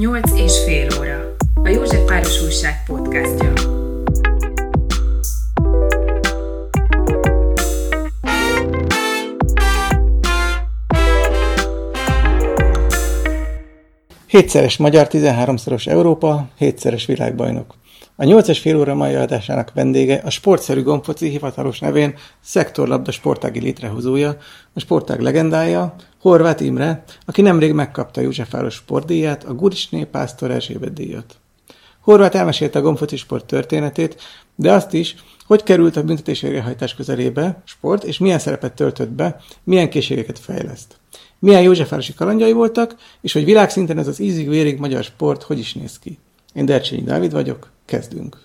Nyolc 0.00 0.32
és 0.38 0.64
fél 0.64 0.88
óra. 1.00 1.36
A 1.54 1.68
József 1.68 2.04
Páros 2.06 2.42
Újság 2.42 2.82
podcastja. 2.86 3.52
Hétszeres 14.26 14.76
magyar, 14.76 15.06
13-szoros 15.10 15.86
Európa, 15.86 16.48
hétszeres 16.56 17.06
világbajnok. 17.06 17.74
A 18.16 18.24
8-es 18.24 18.58
fél 18.60 18.76
óra 18.76 18.94
mai 18.94 19.14
adásának 19.14 19.72
vendége 19.74 20.20
a 20.24 20.30
sportszerű 20.30 20.82
gomfoci 20.82 21.28
hivatalos 21.28 21.78
nevén 21.78 22.14
szektorlabda 22.40 23.10
sportági 23.10 23.60
létrehozója, 23.60 24.36
a 24.74 24.80
sportág 24.80 25.20
legendája, 25.20 25.94
Horváth 26.20 26.64
Imre, 26.64 27.04
aki 27.26 27.42
nemrég 27.42 27.72
megkapta 27.72 28.20
Józsefváros 28.20 28.74
sportdíját, 28.74 29.44
a 29.44 29.54
Gurisné 29.54 30.04
Pásztor 30.04 30.50
Erzsébet 30.50 30.92
díjat. 30.92 31.36
Horváth 32.00 32.36
elmesélte 32.36 32.78
a 32.78 32.82
gomfoci 32.82 33.16
sport 33.16 33.44
történetét, 33.46 34.20
de 34.54 34.72
azt 34.72 34.92
is, 34.92 35.14
hogy 35.46 35.62
került 35.62 35.96
a 35.96 36.04
büntetés 36.04 36.40
végrehajtás 36.40 36.94
közelébe 36.94 37.62
sport, 37.64 38.04
és 38.04 38.18
milyen 38.18 38.38
szerepet 38.38 38.74
töltött 38.74 39.10
be, 39.10 39.40
milyen 39.64 39.90
készségeket 39.90 40.38
fejleszt. 40.38 40.96
Milyen 41.38 41.62
Józsefvárosi 41.62 42.14
kalandjai 42.14 42.52
voltak, 42.52 42.96
és 43.20 43.32
hogy 43.32 43.44
világszinten 43.44 43.98
ez 43.98 44.08
az 44.08 44.20
ízig-vérig 44.20 44.78
magyar 44.78 45.04
sport 45.04 45.42
hogy 45.42 45.58
is 45.58 45.74
néz 45.74 45.98
ki. 45.98 46.18
Én 46.52 46.64
Dercsényi 46.64 47.02
Dávid 47.02 47.32
vagyok, 47.32 47.70
kezdünk. 47.84 48.38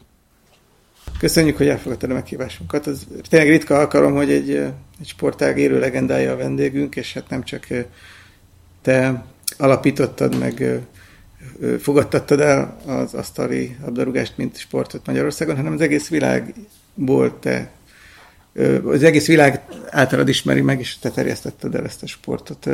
Köszönjük, 1.20 1.58
hogy 1.58 1.68
elfogadtad 1.68 2.10
a 2.10 2.14
meghívásunkat. 2.14 2.88
Ez 2.88 3.04
tényleg 3.30 3.50
ritka 3.50 3.78
alkalom, 3.80 4.14
hogy 4.14 4.32
egy, 4.32 4.50
egy 5.00 5.08
sportág 5.08 5.58
élő 5.58 5.80
legendája 5.80 6.32
a 6.32 6.38
vendégünk, 6.38 6.96
és 6.96 7.14
hát 7.14 7.30
nem 7.30 7.44
csak 7.44 7.68
te 8.82 9.26
alapítottad, 9.58 10.38
meg 10.40 10.82
fogadtattad 11.80 12.40
el 12.40 12.78
az 12.86 13.14
asztali 13.14 13.78
labdarúgást, 13.82 14.38
mint 14.38 14.58
sportot 14.58 15.06
Magyarországon, 15.06 15.56
hanem 15.56 15.74
az 15.74 15.82
egész 15.82 16.08
világból 16.10 17.40
te 17.40 17.72
az 18.86 19.04
egész 19.04 19.28
világ 19.28 19.62
általad 19.90 20.28
ismeri 20.28 20.62
meg, 20.62 20.80
és 20.80 20.98
te 21.00 21.10
terjesztetted 21.10 21.76
el 21.76 21.86
ezt 21.86 22.04
a 22.04 22.08
sportot. 22.08 22.70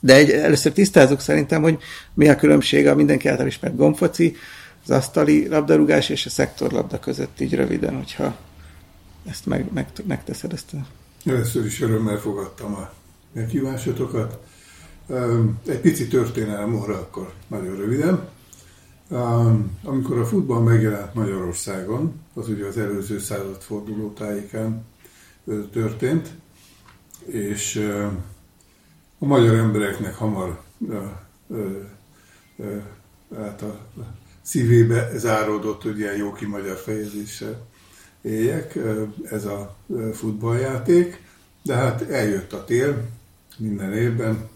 De 0.00 0.14
egy, 0.14 0.30
először 0.30 0.72
tisztázunk 0.72 1.20
szerintem, 1.20 1.62
hogy 1.62 1.78
mi 2.14 2.28
a 2.28 2.36
különbség 2.36 2.86
a 2.86 2.94
mindenki 2.94 3.28
által 3.28 3.46
ismert 3.46 3.76
gomfoci, 3.76 4.36
az 4.84 4.90
asztali 4.90 5.48
labdarúgás 5.48 6.08
és 6.08 6.26
a 6.26 6.30
szektorlabda 6.30 6.98
között 6.98 7.40
így 7.40 7.54
röviden, 7.54 7.96
hogyha 7.96 8.36
ezt 9.26 9.46
meg, 9.46 9.72
meg, 9.72 9.88
megteszed 10.06 10.52
ezt 10.52 10.72
a... 10.72 10.86
Először 11.30 11.66
is 11.66 11.80
örömmel 11.80 12.18
fogadtam 12.18 12.74
a 12.74 12.92
meghívásotokat. 13.32 14.38
Egy 15.66 15.80
pici 15.80 16.08
történelem 16.08 16.74
óra, 16.74 16.94
akkor 16.94 17.32
nagyon 17.46 17.76
röviden. 17.76 18.28
Amikor 19.82 20.18
a 20.18 20.26
futball 20.26 20.62
megjelent 20.62 21.14
Magyarországon, 21.14 22.20
az 22.34 22.48
ugye 22.48 22.66
az 22.66 22.78
előző 22.78 23.18
századforduló 23.18 24.12
tájékán 24.12 24.84
történt, 25.72 26.30
és 27.24 27.90
a 29.18 29.24
magyar 29.24 29.54
embereknek 29.54 30.14
hamar 30.14 30.62
hát 33.36 33.62
a 33.62 33.78
szívébe 34.42 35.10
záródott, 35.14 35.82
hogy 35.82 35.98
ilyen 35.98 36.16
jó 36.16 36.32
ki 36.32 36.46
magyar 36.46 36.76
fejezéssel 36.76 37.66
éljek, 38.22 38.78
ez 39.30 39.44
a 39.44 39.76
futballjáték, 40.12 41.22
de 41.62 41.74
hát 41.74 42.10
eljött 42.10 42.52
a 42.52 42.64
tél 42.64 43.08
minden 43.58 43.92
évben, 43.92 44.48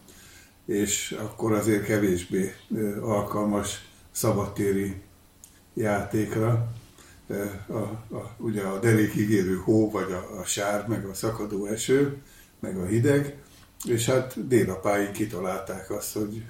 és 0.67 1.17
akkor 1.19 1.53
azért 1.53 1.85
kevésbé 1.85 2.55
alkalmas 3.01 3.89
szabadtéri 4.11 4.95
játékra. 5.75 6.73
A, 7.67 7.77
a, 8.15 8.35
ugye 8.37 8.63
a 8.63 8.79
derékig 8.79 9.31
érő 9.31 9.57
hó, 9.57 9.91
vagy 9.91 10.13
a, 10.13 10.39
a 10.39 10.45
sár, 10.45 10.87
meg 10.89 11.05
a 11.05 11.15
szakadó 11.15 11.67
eső, 11.67 12.17
meg 12.61 12.77
a 12.79 12.85
hideg, 12.85 13.37
és 13.85 14.07
hát 14.07 14.49
délapáig 14.49 15.11
kitalálták 15.11 15.91
azt, 15.91 16.13
hogy 16.13 16.45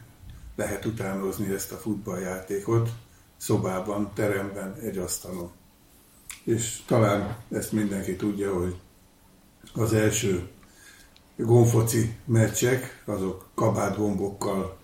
lehet 0.57 0.85
utánozni 0.85 1.55
ezt 1.55 1.73
a 1.73 1.77
futballjátékot 1.77 2.91
szobában, 3.37 4.11
teremben, 4.15 4.75
egy 4.75 4.99
asztalon. 4.99 5.51
És 6.45 6.83
talán 6.87 7.37
ezt 7.51 7.73
mindenki 7.73 8.17
tudja, 8.17 8.55
hogy 8.59 8.77
az 9.75 9.93
első 9.93 10.49
gonfoci 11.37 12.17
meccsek, 12.25 13.03
azok 13.07 13.49
kabátgombokkal 13.55 14.79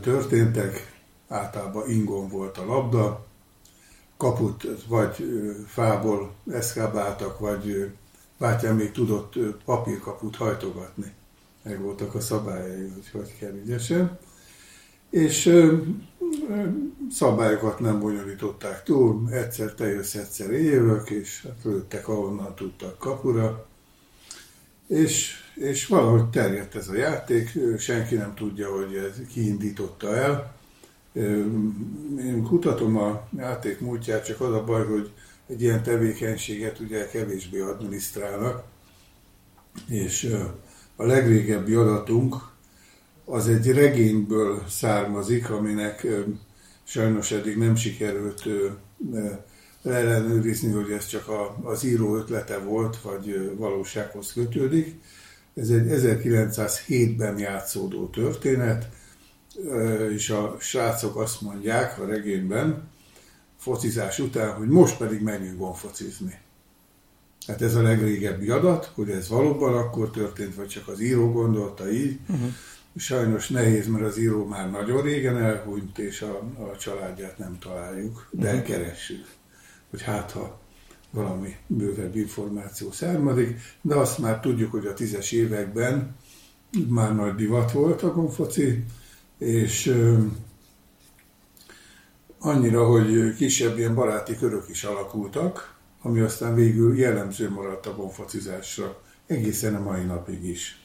történtek, 0.00 1.00
általában 1.28 1.90
ingon 1.90 2.28
volt 2.28 2.58
a 2.58 2.64
labda, 2.64 3.26
kaput 4.16 4.84
vagy 4.88 5.24
fából 5.66 6.34
eszkábáltak, 6.50 7.38
vagy 7.38 7.90
bátyám 8.38 8.76
még 8.76 8.92
tudott 8.92 9.34
papírkaput 9.64 10.36
hajtogatni. 10.36 11.12
Meg 11.62 11.80
voltak 11.80 12.14
a 12.14 12.20
szabályai, 12.20 12.88
hogy 12.88 13.10
hogy 13.12 13.38
kell 13.38 13.54
ügyesen. 13.64 14.18
És 15.10 15.46
szabályokat 17.10 17.80
nem 17.80 18.00
bonyolították 18.00 18.82
túl, 18.82 19.30
egyszer 19.30 19.74
te 19.74 19.86
jössz, 19.86 20.14
egyszer 20.14 20.50
jövök, 20.50 21.10
és 21.10 21.42
hát 21.42 21.64
lőttek 21.64 22.08
ahonnan 22.08 22.54
tudtak 22.54 22.98
kapura. 22.98 23.66
És, 24.86 25.34
és 25.54 25.86
valahogy 25.86 26.30
terjedt 26.30 26.74
ez 26.74 26.88
a 26.88 26.94
játék, 26.94 27.58
senki 27.78 28.14
nem 28.14 28.34
tudja, 28.34 28.76
hogy 28.76 28.94
ez 28.94 29.26
kiindította 29.32 30.16
el. 30.16 30.54
Én 32.18 32.42
kutatom 32.48 32.96
a 32.96 33.28
játék 33.36 33.80
múltját, 33.80 34.24
csak 34.24 34.40
az 34.40 34.54
a 34.54 34.64
baj, 34.64 34.86
hogy 34.86 35.12
egy 35.46 35.62
ilyen 35.62 35.82
tevékenységet 35.82 36.80
ugye 36.80 37.08
kevésbé 37.08 37.60
adminisztrálnak, 37.60 38.64
és 39.88 40.36
a 40.96 41.04
legrégebbi 41.04 41.74
adatunk 41.74 42.51
az 43.32 43.48
egy 43.48 43.70
regényből 43.70 44.62
származik, 44.68 45.50
aminek 45.50 46.06
sajnos 46.84 47.30
eddig 47.30 47.56
nem 47.56 47.74
sikerült 47.74 48.42
ellenőrizni, 49.82 50.72
hogy 50.72 50.90
ez 50.90 51.06
csak 51.06 51.30
az 51.62 51.84
író 51.84 52.16
ötlete 52.16 52.58
volt, 52.58 53.00
vagy 53.00 53.54
valósághoz 53.56 54.32
kötődik. 54.32 55.00
Ez 55.54 55.68
egy 55.68 55.86
1907-ben 55.88 57.38
játszódó 57.38 58.06
történet, 58.06 58.88
és 60.12 60.30
a 60.30 60.56
srácok 60.60 61.16
azt 61.16 61.40
mondják 61.40 62.00
a 62.00 62.06
regényben, 62.06 62.88
focizás 63.58 64.18
után, 64.18 64.54
hogy 64.54 64.68
most 64.68 64.96
pedig 64.96 65.22
menjünk 65.22 65.58
gonfocizni. 65.58 66.38
Hát 67.46 67.62
ez 67.62 67.74
a 67.74 67.82
legrégebbi 67.82 68.50
adat, 68.50 68.92
hogy 68.94 69.10
ez 69.10 69.28
valóban 69.28 69.74
akkor 69.74 70.10
történt, 70.10 70.54
vagy 70.54 70.68
csak 70.68 70.88
az 70.88 71.00
író 71.00 71.32
gondolta 71.32 71.90
így. 71.90 72.18
Uh-huh. 72.28 72.50
Sajnos 72.96 73.48
nehéz, 73.48 73.86
mert 73.86 74.04
az 74.04 74.18
író 74.18 74.46
már 74.46 74.70
nagyon 74.70 75.02
régen 75.02 75.38
elhunyt, 75.38 75.98
és 75.98 76.22
a, 76.22 76.38
a 76.72 76.76
családját 76.76 77.38
nem 77.38 77.58
találjuk, 77.58 78.28
de 78.30 78.50
uh-huh. 78.52 78.62
keressük, 78.62 79.26
hogy 79.90 80.02
hát 80.02 80.30
ha 80.30 80.60
valami 81.10 81.56
bővebb 81.66 82.16
információ 82.16 82.90
származik, 82.90 83.60
de 83.80 83.94
azt 83.94 84.18
már 84.18 84.40
tudjuk, 84.40 84.70
hogy 84.70 84.86
a 84.86 84.94
tízes 84.94 85.32
években 85.32 86.16
már 86.88 87.14
nagy 87.14 87.34
divat 87.34 87.72
volt 87.72 88.02
a 88.02 88.12
gonfoci, 88.12 88.84
és 89.38 89.94
annyira, 92.38 92.86
hogy 92.86 93.34
kisebb 93.34 93.78
ilyen 93.78 93.94
baráti 93.94 94.36
körök 94.36 94.68
is 94.68 94.84
alakultak, 94.84 95.74
ami 96.02 96.20
aztán 96.20 96.54
végül 96.54 96.98
jellemző 96.98 97.50
maradt 97.50 97.86
a 97.86 97.94
gonfocizásra, 97.94 99.02
egészen 99.26 99.74
a 99.74 99.82
mai 99.82 100.04
napig 100.04 100.44
is 100.44 100.81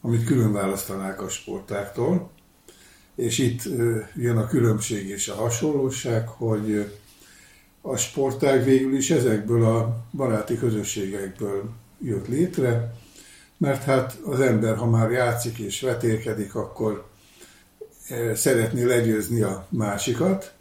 amit 0.00 0.24
külön 0.24 0.52
választanák 0.52 1.22
a 1.22 1.28
sportáktól. 1.28 2.30
És 3.14 3.38
itt 3.38 3.62
jön 4.16 4.36
a 4.36 4.46
különbség 4.46 5.08
és 5.08 5.28
a 5.28 5.34
hasonlóság, 5.34 6.28
hogy 6.28 6.92
a 7.80 7.96
sportág 7.96 8.64
végül 8.64 8.96
is 8.96 9.10
ezekből 9.10 9.64
a 9.64 10.04
baráti 10.12 10.58
közösségekből 10.58 11.70
jött 12.02 12.28
létre, 12.28 12.94
mert 13.56 13.82
hát 13.82 14.18
az 14.24 14.40
ember, 14.40 14.76
ha 14.76 14.86
már 14.86 15.10
játszik 15.10 15.58
és 15.58 15.80
vetélkedik, 15.80 16.54
akkor 16.54 17.08
szeretné 18.34 18.82
legyőzni 18.82 19.40
a 19.40 19.66
másikat, 19.68 20.54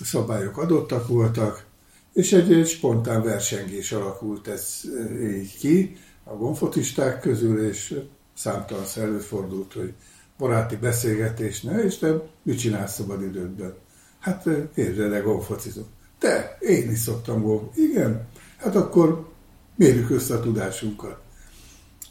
a 0.00 0.04
szabályok 0.04 0.58
adottak 0.58 1.08
voltak, 1.08 1.64
és 2.12 2.32
egy, 2.32 2.52
egy 2.52 2.68
spontán 2.68 3.22
versengés 3.22 3.92
alakult 3.92 4.48
ez 4.48 4.80
így 5.22 5.58
ki 5.58 5.96
a 6.24 6.34
gonfotisták 6.34 7.20
közül, 7.20 7.68
és 7.68 8.00
számtalan 8.36 8.84
előfordult, 8.96 9.72
hogy 9.72 9.92
baráti 10.38 10.76
beszélgetésnél, 10.76 11.78
és 11.78 11.98
te 11.98 12.22
mit 12.42 12.58
csinálsz 12.58 12.94
szabad 12.94 13.22
idődben? 13.22 13.74
Hát 14.18 14.48
érzel 14.74 15.22
golfocizok. 15.22 15.86
Te, 16.18 16.56
én 16.60 16.90
is 16.90 16.98
szoktam 16.98 17.42
golf. 17.42 17.62
Igen, 17.76 18.26
hát 18.56 18.76
akkor 18.76 19.28
mérjük 19.76 20.10
össze 20.10 20.34
a 20.34 20.40
tudásunkat. 20.40 21.20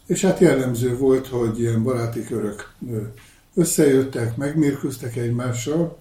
És 0.06 0.24
hát 0.24 0.38
jellemző 0.38 0.96
volt, 0.96 1.26
hogy 1.26 1.60
ilyen 1.60 1.82
baráti 1.82 2.24
körök 2.24 2.74
összejöttek, 3.54 4.36
megmérkőztek 4.36 5.16
egymással, 5.16 5.98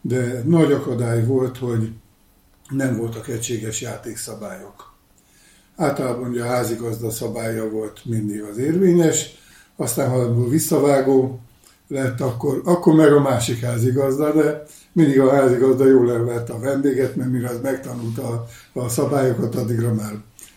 de 0.00 0.42
nagy 0.44 0.72
akadály 0.72 1.24
volt, 1.24 1.58
hogy 1.58 1.92
nem 2.68 2.96
voltak 2.96 3.28
egységes 3.28 3.80
játékszabályok. 3.80 4.96
Általában 5.76 6.28
ugye 6.28 6.42
a 6.42 6.46
házigazda 6.46 7.10
szabálya 7.10 7.70
volt 7.70 8.04
mindig 8.04 8.42
az 8.42 8.58
érvényes, 8.58 9.37
aztán 9.80 10.10
ha 10.10 10.48
visszavágó 10.48 11.40
lett, 11.88 12.20
akkor, 12.20 12.60
akkor 12.64 12.94
meg 12.94 13.12
a 13.12 13.20
másik 13.20 13.60
házigazda, 13.60 14.32
de 14.32 14.62
mindig 14.92 15.20
a 15.20 15.34
házigazda 15.34 15.86
jól 15.86 16.12
elvette 16.12 16.52
a 16.52 16.58
vendéget, 16.58 17.16
mert 17.16 17.30
mire 17.30 17.48
az 17.48 17.60
megtanulta 17.62 18.28
a, 18.28 18.46
a 18.80 18.88
szabályokat, 18.88 19.54
addigra 19.54 19.94
már 19.94 20.12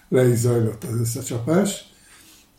le 0.09 0.27
is 0.27 0.37
zajlott 0.37 0.83
az 0.83 0.99
összecsapás. 0.99 1.93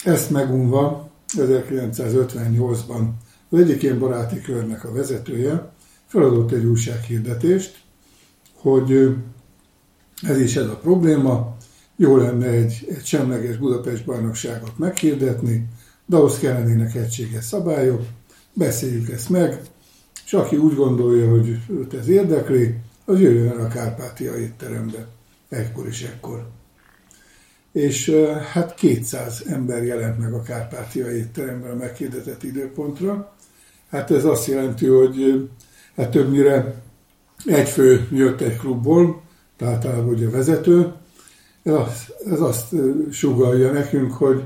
Ezt 0.04 0.30
megunva 0.30 1.10
1958-ban 1.36 3.08
az 3.50 3.58
egyik 3.58 3.82
ilyen 3.82 3.98
baráti 3.98 4.40
körnek 4.40 4.84
a 4.84 4.92
vezetője 4.92 5.72
feladott 6.06 6.52
egy 6.52 6.64
újsághirdetést, 6.64 7.80
hogy 8.54 9.16
ez 10.22 10.40
is 10.40 10.56
ez 10.56 10.66
a 10.66 10.76
probléma, 10.76 11.56
jó 11.96 12.16
lenne 12.16 12.46
egy, 12.46 12.86
egy 12.88 13.04
semleges 13.04 13.56
Budapest 13.56 14.04
bajnokságot 14.04 14.78
meghirdetni, 14.78 15.68
de 16.06 16.16
ahhoz 16.16 16.38
kellenének 16.38 16.94
egységes 16.94 17.44
szabályok, 17.44 18.02
beszéljük 18.52 19.10
ezt 19.10 19.28
meg, 19.28 19.60
és 20.24 20.32
aki 20.32 20.56
úgy 20.56 20.74
gondolja, 20.74 21.30
hogy 21.30 21.58
őt 21.68 21.94
ez 21.94 22.08
érdekli, 22.08 22.74
az 23.04 23.20
jöjjön 23.20 23.48
el 23.48 23.64
a 23.64 23.68
Kárpátia 23.68 24.36
étterembe, 24.36 25.06
ekkor 25.48 25.86
és 25.86 26.02
ekkor. 26.02 26.46
És 27.72 28.10
hát 28.52 28.74
200 28.74 29.42
ember 29.46 29.84
jelent 29.84 30.18
meg 30.18 30.32
a 30.32 30.42
Kárpátia 30.42 31.10
étteremben 31.10 31.70
a 31.70 31.74
meghirdetett 31.74 32.42
időpontra. 32.42 33.36
Hát 33.90 34.10
ez 34.10 34.24
azt 34.24 34.46
jelenti, 34.46 34.86
hogy 34.86 35.48
hát 35.96 36.10
többnyire 36.10 36.82
egy 37.44 37.68
fő 37.68 38.08
jött 38.12 38.40
egy 38.40 38.56
klubból, 38.56 39.22
tehát 39.56 39.86
ugye 40.06 40.28
vezető, 40.30 40.92
ez 42.30 42.40
azt 42.40 42.74
sugalja 43.10 43.72
nekünk, 43.72 44.12
hogy, 44.12 44.42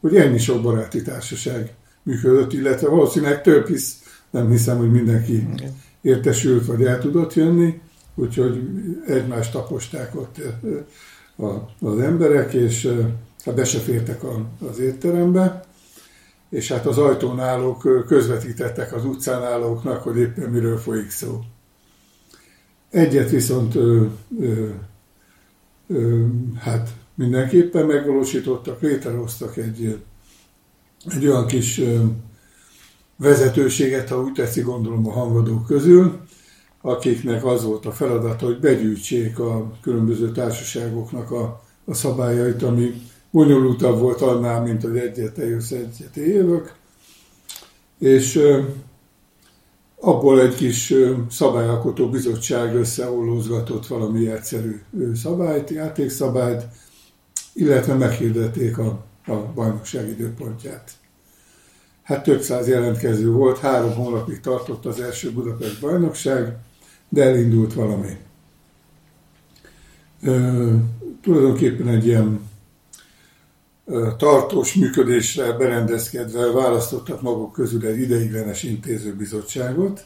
hogy 0.00 0.16
ennyi 0.16 0.38
sok 0.38 0.62
baráti 0.62 1.02
társaság 1.02 1.74
működött, 2.02 2.52
illetve 2.52 2.88
valószínűleg 2.88 3.42
több, 3.42 3.66
hisz 3.66 4.02
nem 4.30 4.50
hiszem, 4.50 4.78
hogy 4.78 4.90
mindenki 4.90 5.48
értesült, 6.00 6.66
vagy 6.66 6.84
el 6.84 6.98
tudott 6.98 7.34
jönni, 7.34 7.80
úgyhogy 8.14 8.60
egymást 9.06 9.52
taposták 9.52 10.14
ott 10.14 10.40
az 11.80 11.98
emberek, 11.98 12.52
és 12.52 12.94
hát 13.44 13.54
be 13.54 13.64
se 13.64 13.78
fértek 13.78 14.20
az 14.70 14.78
étterembe, 14.78 15.64
és 16.50 16.72
hát 16.72 16.86
az 16.86 16.98
ajtón 16.98 17.40
állók 17.40 18.06
közvetítettek 18.06 18.94
az 18.94 19.04
utcán 19.04 19.42
állóknak, 19.42 20.02
hogy 20.02 20.16
éppen 20.16 20.50
miről 20.50 20.78
folyik 20.78 21.10
szó. 21.10 21.40
Egyet 22.90 23.30
viszont 23.30 23.74
ö, 23.74 24.04
ö, 24.40 24.68
ö, 25.88 26.24
hát 26.58 26.90
mindenképpen 27.16 27.86
megvalósítottak, 27.86 28.80
létrehoztak 28.80 29.56
egy, 29.56 29.98
egy 31.06 31.26
olyan 31.26 31.46
kis 31.46 31.80
vezetőséget, 33.16 34.08
ha 34.08 34.22
úgy 34.22 34.32
tetszik, 34.32 34.64
gondolom 34.64 35.08
a 35.08 35.12
hangadók 35.12 35.66
közül, 35.66 36.20
akiknek 36.80 37.44
az 37.44 37.64
volt 37.64 37.86
a 37.86 37.92
feladata, 37.92 38.46
hogy 38.46 38.60
begyűjtsék 38.60 39.38
a 39.38 39.72
különböző 39.82 40.32
társaságoknak 40.32 41.30
a, 41.30 41.62
a 41.84 41.94
szabályait, 41.94 42.62
ami 42.62 42.94
bonyolultabb 43.30 43.98
volt 43.98 44.20
annál, 44.20 44.62
mint 44.62 44.82
hogy 44.82 44.96
egyet 44.96 45.38
eljössz, 45.38 45.70
egyet 45.70 46.16
éjövök. 46.16 46.74
És 47.98 48.40
abból 50.00 50.40
egy 50.40 50.54
kis 50.54 50.94
szabályalkotó 51.30 52.08
bizottság 52.08 52.74
összeollózgatott 52.74 53.86
valami 53.86 54.30
egyszerű 54.30 54.80
szabályt, 55.14 55.70
játékszabályt, 55.70 56.66
illetve 57.56 57.94
meghirdették 57.94 58.78
a, 58.78 59.04
a 59.26 59.34
bajnokság 59.54 60.08
időpontját. 60.08 60.90
Hát 62.02 62.22
több 62.22 62.40
száz 62.40 62.68
jelentkező 62.68 63.30
volt, 63.30 63.58
három 63.58 63.94
hónapig 63.94 64.40
tartott 64.40 64.84
az 64.84 65.00
első 65.00 65.32
Budapest 65.32 65.80
bajnokság, 65.80 66.56
de 67.08 67.22
elindult 67.22 67.74
valami. 67.74 68.16
Ö, 70.22 70.72
tulajdonképpen 71.22 71.88
egy 71.88 72.06
ilyen 72.06 72.40
tartós 74.16 74.74
működésre 74.74 75.52
berendezkedve 75.52 76.52
választottak 76.52 77.22
maguk 77.22 77.52
közül 77.52 77.86
egy 77.86 78.00
ideiglenes 78.00 78.62
intézőbizottságot, 78.62 80.04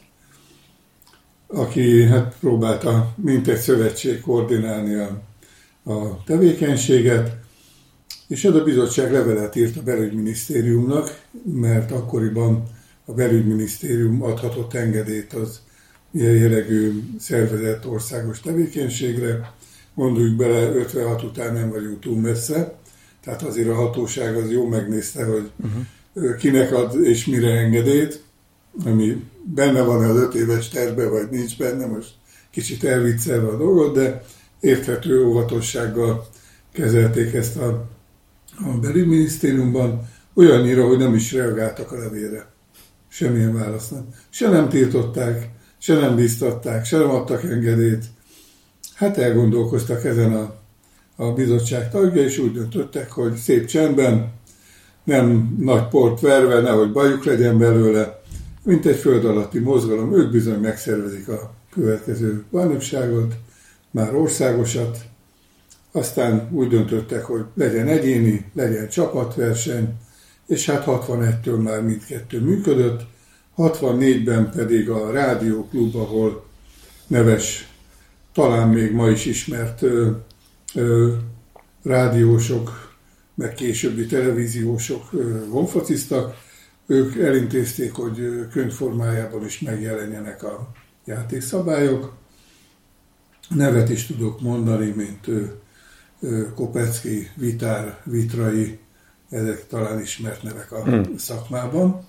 aki 1.47 2.03
hát 2.03 2.37
próbálta 2.41 3.15
mint 3.17 3.49
egy 3.49 3.59
szövetség 3.59 4.21
koordinálni 4.21 4.95
a, 4.95 5.21
a 5.85 6.23
tevékenységet, 6.25 7.39
és 8.29 8.45
ez 8.45 8.55
a 8.55 8.65
bizottság 8.65 9.13
levelet 9.13 9.57
írt 9.57 9.77
a 9.77 9.83
belügyminisztériumnak, 9.83 11.25
mert 11.45 11.91
akkoriban 11.91 12.63
a 13.05 13.13
belügyminisztérium 13.13 14.23
adhatott 14.23 14.75
engedélyt 14.75 15.33
az 15.33 15.61
ilyen 16.13 16.35
jellegű 16.35 17.03
szervezett 17.19 17.87
országos 17.87 18.41
tevékenységre. 18.41 19.55
Gondoljuk 19.95 20.37
bele, 20.37 20.75
56 20.75 21.23
után 21.23 21.53
nem 21.53 21.71
vagyunk 21.71 22.01
túl 22.01 22.21
messze, 22.21 22.79
tehát 23.25 23.43
azért 23.43 23.69
a 23.69 23.75
hatóság 23.75 24.37
az 24.37 24.51
jó 24.51 24.67
megnézte, 24.67 25.25
hogy 25.25 25.51
uh-huh. 25.57 26.37
kinek 26.37 26.73
ad 26.73 27.05
és 27.05 27.27
mire 27.27 27.51
engedélyt, 27.51 28.23
ami 28.85 29.25
benne 29.55 29.83
van 29.83 30.05
az 30.05 30.17
öt 30.17 30.35
éves 30.35 30.69
tervbe, 30.69 31.09
vagy 31.09 31.29
nincs 31.31 31.59
benne, 31.59 31.87
most 31.87 32.11
kicsit 32.51 32.85
elviccelve 32.85 33.49
a 33.49 33.57
dolgot, 33.57 33.95
de 33.95 34.25
érthető 34.61 35.25
óvatossággal 35.25 36.29
kezelték 36.73 37.35
ezt 37.35 37.57
a, 37.57 37.89
a 38.65 38.79
belügyminisztériumban, 38.81 40.09
olyannyira, 40.35 40.87
hogy 40.87 40.99
nem 40.99 41.15
is 41.15 41.33
reagáltak 41.33 41.93
a 41.93 41.99
levélre. 41.99 42.47
Semmilyen 43.09 43.55
választ 43.55 43.91
nem. 43.91 44.15
Se 44.31 44.49
nem 44.49 44.69
tiltották, 44.69 45.49
se 45.79 45.95
nem 45.95 46.17
biztatták, 46.17 46.85
se 46.85 46.99
nem 46.99 47.11
adtak 47.11 47.45
engedélyt. 47.45 48.05
Hát 48.95 49.19
elgondolkoztak 49.19 50.05
ezen 50.05 50.35
a 50.35 50.61
a 51.21 51.33
bizottság 51.33 51.91
tagja, 51.91 52.23
és 52.23 52.39
úgy 52.39 52.53
döntöttek, 52.53 53.11
hogy 53.11 53.35
szép 53.35 53.67
csendben, 53.67 54.33
nem 55.05 55.57
nagy 55.59 55.89
port 55.89 56.21
verve, 56.21 56.61
nehogy 56.61 56.93
bajuk 56.93 57.25
legyen 57.25 57.59
belőle, 57.59 58.21
mint 58.63 58.87
egy 58.87 58.97
föld 58.97 59.25
alatti 59.25 59.59
mozgalom, 59.59 60.15
ők 60.15 60.31
bizony 60.31 60.59
megszervezik 60.59 61.29
a 61.29 61.55
következő 61.71 62.45
bajnokságot, 62.51 63.35
már 63.91 64.15
országosat, 64.15 64.99
aztán 65.93 66.49
úgy 66.53 66.69
döntöttek, 66.69 67.25
hogy 67.25 67.45
legyen 67.55 67.89
egyéni, 67.89 68.51
legyen 68.55 68.89
csapatverseny, 68.89 69.95
és 70.47 70.67
hát 70.67 70.85
61-től 70.87 71.63
már 71.63 71.83
mindkettő 71.83 72.41
működött, 72.41 73.01
64-ben 73.57 74.51
pedig 74.51 74.91
a 74.91 75.11
rádióklub, 75.11 75.95
ahol 75.97 76.45
neves, 77.07 77.69
talán 78.33 78.69
még 78.69 78.93
ma 78.93 79.09
is 79.09 79.25
ismert 79.25 79.83
rádiósok, 81.83 82.95
meg 83.35 83.55
későbbi 83.55 84.07
televíziósok 84.07 85.11
vonfociztak, 85.49 86.37
ők 86.87 87.17
elintézték, 87.17 87.93
hogy 87.93 88.47
könyvformájában 88.53 89.45
is 89.45 89.61
megjelenjenek 89.61 90.43
a 90.43 90.71
játékszabályok. 91.05 92.13
Nevet 93.55 93.89
is 93.89 94.07
tudok 94.07 94.41
mondani, 94.41 94.95
mint 94.97 95.27
Kopecki, 96.55 97.31
Vitár, 97.35 98.01
Vitrai, 98.05 98.79
ezek 99.31 99.67
talán 99.67 100.01
ismert 100.01 100.43
nevek 100.43 100.73
a 100.73 100.85
hmm. 100.85 101.17
szakmában. 101.17 102.07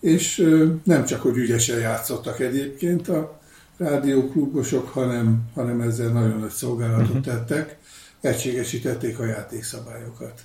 És 0.00 0.48
nem 0.84 1.04
csak, 1.04 1.20
hogy 1.20 1.36
ügyesen 1.36 1.78
játszottak 1.78 2.40
egyébként 2.40 3.08
a 3.08 3.40
rádióklubosok, 3.76 4.88
hanem, 4.88 5.42
hanem 5.54 5.80
ezzel 5.80 6.12
nagyon 6.12 6.38
nagy 6.38 6.50
szolgálatot 6.50 7.08
uh-huh. 7.08 7.24
tettek 7.24 7.78
egységesítették 8.20 9.18
a 9.18 9.24
játékszabályokat. 9.24 10.40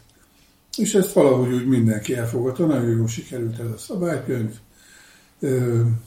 És 0.78 0.94
ezt 0.94 1.14
valahogy 1.14 1.54
úgy 1.54 1.68
mindenki 1.68 2.16
elfogadta, 2.16 2.66
nagyon 2.66 2.90
jól 2.98 3.08
sikerült 3.08 3.60
ez 3.60 3.72
a 3.76 3.78
szabálykönyv, 3.78 4.52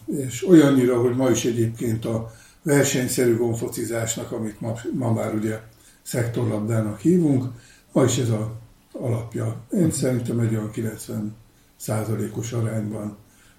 és 0.07 0.49
olyannyira, 0.49 1.01
hogy 1.01 1.17
ma 1.17 1.31
is 1.31 1.45
egyébként 1.45 2.05
a 2.05 2.33
versenyszerű 2.63 3.37
gonfocizásnak, 3.37 4.33
amit 4.33 4.61
ma, 4.61 4.75
ma 4.93 5.13
már 5.13 5.35
ugye 5.35 5.61
szektorlabdának 6.03 7.01
hívunk, 7.01 7.45
ma 7.93 8.05
is 8.05 8.19
ez 8.19 8.29
a 8.29 8.59
alapja. 8.93 9.57
Én 9.73 9.91
szerintem 9.91 10.39
egy 10.39 10.55
olyan 10.55 10.71
90 10.71 11.37
százalékos 11.77 12.53
arányban 12.53 13.17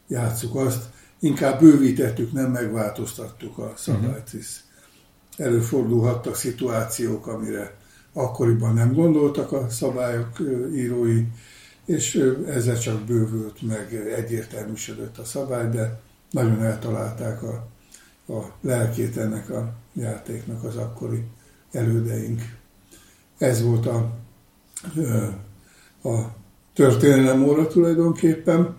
játsszuk 0.07 0.55
azt. 0.55 0.83
Inkább 1.19 1.59
bővítettük, 1.59 2.31
nem 2.31 2.51
megváltoztattuk 2.51 3.57
a 3.57 3.73
szabályt, 3.75 4.29
hisz 4.29 4.63
előfordulhattak 5.37 6.35
szituációk, 6.35 7.27
amire 7.27 7.77
akkoriban 8.13 8.73
nem 8.73 8.93
gondoltak 8.93 9.51
a 9.51 9.69
szabályok 9.69 10.39
írói, 10.75 11.23
és 11.85 12.33
ezzel 12.47 12.77
csak 12.77 13.01
bővült 13.01 13.61
meg, 13.61 13.93
egyértelműsödött 14.17 15.17
a 15.17 15.25
szabály, 15.25 15.69
de 15.69 15.99
nagyon 16.31 16.63
eltalálták 16.63 17.43
a, 17.43 17.67
a 18.27 18.39
lelkét 18.61 19.17
ennek 19.17 19.49
a 19.49 19.73
játéknak 19.93 20.63
az 20.63 20.75
akkori 20.75 21.23
elődeink. 21.71 22.41
Ez 23.37 23.63
volt 23.63 23.85
a, 23.85 24.11
a 26.09 26.35
történelem 26.73 27.43
óra 27.43 27.67
tulajdonképpen. 27.67 28.77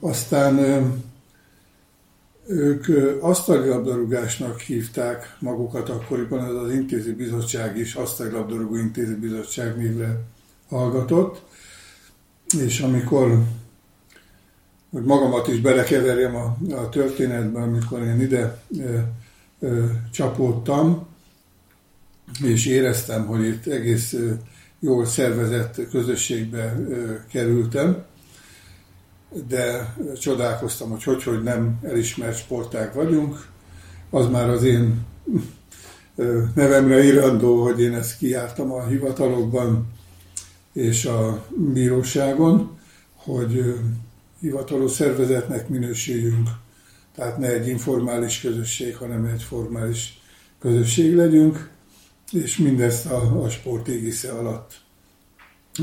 Aztán 0.00 0.58
ők 2.46 2.86
asztali 3.22 3.68
labdarúgásnak 3.68 4.60
hívták 4.60 5.36
magukat 5.38 5.88
akkoriban, 5.88 6.44
ez 6.44 6.54
az 6.54 6.72
intézi 6.72 7.12
bizottság 7.12 7.78
is 7.78 7.94
asztali 7.94 8.30
labdarúgó 8.30 8.76
intézi 8.76 9.14
bizottság 9.14 9.76
névre 9.76 10.20
hallgatott, 10.68 11.42
és 12.58 12.80
amikor 12.80 13.42
hogy 14.90 15.04
magamat 15.04 15.48
is 15.48 15.60
belekeverjem 15.60 16.36
a, 16.36 16.56
a 16.74 16.88
történetben, 16.88 17.62
amikor 17.62 18.02
én 18.02 18.20
ide 18.20 18.62
ö, 18.78 18.98
ö, 19.60 19.84
csapódtam, 20.12 21.06
és 22.42 22.66
éreztem, 22.66 23.26
hogy 23.26 23.46
itt 23.46 23.66
egész 23.66 24.12
ö, 24.12 24.32
jól 24.80 25.06
szervezett 25.06 25.88
közösségbe 25.90 26.84
ö, 26.88 27.14
kerültem, 27.30 28.04
de 29.48 29.94
csodálkoztam, 30.20 30.90
hogy 30.90 31.02
hogy, 31.02 31.22
hogy 31.22 31.42
nem 31.42 31.78
elismert 31.82 32.38
sportág 32.38 32.94
vagyunk. 32.94 33.46
Az 34.10 34.28
már 34.28 34.48
az 34.48 34.62
én 34.62 35.06
nevemre 36.54 37.04
irandó, 37.04 37.62
hogy 37.62 37.80
én 37.80 37.94
ezt 37.94 38.18
kiártam 38.18 38.72
a 38.72 38.86
hivatalokban 38.86 39.86
és 40.72 41.04
a 41.04 41.44
bíróságon, 41.72 42.78
hogy 43.14 43.74
hivatalos 44.40 44.90
szervezetnek 44.90 45.68
minősüljünk. 45.68 46.48
Tehát 47.14 47.38
ne 47.38 47.52
egy 47.52 47.68
informális 47.68 48.40
közösség, 48.40 48.96
hanem 48.96 49.24
egy 49.24 49.42
formális 49.42 50.20
közösség 50.60 51.14
legyünk, 51.14 51.70
és 52.32 52.56
mindezt 52.56 53.06
a, 53.06 53.42
a 53.42 53.48
sport 53.48 53.88
égisze 53.88 54.32
alatt. 54.32 54.80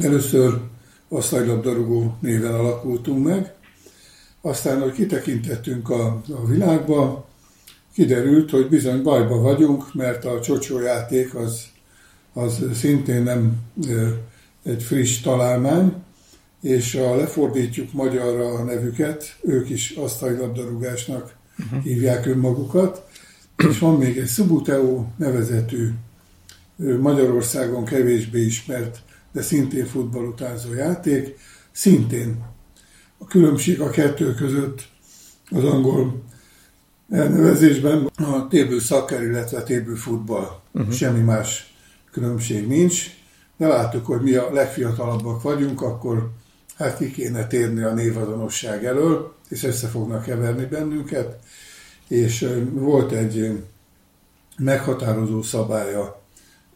Először 0.01 0.61
osztálylabdarúgó 1.07 2.17
néven 2.19 2.53
alakultunk 2.53 3.25
meg. 3.25 3.53
Aztán, 4.41 4.81
hogy 4.81 4.91
kitekintettünk 4.91 5.89
a, 5.89 6.21
a 6.29 6.45
világba, 6.47 7.27
kiderült, 7.93 8.49
hogy 8.49 8.69
bizony 8.69 9.03
bajba 9.03 9.39
vagyunk, 9.39 9.93
mert 9.93 10.25
a 10.25 10.41
csocsójáték 10.41 11.35
az, 11.35 11.65
az 12.33 12.63
szintén 12.73 13.23
nem 13.23 13.57
egy 14.63 14.83
friss 14.83 15.21
találmány, 15.21 15.93
és 16.65 16.95
ha 16.95 17.15
lefordítjuk 17.15 17.93
magyarra 17.93 18.53
a 18.53 18.63
nevüket, 18.63 19.35
ők 19.41 19.69
is 19.69 19.89
asztálylabdarúgásnak 19.89 21.35
uh-huh. 21.59 21.83
hívják 21.83 22.25
önmagukat, 22.25 23.07
és 23.69 23.79
van 23.79 23.97
még 23.97 24.17
egy 24.17 24.27
Subuteo 24.27 25.05
nevezetű 25.17 25.89
Magyarországon 26.99 27.85
kevésbé 27.85 28.45
ismert 28.45 29.03
de 29.31 29.41
szintén 29.41 29.85
futballutánzó 29.85 30.73
játék. 30.73 31.37
Szintén 31.71 32.43
a 33.17 33.25
különbség 33.27 33.81
a 33.81 33.89
kettő 33.89 34.33
között 34.33 34.87
az 35.51 35.63
angol 35.63 36.23
elnevezésben 37.09 38.05
a 38.15 38.47
téből 38.47 38.79
szakker, 38.79 39.23
illetve 39.23 39.63
téből 39.63 39.95
futball. 39.95 40.59
Uh-huh. 40.71 40.93
Semmi 40.93 41.21
más 41.21 41.75
különbség 42.11 42.67
nincs. 42.67 43.03
De 43.57 43.67
láttuk, 43.67 44.05
hogy 44.05 44.21
mi 44.21 44.33
a 44.33 44.53
legfiatalabbak 44.53 45.41
vagyunk, 45.41 45.81
akkor 45.81 46.31
hát 46.77 46.97
ki 46.97 47.11
kéne 47.11 47.47
térni 47.47 47.81
a 47.81 47.93
névazonosság 47.93 48.85
elől, 48.85 49.35
és 49.49 49.63
össze 49.63 49.87
fognak 49.87 50.23
keverni 50.23 50.65
bennünket. 50.65 51.39
És 52.07 52.49
volt 52.71 53.11
egy 53.11 53.63
meghatározó 54.57 55.41
szabálya 55.41 56.23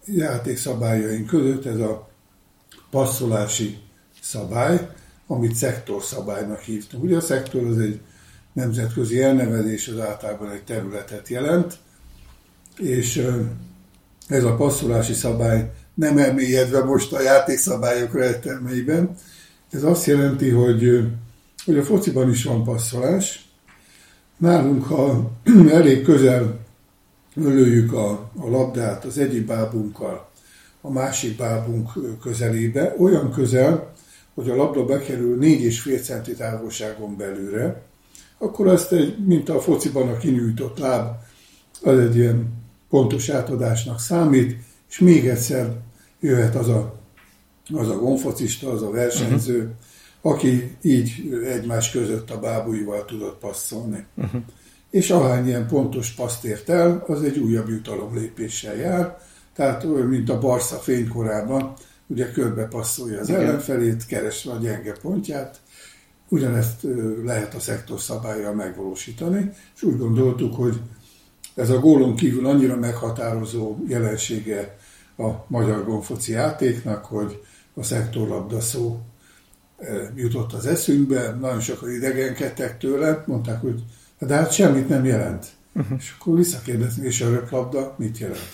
játékszabályaink 0.06 1.28
között, 1.28 1.66
ez 1.66 1.80
a 1.80 2.10
passzolási 2.92 3.78
szabály, 4.22 4.90
amit 5.28 5.56
szektorszabálynak 5.56 6.60
hívtunk. 6.60 7.04
Ugye 7.04 7.16
a 7.18 7.22
szektor 7.22 7.64
az 7.68 7.78
egy 7.78 8.00
nemzetközi 8.54 9.22
elnevezés, 9.22 9.88
az 9.88 10.00
általában 10.00 10.52
egy 10.52 10.64
területet 10.64 11.28
jelent, 11.28 11.78
és 12.78 13.28
ez 14.28 14.44
a 14.44 14.56
passzolási 14.56 15.14
szabály 15.14 15.72
nem 15.94 16.18
elmélyedve 16.18 16.84
most 16.84 17.14
a 17.14 17.22
játékszabályok 17.22 18.14
rejtelmeiben. 18.14 19.16
Ez 19.72 19.84
azt 19.84 20.06
jelenti, 20.06 20.50
hogy, 20.50 21.08
hogy 21.66 21.78
a 21.78 21.84
fociban 21.84 22.30
is 22.30 22.44
van 22.44 22.64
passzolás. 22.64 23.50
Nálunk, 24.38 24.84
ha 24.84 25.32
elég 25.70 26.04
közel 26.04 26.60
lőjük 27.34 27.94
a, 27.94 28.10
a 28.38 28.50
labdát 28.50 29.06
az 29.06 29.18
egyik 29.18 29.46
bábunkkal, 29.46 30.30
a 30.82 30.92
másik 30.92 31.38
bábunk 31.38 31.92
közelébe, 32.22 32.96
olyan 32.98 33.32
közel, 33.32 33.94
hogy 34.34 34.50
a 34.50 34.56
labda 34.56 34.86
bekerül 34.86 35.38
4,5 35.42 36.02
centi 36.02 36.34
távolságon 36.34 37.18
belőle, 37.18 37.82
akkor 38.38 38.68
azt 38.68 38.92
egy, 38.92 39.26
mint 39.26 39.50
a 39.50 39.60
fociban 39.60 40.10
a 40.10 40.18
kinyújtott 40.18 40.78
láb, 40.78 41.16
az 41.84 42.00
egy 42.00 42.16
ilyen 42.16 42.54
pontos 42.90 43.30
átadásnak 43.30 44.00
számít, 44.00 44.58
és 44.90 45.00
még 45.00 45.28
egyszer 45.28 45.78
jöhet 46.20 46.56
az 46.56 46.68
a, 46.68 46.99
az 47.74 47.90
a 47.90 47.98
gonfocista, 47.98 48.72
az 48.72 48.82
a 48.82 48.90
versenyző, 48.90 49.58
uh-huh. 49.58 49.72
aki 50.22 50.78
így 50.82 51.40
egymás 51.46 51.92
között 51.92 52.30
a 52.30 52.40
bábúival 52.40 53.06
tudott 53.06 53.40
passzolni. 53.40 54.06
Uh-huh. 54.16 54.42
És 54.90 55.10
ahány 55.10 55.48
ilyen 55.48 55.68
pontos 55.68 56.12
paszt 56.12 56.46
ért 56.46 56.70
el, 56.70 57.04
az 57.08 57.24
egy 57.24 57.38
újabb 57.38 57.70
jutalom 57.70 58.16
lépéssel 58.16 58.76
jár, 58.76 59.18
tehát 59.54 59.84
olyan, 59.84 60.08
mint 60.08 60.30
a 60.30 60.40
Barca 60.40 60.76
fénykorában, 60.76 61.74
ugye 62.08 62.32
körbe 62.32 62.66
passzolja 62.66 63.20
az 63.20 63.30
ellenfelét, 63.30 64.06
keresve 64.06 64.52
a 64.52 64.58
gyenge 64.58 64.92
pontját, 65.02 65.60
ugyanezt 66.30 66.88
lehet 67.24 67.56
a 67.56 67.60
szektor 67.60 68.00
szabályjal 68.00 68.54
megvalósítani, 68.54 69.52
és 69.76 69.84
úgy 69.84 69.98
gondoltuk, 69.98 70.56
hogy 70.56 70.80
ez 71.56 71.70
a 71.70 71.80
gólon 71.80 72.16
kívül 72.16 72.46
annyira 72.46 72.76
meghatározó 72.76 73.78
jelensége 73.88 74.78
a 75.18 75.30
magyar 75.48 75.86
gonfoci 75.86 76.32
játéknak, 76.32 77.06
hogy 77.06 77.42
a 77.74 77.84
szektorlabda 77.84 78.62
szó 78.62 79.00
jutott 80.16 80.54
az 80.54 80.66
eszünkbe, 80.66 81.38
nagyon 81.42 81.60
sokan 81.60 81.92
idegenkedtek 81.92 82.78
tőle, 82.78 83.24
mondták, 83.28 83.62
hogy 83.62 83.84
de 84.20 84.36
hát 84.36 84.52
semmit 84.52 84.90
nem 84.90 85.06
jelent. 85.06 85.46
Uh-huh. 85.74 85.98
És 85.98 86.16
akkor 86.20 86.36
visszakérdezni, 86.36 87.06
és 87.06 87.22
a 87.22 87.30
röplabda 87.30 87.96
mit 87.98 88.18
jelent? 88.18 88.50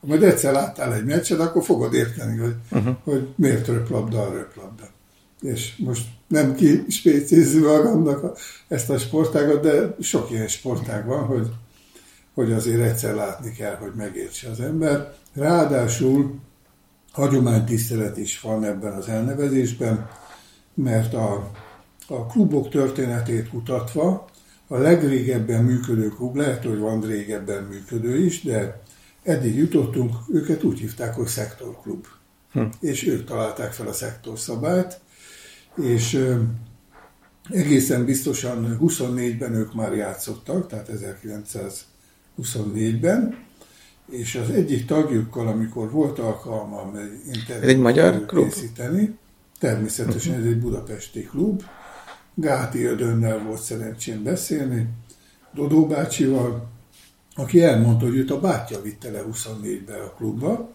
Ha 0.00 0.06
majd 0.06 0.22
egyszer 0.22 0.52
láttál 0.52 0.94
egy 0.94 1.04
meccset, 1.04 1.38
akkor 1.38 1.64
fogod 1.64 1.94
érteni, 1.94 2.36
hogy, 2.38 2.54
uh-huh. 2.70 2.96
hogy 3.04 3.28
miért 3.34 3.66
röplabda 3.66 4.22
a 4.22 4.32
röplabda. 4.32 4.88
És 5.40 5.76
most 5.76 6.06
nem 6.26 6.54
ki 6.54 6.84
spécézni 6.88 7.60
magamnak 7.60 8.38
ezt 8.68 8.90
a 8.90 8.98
sportágat, 8.98 9.62
de 9.62 9.96
sok 10.00 10.30
ilyen 10.30 10.48
sportág 10.48 11.06
van, 11.06 11.24
hogy, 11.24 11.48
hogy 12.34 12.52
azért 12.52 12.80
egyszer 12.80 13.14
látni 13.14 13.52
kell, 13.52 13.74
hogy 13.74 13.92
megértse 13.96 14.50
az 14.50 14.60
ember. 14.60 15.14
Ráadásul 15.34 16.40
hagyománytisztelet 17.12 18.16
is 18.16 18.40
van 18.40 18.64
ebben 18.64 18.92
az 18.92 19.08
elnevezésben, 19.08 20.08
mert 20.74 21.14
a, 21.14 21.50
a 22.06 22.26
klubok 22.26 22.68
történetét 22.68 23.48
kutatva 23.48 24.30
a 24.66 24.76
legrégebben 24.76 25.64
működő 25.64 26.08
klub, 26.08 26.36
lehet, 26.36 26.64
hogy 26.64 26.78
van 26.78 27.00
régebben 27.00 27.62
működő 27.62 28.24
is, 28.24 28.42
de 28.42 28.82
eddig 29.22 29.56
jutottunk, 29.56 30.14
őket 30.32 30.62
úgy 30.62 30.78
hívták, 30.78 31.14
hogy 31.14 31.26
szektorklub. 31.26 32.06
Hm. 32.52 32.62
És 32.80 33.06
ők 33.06 33.24
találták 33.24 33.72
fel 33.72 33.86
a 33.86 33.92
szektorszabályt, 33.92 35.00
és 35.82 36.28
egészen 37.50 38.04
biztosan 38.04 38.78
24-ben 38.80 39.54
ők 39.54 39.74
már 39.74 39.92
játszottak, 39.96 40.68
tehát 40.68 40.90
1924-ben, 42.38 43.44
és 44.10 44.34
az 44.34 44.50
egyik 44.50 44.86
tagjukkal, 44.86 45.48
amikor 45.48 45.90
volt 45.90 46.18
alkalmam 46.18 46.96
egy 46.96 47.34
interjút 47.34 47.68
egy 47.68 47.78
magyar 47.78 48.26
klub? 48.26 48.44
készíteni, 48.44 49.18
természetesen 49.58 50.32
uh-huh. 50.32 50.46
ez 50.46 50.52
egy 50.52 50.60
budapesti 50.60 51.22
klub, 51.22 51.62
Gáti 52.34 52.84
Ödönnel 52.84 53.42
volt 53.42 53.62
szerencsém 53.62 54.22
beszélni, 54.22 54.88
Dodó 55.54 55.86
bácsival, 55.86 56.70
aki 57.34 57.62
elmondta, 57.62 58.04
hogy 58.04 58.16
őt 58.16 58.30
a 58.30 58.40
bátyja 58.40 58.82
vitte 58.82 59.10
le 59.10 59.22
24-be 59.32 60.02
a 60.02 60.12
klubba, 60.12 60.70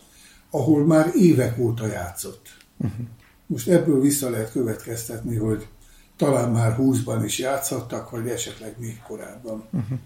ahol 0.50 0.86
már 0.86 1.12
évek 1.16 1.60
óta 1.60 1.88
játszott. 1.88 2.58
Uh-huh. 2.78 3.06
Most 3.46 3.68
ebből 3.68 4.02
vissza 4.02 4.30
lehet 4.30 4.52
következtetni, 4.52 5.36
hogy 5.36 5.68
talán 6.16 6.52
már 6.52 6.76
20-ban 6.80 7.22
is 7.26 7.40
játszhattak, 7.40 8.10
vagy 8.10 8.28
esetleg 8.28 8.76
még 8.80 9.02
korábban. 9.08 9.64
Uh-huh. 9.72 9.98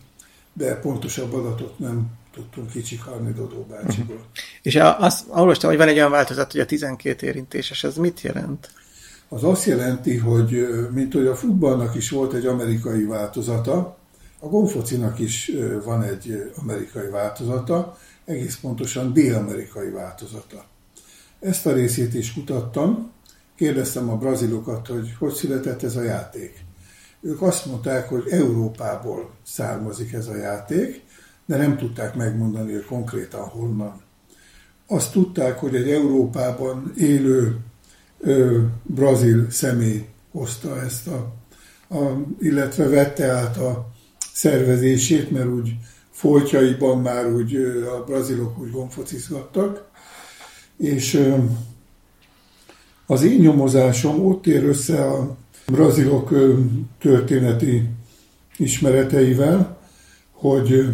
De 0.53 0.75
pontosabb 0.75 1.33
adatot 1.33 1.79
nem 1.79 2.19
tudtunk 2.33 2.71
kicsikarni 2.71 3.33
Dodó 3.33 3.65
bácsiból. 3.69 4.15
Uh-huh. 4.15 4.31
És 4.61 4.75
azt 4.75 5.25
olvastam, 5.27 5.69
hogy 5.69 5.79
van 5.79 5.87
egy 5.87 5.97
olyan 5.97 6.11
változat, 6.11 6.51
hogy 6.51 6.61
a 6.61 6.65
12 6.65 7.27
érintéses, 7.27 7.83
ez 7.83 7.95
mit 7.95 8.21
jelent? 8.21 8.69
az 9.33 9.43
azt 9.43 9.65
jelenti, 9.65 10.17
hogy 10.17 10.67
mint 10.93 11.13
hogy 11.13 11.27
a 11.27 11.35
futballnak 11.35 11.95
is 11.95 12.09
volt 12.09 12.33
egy 12.33 12.45
amerikai 12.45 13.03
változata, 13.03 13.97
a 14.39 14.47
gomfocinak 14.47 15.19
is 15.19 15.51
van 15.83 16.03
egy 16.03 16.51
amerikai 16.55 17.09
változata, 17.09 17.97
egész 18.25 18.57
pontosan 18.61 19.13
dél-amerikai 19.13 19.89
változata. 19.89 20.65
Ezt 21.39 21.65
a 21.65 21.73
részét 21.73 22.13
is 22.13 22.33
kutattam, 22.33 23.11
kérdeztem 23.55 24.09
a 24.09 24.17
brazilokat, 24.17 24.87
hogy 24.87 25.15
hogy 25.19 25.33
született 25.33 25.83
ez 25.83 25.95
a 25.95 26.03
játék. 26.03 26.63
Ők 27.21 27.41
azt 27.41 27.65
mondták, 27.65 28.09
hogy 28.09 28.23
Európából 28.29 29.31
származik 29.45 30.13
ez 30.13 30.27
a 30.27 30.35
játék, 30.35 31.03
de 31.45 31.57
nem 31.57 31.77
tudták 31.77 32.15
megmondani, 32.15 32.71
hogy 32.73 32.85
konkrétan 32.85 33.47
honnan. 33.47 34.01
Azt 34.87 35.11
tudták, 35.11 35.59
hogy 35.59 35.75
egy 35.75 35.89
Európában 35.89 36.93
élő 36.97 37.57
ö, 38.19 38.59
brazil 38.83 39.49
személy 39.49 40.05
hozta 40.31 40.81
ezt 40.81 41.07
a, 41.07 41.33
a, 41.95 42.25
illetve 42.39 42.87
vette 42.87 43.31
át 43.31 43.57
a 43.57 43.91
szervezését, 44.33 45.31
mert 45.31 45.47
úgy 45.47 45.75
foltjaiban 46.11 47.01
már 47.01 47.25
úgy 47.25 47.55
a 47.95 48.03
brazilok 48.03 48.59
úgy 48.59 48.71
gonfocizgattak, 48.71 49.89
és 50.77 51.31
az 53.05 53.23
én 53.23 53.39
nyomozásom 53.39 54.25
ott 54.25 54.47
ér 54.47 54.63
össze 54.63 55.05
a 55.05 55.37
brazilok 55.67 56.33
történeti 56.99 57.89
ismereteivel, 58.57 59.77
hogy 60.31 60.93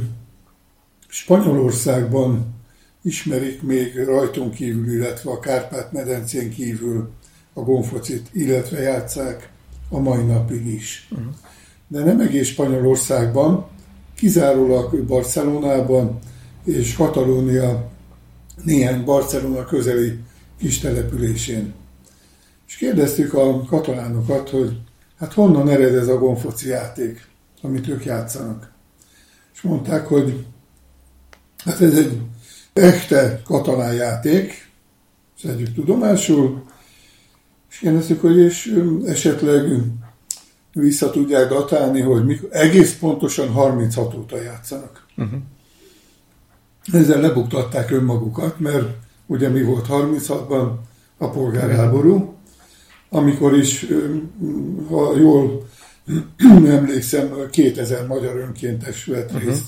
Spanyolországban 1.08 2.56
ismerik 3.02 3.62
még 3.62 3.96
rajtunk 3.96 4.54
kívül, 4.54 4.94
illetve 4.94 5.32
a 5.32 5.40
Kárpát-medencén 5.40 6.50
kívül 6.50 7.10
a 7.54 7.62
gonfocit, 7.62 8.30
illetve 8.32 8.80
játszák 8.80 9.50
a 9.90 10.00
mai 10.00 10.24
napig 10.24 10.66
is. 10.66 11.10
De 11.88 12.04
nem 12.04 12.20
egész 12.20 12.48
Spanyolországban, 12.48 13.68
kizárólag 14.16 15.04
Barcelonában 15.04 16.20
és 16.64 16.96
Katalónia 16.96 17.92
néhány 18.64 19.04
Barcelona 19.04 19.66
közeli 19.66 20.20
kis 20.60 20.80
településén. 20.80 21.74
És 22.68 22.76
kérdeztük 22.76 23.34
a 23.34 23.64
katalánokat, 23.64 24.50
hogy 24.50 24.82
hát 25.20 25.34
honnan 25.34 25.70
ered 25.70 25.96
ez 25.96 26.08
a 26.08 26.18
gonfoci 26.18 26.68
játék, 26.68 27.28
amit 27.62 27.88
ők 27.88 28.06
játszanak. 28.06 28.72
És 29.54 29.62
mondták, 29.62 30.08
hogy 30.08 30.46
hát 31.68 31.82
ez 31.82 31.98
egy 31.98 32.22
echte 32.74 33.42
katalán 33.46 33.94
játék, 33.94 34.72
szedjük 35.42 35.74
tudomásul, 35.74 36.64
és 37.70 37.78
kérdeztük, 37.78 38.22
hogy 38.22 38.38
és 38.38 38.84
esetleg 39.06 39.82
vissza 40.74 41.10
tudják 41.10 41.50
datálni, 41.50 42.02
hogy 42.02 42.26
mikor, 42.26 42.50
egész 42.52 42.98
pontosan 42.98 43.50
36 43.50 44.14
óta 44.14 44.42
játszanak. 44.42 45.06
Uh-huh. 45.18 45.40
Ezzel 46.92 47.22
lebuktatták 47.22 47.92
önmagukat, 47.92 48.60
mert 48.60 48.88
ugye 49.26 49.50
mi 49.50 49.64
volt 49.64 49.86
36-ban 49.90 50.72
a 51.18 51.30
polgárháború, 51.30 52.34
amikor 53.10 53.58
is, 53.58 53.86
ha 54.90 55.18
jól 55.18 55.68
emlékszem, 56.68 57.50
2000 57.52 58.08
magyar 58.08 58.36
önkéntes 58.36 59.06
vett 59.06 59.32
uh-huh. 59.32 59.50
részt 59.50 59.66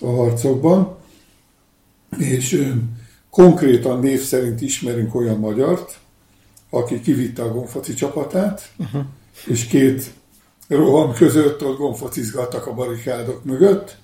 a 0.00 0.06
harcokban, 0.06 1.02
és 2.18 2.72
konkrétan 3.30 3.98
név 3.98 4.20
szerint 4.20 4.60
ismerünk 4.60 5.14
olyan 5.14 5.38
magyart, 5.38 5.98
aki 6.70 7.00
kivitte 7.00 7.42
a 7.42 7.52
gonfoci 7.52 7.94
csapatát, 7.94 8.72
uh-huh. 8.76 9.02
és 9.46 9.64
két 9.64 10.12
roham 10.68 11.12
között 11.12 11.64
ott 11.64 11.78
gonfocizgattak 11.78 12.66
a 12.66 12.74
barikádok 12.74 13.44
mögött, 13.44 13.96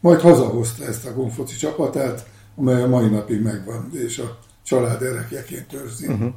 majd 0.00 0.20
hazahozta 0.20 0.84
ezt 0.84 1.06
a 1.06 1.12
gonfoci 1.12 1.56
csapatát, 1.56 2.26
amely 2.56 2.82
a 2.82 2.88
mai 2.88 3.08
napig 3.08 3.42
megvan, 3.42 3.90
és 3.92 4.18
a 4.18 4.38
család 4.64 5.02
erekjeként 5.02 5.72
őrzi. 5.72 6.06
Uh-huh. 6.06 6.28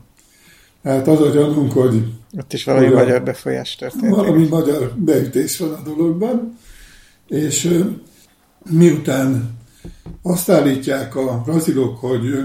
Hát 0.83 1.07
az 1.07 1.21
a 1.21 1.29
gyanunk, 1.29 1.71
hogy... 1.71 2.13
Ott 2.37 2.53
is 2.53 2.63
valami 2.63 2.87
magyar 2.87 3.15
a, 3.15 3.23
befolyás 3.23 3.75
történt. 3.75 4.15
Valami 4.15 4.47
magyar 4.47 4.93
beütés 4.97 5.57
van 5.57 5.73
a 5.73 5.81
dologban, 5.81 6.57
és 7.27 7.83
miután 8.69 9.59
azt 10.21 10.49
állítják 10.49 11.15
a 11.15 11.41
brazilok, 11.45 11.99
hogy 11.99 12.43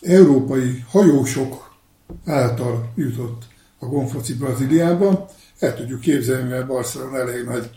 európai 0.00 0.84
hajósok 0.88 1.76
által 2.24 2.92
jutott 2.96 3.42
a 3.78 3.86
gonfoci 3.86 4.34
Brazíliába, 4.34 5.28
el 5.58 5.76
tudjuk 5.76 6.00
képzelni, 6.00 6.48
mert 6.48 6.66
Barcelona 6.66 7.18
elég 7.18 7.44
nagy 7.44 7.70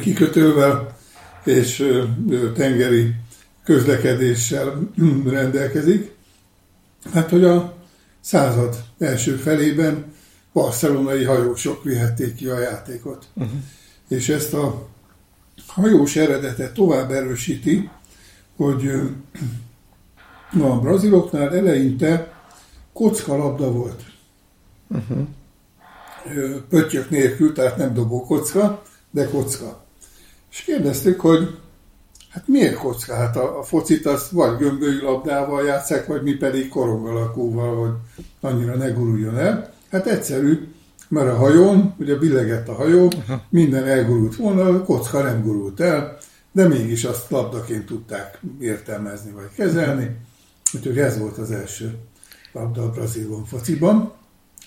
kikötővel 0.00 0.96
és 1.44 1.88
tengeri 2.54 3.14
közlekedéssel 3.64 4.88
rendelkezik. 5.24 6.10
Hát, 7.12 7.30
hogy 7.30 7.44
a 7.44 7.74
század 8.20 8.84
első 8.98 9.36
felében 9.36 10.12
barcelonai 10.52 11.24
hajósok 11.24 11.84
vihették 11.84 12.34
ki 12.34 12.46
a 12.46 12.58
játékot. 12.58 13.24
Uh-huh. 13.34 13.52
És 14.08 14.28
ezt 14.28 14.54
a 14.54 14.88
hajós 15.74 16.16
eredetet 16.16 16.74
tovább 16.74 17.10
erősíti, 17.10 17.90
hogy 18.56 18.90
a 20.60 20.80
braziloknál 20.80 21.56
eleinte 21.56 22.32
kockalabda 22.92 23.72
volt. 23.72 24.02
Uh-huh. 24.88 25.26
Pöttyök 26.68 27.10
nélkül, 27.10 27.52
tehát 27.52 27.76
nem 27.76 27.94
dobó 27.94 28.24
kocka, 28.24 28.82
de 29.10 29.28
kocka. 29.28 29.84
És 30.50 30.62
kérdeztük, 30.62 31.20
hogy 31.20 31.58
hát 32.28 32.48
miért 32.48 32.74
kocka? 32.74 33.14
Hát 33.14 33.36
a, 33.36 33.58
a 33.58 33.62
focit 33.62 34.06
azt 34.06 34.30
vagy 34.30 34.56
gömbölyű 34.56 35.00
labdával 35.00 35.64
játszák, 35.64 36.06
vagy 36.06 36.22
mi 36.22 36.32
pedig 36.32 36.68
korong 36.68 37.06
alakúval, 37.06 37.76
hogy 37.76 38.24
annyira 38.40 38.74
ne 38.76 38.88
guruljon 38.88 39.38
el. 39.38 39.72
Hát 39.90 40.06
egyszerű, 40.06 40.71
mert 41.12 41.28
a 41.28 41.36
hajón, 41.36 41.94
ugye 41.98 42.16
billegett 42.16 42.68
a 42.68 42.74
hajó, 42.74 43.10
minden 43.48 43.86
elgurult 43.86 44.36
volna, 44.36 44.64
a 44.68 44.82
kocka 44.82 45.22
nem 45.22 45.42
gurult 45.42 45.80
el, 45.80 46.16
de 46.52 46.68
mégis 46.68 47.04
azt 47.04 47.30
labdaként 47.30 47.86
tudták 47.86 48.40
értelmezni 48.60 49.30
vagy 49.30 49.48
kezelni. 49.56 50.16
Úgyhogy 50.74 50.98
ez 50.98 51.18
volt 51.18 51.38
az 51.38 51.50
első 51.50 51.98
labda 52.52 52.82
a 52.82 52.90
brazil 52.90 53.44
fociban. 53.46 54.12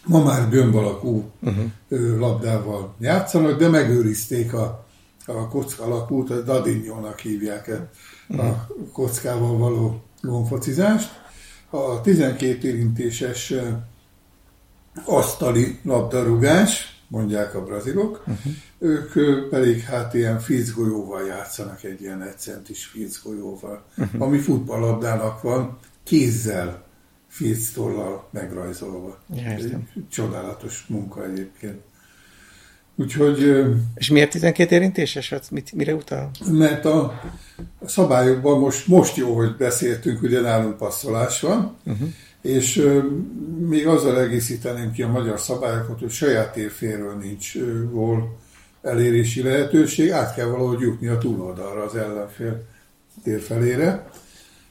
Ma 0.06 0.24
már 0.24 0.50
gömb 0.50 0.76
alakú 0.76 1.32
uh-huh. 1.40 2.20
labdával 2.20 2.96
játszanak, 3.00 3.60
de 3.60 3.68
megőrizték 3.68 4.54
a, 4.54 4.86
a 5.26 5.48
kocka 5.48 5.84
alakút, 5.84 6.30
a 6.30 6.42
dadinyónak 6.42 7.20
hívják 7.20 7.68
a 7.68 7.90
uh-huh. 8.34 8.56
kockával 8.92 9.58
való 9.58 10.04
gombfocizást. 10.22 11.10
A 11.70 12.02
12 12.02 12.68
érintéses 12.68 13.54
asztali 15.04 15.80
labdarúgás, 15.84 16.96
mondják 17.08 17.56
a 17.56 17.64
brazilok, 17.64 18.24
uh-huh. 18.28 18.54
ők 18.80 19.50
pedig 19.50 19.82
hát 19.82 20.14
ilyen 20.14 20.40
fickgolyóval 20.40 21.26
játszanak, 21.26 21.84
egy 21.84 22.02
ilyen 22.02 22.22
egycentis 22.22 22.86
fickgolyóval, 22.86 23.86
uh-huh. 23.98 24.22
ami 24.22 24.38
futballlabdának 24.38 25.42
van, 25.42 25.78
kézzel, 26.04 26.84
filctollal 27.28 28.28
megrajzolva. 28.32 29.20
Értem. 29.36 29.90
Csodálatos 30.10 30.86
munka 30.88 31.26
egyébként. 31.26 31.82
Úgyhogy... 32.96 33.66
És 33.96 34.10
miért 34.10 34.32
12 34.32 34.76
érintéses? 34.76 35.34
Mit, 35.52 35.72
mire 35.72 35.94
utal? 35.94 36.32
Mert 36.52 36.86
a, 36.86 37.22
a 37.80 37.88
szabályokban 37.88 38.60
most, 38.60 38.88
most 38.88 39.16
jó, 39.16 39.36
hogy 39.36 39.56
beszéltünk, 39.56 40.22
ugye 40.22 40.42
nálunk 40.42 40.78
passzolás 40.78 41.42
van, 41.42 41.78
uh-huh 41.86 42.10
és 42.46 42.90
még 43.68 43.88
azzal 43.88 44.20
egészíteném 44.20 44.92
ki 44.92 45.02
a 45.02 45.08
magyar 45.08 45.40
szabályokat, 45.40 46.00
hogy 46.00 46.12
saját 46.12 46.54
térféről 46.54 47.18
nincs 47.18 47.58
gól 47.92 48.38
elérési 48.82 49.42
lehetőség, 49.42 50.12
át 50.12 50.36
kell 50.36 50.46
valahogy 50.46 50.80
jutni 50.80 51.08
a 51.08 51.18
túloldalra 51.18 51.84
az 51.84 51.96
ellenfél 51.96 52.66
térfelére. 53.24 54.10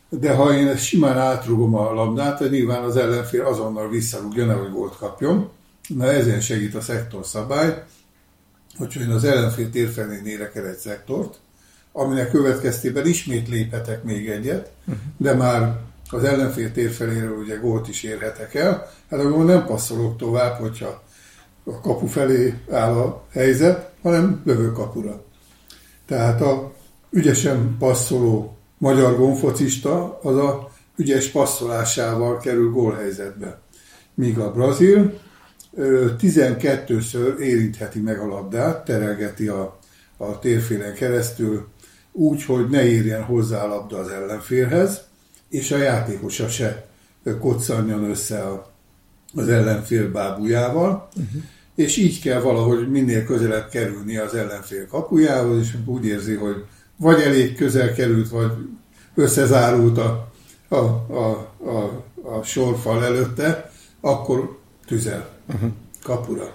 De 0.09 0.35
ha 0.35 0.57
én 0.57 0.67
ezt 0.67 0.85
simán 0.85 1.19
átrugom 1.19 1.75
a 1.75 1.93
labdát, 1.93 2.51
nyilván 2.51 2.83
az 2.83 2.97
ellenfél 2.97 3.45
azonnal 3.45 3.89
visszarúgja, 3.89 4.45
nehogy 4.47 4.71
gólt 4.71 4.97
kapjon. 4.97 5.51
Na 5.89 6.05
ezen 6.05 6.41
segít 6.41 6.75
a 6.75 6.81
szektor 6.81 7.27
szabály, 7.27 7.83
hogyha 8.79 9.01
én 9.01 9.11
az 9.11 9.25
ellenfél 9.25 9.71
térfelén 9.71 10.27
érek 10.27 10.57
el 10.57 10.67
egy 10.67 10.77
szektort, 10.77 11.39
aminek 11.93 12.31
következtében 12.31 13.07
ismét 13.07 13.49
léphetek 13.49 14.03
még 14.03 14.29
egyet, 14.29 14.71
de 15.17 15.35
már 15.35 15.81
az 16.11 16.25
ellenfél 16.25 16.73
térfeléről 16.73 17.37
ugye 17.37 17.55
gólt 17.57 17.89
is 17.89 18.03
érhetek 18.03 18.55
el, 18.55 18.91
hát 19.11 19.21
akkor 19.21 19.45
nem 19.45 19.67
passzolok 19.67 20.17
tovább, 20.17 20.61
hogyha 20.61 21.03
a 21.65 21.81
kapu 21.81 22.07
felé 22.07 22.55
áll 22.71 22.93
a 22.93 23.25
helyzet, 23.31 23.91
hanem 24.03 24.43
lövő 24.45 24.73
kapura. 24.73 25.25
Tehát 26.07 26.41
a 26.41 26.73
ügyesen 27.11 27.77
passzoló 27.79 28.57
magyar 28.79 29.17
gonfocista 29.17 30.19
az 30.23 30.37
a 30.37 30.71
ügyes 30.97 31.29
passzolásával 31.29 32.39
kerül 32.39 32.71
gólhelyzetbe. 32.71 33.61
Míg 34.15 34.39
a 34.39 34.53
brazil 34.53 35.21
12-ször 35.77 37.39
érintheti 37.39 38.01
meg 38.01 38.19
a 38.19 38.27
labdát, 38.27 38.85
terelgeti 38.85 39.49
a, 39.49 39.79
a 40.17 40.39
térfélen 40.39 40.95
keresztül, 40.95 41.69
úgy, 42.13 42.45
hogy 42.45 42.69
ne 42.69 42.87
érjen 42.87 43.23
hozzá 43.23 43.63
a 43.65 43.69
labda 43.69 43.99
az 43.99 44.09
ellenfélhez, 44.09 45.01
és 45.55 45.71
a 45.71 45.77
játékosa 45.77 46.49
se 46.49 46.87
koccanjon 47.41 48.05
össze 48.05 48.43
a, 48.43 48.73
az 49.35 49.49
ellenfél 49.49 50.11
bábujával, 50.11 51.09
uh-huh. 51.17 51.43
és 51.75 51.97
így 51.97 52.21
kell 52.21 52.41
valahogy 52.41 52.91
minél 52.91 53.25
közelebb 53.25 53.69
kerülni 53.69 54.17
az 54.17 54.35
ellenfél 54.35 54.87
kapujához, 54.87 55.59
és 55.61 55.77
úgy 55.87 56.07
érzi, 56.07 56.35
hogy 56.35 56.65
vagy 56.97 57.21
elég 57.21 57.57
közel 57.57 57.93
került, 57.93 58.29
vagy 58.29 58.53
összezárult 59.15 59.99
a, 59.99 60.33
a, 60.69 60.77
a, 60.77 61.55
a, 61.65 62.05
a 62.23 62.43
sorfal 62.43 63.05
előtte, 63.05 63.71
akkor 64.01 64.59
tüzel 64.87 65.29
uh-huh. 65.55 65.71
kapura. 66.03 66.55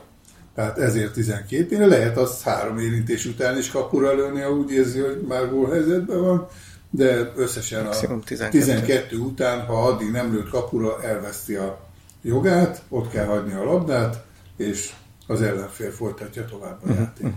Tehát 0.56 0.78
ezért 0.78 1.14
12 1.14 1.76
éve 1.76 1.86
lehet 1.86 2.18
az 2.18 2.44
három 2.44 2.78
érintés 2.78 3.26
után 3.26 3.58
is 3.58 3.70
kapura 3.70 4.14
lőni, 4.14 4.42
ha 4.42 4.52
úgy 4.52 4.72
érzi, 4.72 5.00
hogy 5.00 5.22
már 5.28 5.50
helyzetben 5.72 6.22
van, 6.22 6.48
de 6.89 7.32
összesen 7.36 7.86
a 7.86 7.89
12. 7.89 8.49
12 8.49 9.17
után, 9.17 9.65
ha 9.65 9.84
addig 9.84 10.12
nem 10.12 10.34
lőtt 10.34 10.49
kapura, 10.49 11.04
elveszti 11.04 11.56
a 11.56 11.88
jogát, 12.21 12.82
ott 12.89 13.10
kell 13.10 13.25
hagyni 13.25 13.54
a 13.54 13.63
labdát, 13.63 14.23
és 14.58 14.91
az 15.28 15.41
ellenfél 15.41 15.91
folytatja 15.91 16.45
tovább 16.45 16.78
a 16.82 16.86
uh-huh. 16.86 16.99
játékot. 16.99 17.34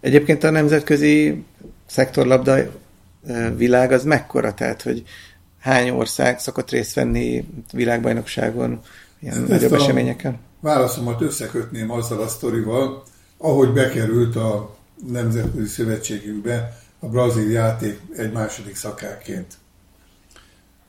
Egyébként 0.00 0.44
a 0.44 0.50
nemzetközi 0.50 1.44
szektorlabda 1.86 2.56
világ 3.56 3.92
az 3.92 4.04
mekkora, 4.04 4.54
tehát 4.54 4.82
hogy 4.82 5.02
hány 5.58 5.90
ország 5.90 6.38
szokott 6.38 6.70
részt 6.70 6.94
venni 6.94 7.48
világbajnokságon, 7.72 8.80
ilyen 9.20 9.34
hát 9.34 9.48
nagyobb 9.48 9.72
eseményeken? 9.72 10.38
Válaszomat 10.60 11.20
összekötném 11.20 11.90
azzal 11.90 12.20
a 12.20 12.28
sztorival, 12.28 13.02
ahogy 13.38 13.72
bekerült 13.72 14.36
a 14.36 14.76
Nemzetközi 15.06 15.66
Szövetségünkbe 15.66 16.78
a 16.98 17.06
brazil 17.06 17.50
játék 17.50 18.00
egy 18.16 18.32
második 18.32 18.76
szakáként. 18.76 19.54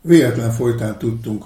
Véletlen 0.01 0.51
folytán 0.51 0.97
tudtunk, 0.97 1.45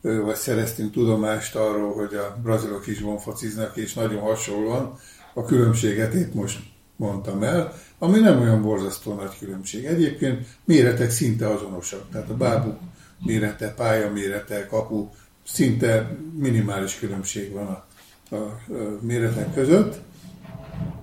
vagy 0.00 0.36
szereztünk 0.36 0.92
tudomást 0.92 1.54
arról, 1.54 1.94
hogy 1.94 2.14
a 2.14 2.38
brazilok 2.42 2.86
is 2.86 3.00
vonfociznak, 3.00 3.76
és 3.76 3.94
nagyon 3.94 4.20
hasonlóan 4.20 4.98
a 5.34 5.44
különbséget 5.44 6.14
épp 6.14 6.34
most 6.34 6.58
mondtam 6.96 7.42
el, 7.42 7.72
ami 7.98 8.18
nem 8.18 8.40
olyan 8.40 8.62
borzasztó 8.62 9.14
nagy 9.14 9.38
különbség. 9.38 9.84
Egyébként 9.84 10.46
méretek 10.64 11.10
szinte 11.10 11.48
azonosak, 11.48 12.10
tehát 12.12 12.30
a 12.30 12.36
bábuk 12.36 12.78
mérete, 13.24 13.74
pálya 13.74 14.12
mérete, 14.12 14.66
kapu, 14.66 15.08
szinte 15.46 16.16
minimális 16.38 16.98
különbség 16.98 17.52
van 17.52 17.66
a, 17.66 17.86
a, 18.34 18.36
a 18.36 18.60
méretek 19.00 19.54
között. 19.54 20.00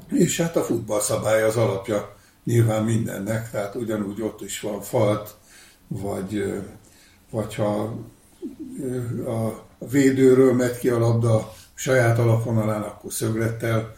És 0.09 0.41
hát 0.41 0.55
a 0.55 0.63
futball 0.63 0.99
szabálya 0.99 1.45
az 1.45 1.55
alapja 1.55 2.15
nyilván 2.43 2.83
mindennek, 2.83 3.51
tehát 3.51 3.75
ugyanúgy 3.75 4.21
ott 4.21 4.41
is 4.41 4.59
van 4.59 4.81
falt, 4.81 5.35
vagy, 5.87 6.61
vagy 7.29 7.55
ha 7.55 7.95
a 9.25 9.65
védőről 9.89 10.53
megy 10.53 10.77
ki 10.77 10.89
a 10.89 10.99
labda 10.99 11.53
saját 11.73 12.19
alapvonalán, 12.19 12.81
akkor 12.81 13.13
szöglettel 13.13 13.95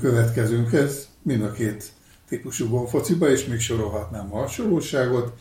következünk. 0.00 0.72
Ez 0.72 1.08
mind 1.22 1.42
a 1.42 1.52
két 1.52 1.92
típusú 2.28 2.68
gonfociba, 2.68 3.30
és 3.30 3.44
még 3.44 3.60
sorolhatnám 3.60 4.34
a 4.34 4.38
hasonlóságot. 4.38 5.32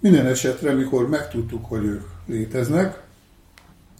Minden 0.00 0.26
esetre, 0.26 0.72
mikor 0.72 1.08
megtudtuk, 1.08 1.64
hogy 1.64 1.84
ők 1.84 2.04
léteznek, 2.26 3.02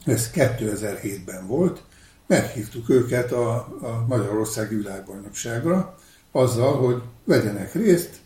ez 0.05 0.31
2007-ben 0.35 1.47
volt, 1.47 1.83
meghívtuk 2.31 2.89
őket 2.89 3.33
a, 3.33 3.55
a 3.81 4.05
Magyarországi 4.09 4.75
Világbajnokságra, 4.75 5.95
azzal, 6.33 6.77
hogy 6.77 7.03
vegyenek 7.25 7.75
részt, 7.75 8.21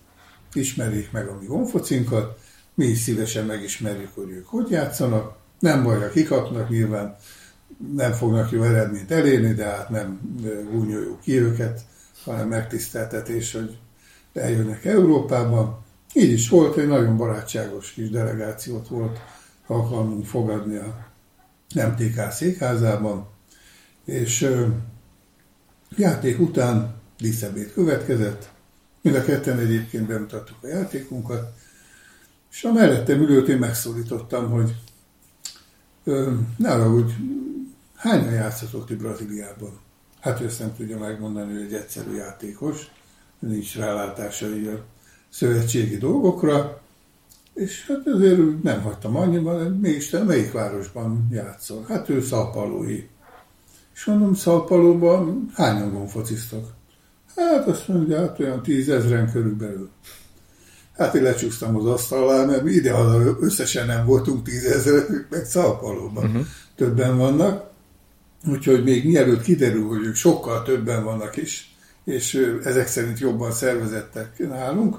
ismerjék 0.53 1.12
meg 1.12 1.29
a 1.29 1.38
mi 1.40 1.47
honfocinkat, 1.47 2.38
mi 2.75 2.85
is 2.85 2.99
szívesen 2.99 3.47
megismerjük, 3.47 4.14
hogy 4.14 4.31
ők 4.31 4.47
hogy 4.47 4.71
játszanak, 4.71 5.37
nem 5.59 5.83
baj, 5.83 6.01
ha 6.01 6.09
kikapnak, 6.09 6.69
nyilván 6.69 7.17
nem 7.95 8.12
fognak 8.12 8.51
jó 8.51 8.62
eredményt 8.62 9.11
elérni, 9.11 9.53
de 9.53 9.64
hát 9.64 9.88
nem 9.88 10.21
gúnyoljuk 10.71 11.21
ki 11.21 11.38
őket, 11.38 11.81
hanem 12.25 12.49
megtiszteltetés, 12.49 13.53
hogy 13.53 13.79
eljönnek 14.33 14.85
Európába. 14.85 15.85
Így 16.12 16.33
is 16.33 16.49
volt, 16.49 16.77
egy 16.77 16.88
nagyon 16.88 17.17
barátságos 17.17 17.93
kis 17.93 18.11
delegációt 18.11 18.88
volt 18.88 19.19
alkalmunk 19.67 20.27
fogadni 20.27 20.77
a 20.77 21.07
MTK 21.75 22.31
székházában, 22.31 23.33
és 24.05 24.51
játék 25.97 26.40
után 26.40 26.95
díszebét 27.19 27.73
következett, 27.73 28.53
mind 29.01 29.17
a 29.17 29.25
ketten 29.25 29.59
egyébként 29.59 30.07
bemutattuk 30.07 30.57
a 30.62 30.67
játékunkat, 30.67 31.55
és 32.51 32.64
a 32.64 32.73
mellettem 32.73 33.21
ülőt 33.21 33.49
én 33.49 33.59
megszólítottam, 33.59 34.51
hogy 34.51 34.75
ne 36.57 36.71
arra, 36.71 36.90
hogy 36.90 37.14
hányan 37.97 38.33
játszatok 38.33 38.87
ti 38.87 38.95
Brazíliában? 38.95 39.81
Hát 40.21 40.40
ő 40.40 40.45
ezt 40.45 40.59
nem 40.59 40.75
tudja 40.77 40.99
megmondani, 40.99 41.53
hogy 41.53 41.62
egy 41.62 41.75
egyszerű 41.75 42.14
játékos, 42.14 42.90
nincs 43.38 43.77
rálátása 43.77 44.47
a 44.47 44.85
szövetségi 45.29 45.97
dolgokra, 45.97 46.83
és 47.55 47.87
hát 47.87 48.07
azért 48.07 48.62
nem 48.62 48.83
hagytam 48.83 49.17
annyiban, 49.17 49.73
mégis 49.73 50.09
te 50.11 50.23
melyik 50.23 50.53
városban 50.53 51.29
játszol? 51.31 51.85
Hát 51.88 52.09
ő 52.09 52.21
szalpalói. 52.23 53.09
És 53.95 54.05
mondom, 54.05 54.35
Szalpalóban 54.35 55.51
hányan 55.55 55.93
gonfociztak? 55.93 56.65
Hát 57.37 57.67
azt 57.67 57.89
mondja, 57.89 58.19
hát 58.19 58.41
olyan 58.41 58.63
tízezren 58.63 59.33
körülbelül. 59.33 59.91
Hát 60.97 61.15
én 61.15 61.23
lecsúsztam 61.23 61.77
az 61.77 61.87
asztal 61.87 62.29
alá, 62.29 62.45
mert 62.45 62.67
ide 62.67 62.95
összesen 63.41 63.87
nem 63.87 64.07
voltunk 64.07 64.43
tízezren, 64.43 65.27
meg 65.31 65.45
Szalpalóban 65.45 66.25
uh-huh. 66.25 66.47
többen 66.77 67.19
vannak. 67.19 67.73
Úgyhogy 68.49 68.85
még 68.85 69.07
mielőtt 69.07 69.43
kiderül, 69.43 69.87
hogy 69.87 70.05
ők 70.05 70.15
sokkal 70.15 70.63
többen 70.63 71.05
vannak 71.05 71.37
is, 71.37 71.77
és 72.05 72.55
ezek 72.65 72.87
szerint 72.87 73.19
jobban 73.19 73.53
szervezettek 73.53 74.49
nálunk, 74.49 74.97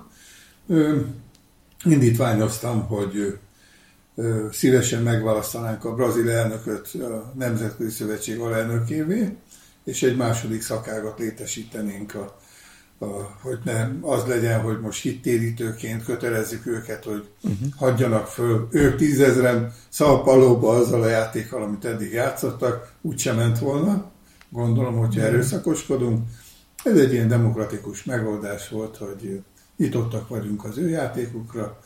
indítványoztam, 1.83 2.87
hogy 2.87 3.37
szívesen 4.51 5.03
megválasztanánk 5.03 5.85
a 5.85 5.93
brazil 5.93 6.29
elnököt 6.29 6.93
a 6.93 7.33
Nemzetközi 7.37 7.89
Szövetség 7.89 8.39
alelnökévé, 8.39 9.35
és 9.83 10.03
egy 10.03 10.15
második 10.15 10.61
szakágat 10.61 11.19
létesítenénk, 11.19 12.15
a, 12.15 12.37
a, 13.05 13.05
hogy 13.41 13.59
ne 13.63 13.89
az 14.01 14.25
legyen, 14.25 14.61
hogy 14.61 14.79
most 14.79 15.01
hittérítőként 15.01 16.03
kötelezzük 16.03 16.65
őket, 16.65 17.03
hogy 17.03 17.27
uh-huh. 17.41 17.73
hagyjanak 17.77 18.27
föl. 18.27 18.67
Ők 18.71 18.95
tízezren 18.95 19.73
szalpalóba 19.89 20.75
azzal 20.75 21.01
a 21.01 21.07
játékkal, 21.07 21.63
amit 21.63 21.85
eddig 21.85 22.11
játszottak, 22.11 22.91
úgysem 23.01 23.35
ment 23.35 23.59
volna. 23.59 24.11
Gondolom, 24.49 24.97
hogyha 24.97 25.19
uh-huh. 25.19 25.35
erőszakoskodunk. 25.35 26.27
Ez 26.83 26.97
egy 26.97 27.13
ilyen 27.13 27.27
demokratikus 27.27 28.03
megoldás 28.03 28.69
volt, 28.69 28.97
hogy 28.97 29.41
nyitottak 29.77 30.27
vagyunk 30.27 30.63
az 30.65 30.77
ő 30.77 30.89
játékukra, 30.89 31.79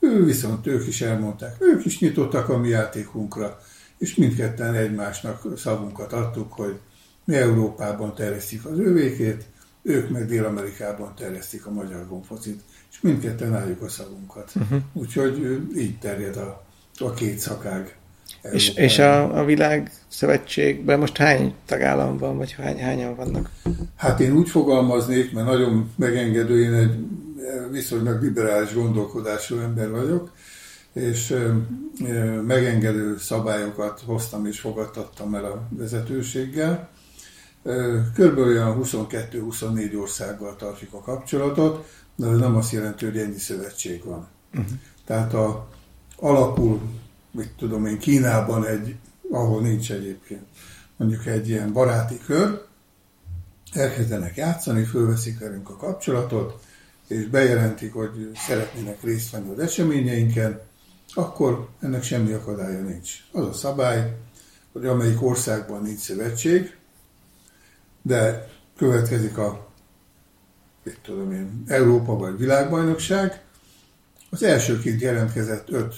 ő 0.00 0.24
viszont 0.24 0.66
ők 0.66 0.86
is 0.86 1.00
elmondták, 1.00 1.56
ők 1.58 1.84
is 1.84 1.98
nyitottak 1.98 2.48
a 2.48 2.58
mi 2.58 2.68
játékunkra, 2.68 3.58
és 3.98 4.14
mindketten 4.14 4.74
egymásnak 4.74 5.46
szavunkat 5.56 6.12
adtuk, 6.12 6.52
hogy 6.52 6.78
mi 7.24 7.34
Európában 7.34 8.14
terjesztjük 8.14 8.64
az 8.64 8.78
ővékét, 8.78 9.44
ők 9.82 10.10
meg 10.10 10.26
Dél-Amerikában 10.26 11.14
terjesztik 11.16 11.66
a 11.66 11.70
magyar 11.70 12.08
gombfocit, 12.08 12.60
és 12.90 13.00
mindketten 13.00 13.54
álljuk 13.54 13.82
a 13.82 13.88
szavunkat. 13.88 14.52
Uh-huh. 14.54 14.78
Úgyhogy 14.92 15.60
így 15.76 15.98
terjed 15.98 16.36
a, 16.36 16.64
a 16.98 17.12
két 17.12 17.38
szakág. 17.38 17.96
És, 18.52 18.74
és 18.74 18.98
a, 18.98 19.38
a 19.38 19.44
világ 19.44 19.92
szövetségben 20.08 20.98
most 20.98 21.16
hány 21.16 21.54
tagállam 21.66 22.18
van, 22.18 22.36
vagy 22.36 22.52
hány, 22.52 22.80
hányan 22.80 23.16
vannak? 23.16 23.50
Hát 23.96 24.20
én 24.20 24.32
úgy 24.32 24.48
fogalmaznék, 24.48 25.32
mert 25.32 25.46
nagyon 25.46 25.90
megengedő, 25.96 26.62
én 26.62 26.74
egy 26.74 26.98
viszonylag 27.70 28.22
liberális 28.22 28.74
gondolkodású 28.74 29.58
ember 29.58 29.90
vagyok, 29.90 30.30
és 30.92 31.46
megengedő 32.46 33.18
szabályokat 33.18 34.02
hoztam 34.06 34.46
és 34.46 34.60
fogadtattam 34.60 35.34
el 35.34 35.44
a 35.44 35.68
vezetőséggel. 35.70 36.88
Körülbelül 38.14 38.48
olyan 38.48 38.80
22-24 38.82 40.00
országgal 40.00 40.56
tartjuk 40.56 40.94
a 40.94 41.00
kapcsolatot, 41.00 41.86
de 42.16 42.26
ez 42.26 42.38
nem 42.38 42.56
azt 42.56 42.72
jelenti, 42.72 43.04
hogy 43.04 43.18
ennyi 43.18 43.38
szövetség 43.38 44.04
van. 44.04 44.28
Uh-huh. 44.54 44.72
Tehát 45.04 45.34
a, 45.34 45.68
alakul, 46.16 46.80
mit 47.30 47.50
tudom 47.56 47.86
én, 47.86 47.98
Kínában 47.98 48.66
egy, 48.66 48.96
ahol 49.30 49.60
nincs 49.60 49.92
egyébként, 49.92 50.42
mondjuk 50.96 51.26
egy 51.26 51.48
ilyen 51.48 51.72
baráti 51.72 52.18
kör, 52.26 52.62
elkezdenek 53.72 54.36
játszani, 54.36 54.84
fölveszik 54.84 55.38
velünk 55.38 55.70
a 55.70 55.76
kapcsolatot, 55.76 56.66
és 57.08 57.26
bejelentik, 57.26 57.92
hogy 57.92 58.30
szeretnének 58.34 59.02
részt 59.02 59.30
venni 59.30 59.50
az 59.50 59.58
eseményeinken, 59.58 60.60
akkor 61.14 61.68
ennek 61.80 62.02
semmi 62.02 62.32
akadálya 62.32 62.80
nincs. 62.80 63.12
Az 63.32 63.44
a 63.44 63.52
szabály, 63.52 64.16
hogy 64.72 64.86
amelyik 64.86 65.22
országban 65.22 65.82
nincs 65.82 65.98
szövetség, 65.98 66.76
de 68.02 68.48
következik 68.76 69.38
a 69.38 69.68
mit 70.82 70.98
tudom 71.02 71.32
én, 71.32 71.62
Európa 71.66 72.16
vagy 72.16 72.38
világbajnokság, 72.38 73.42
az 74.30 74.42
elsőként 74.42 75.00
jelentkezett 75.00 75.70
öt 75.70 75.94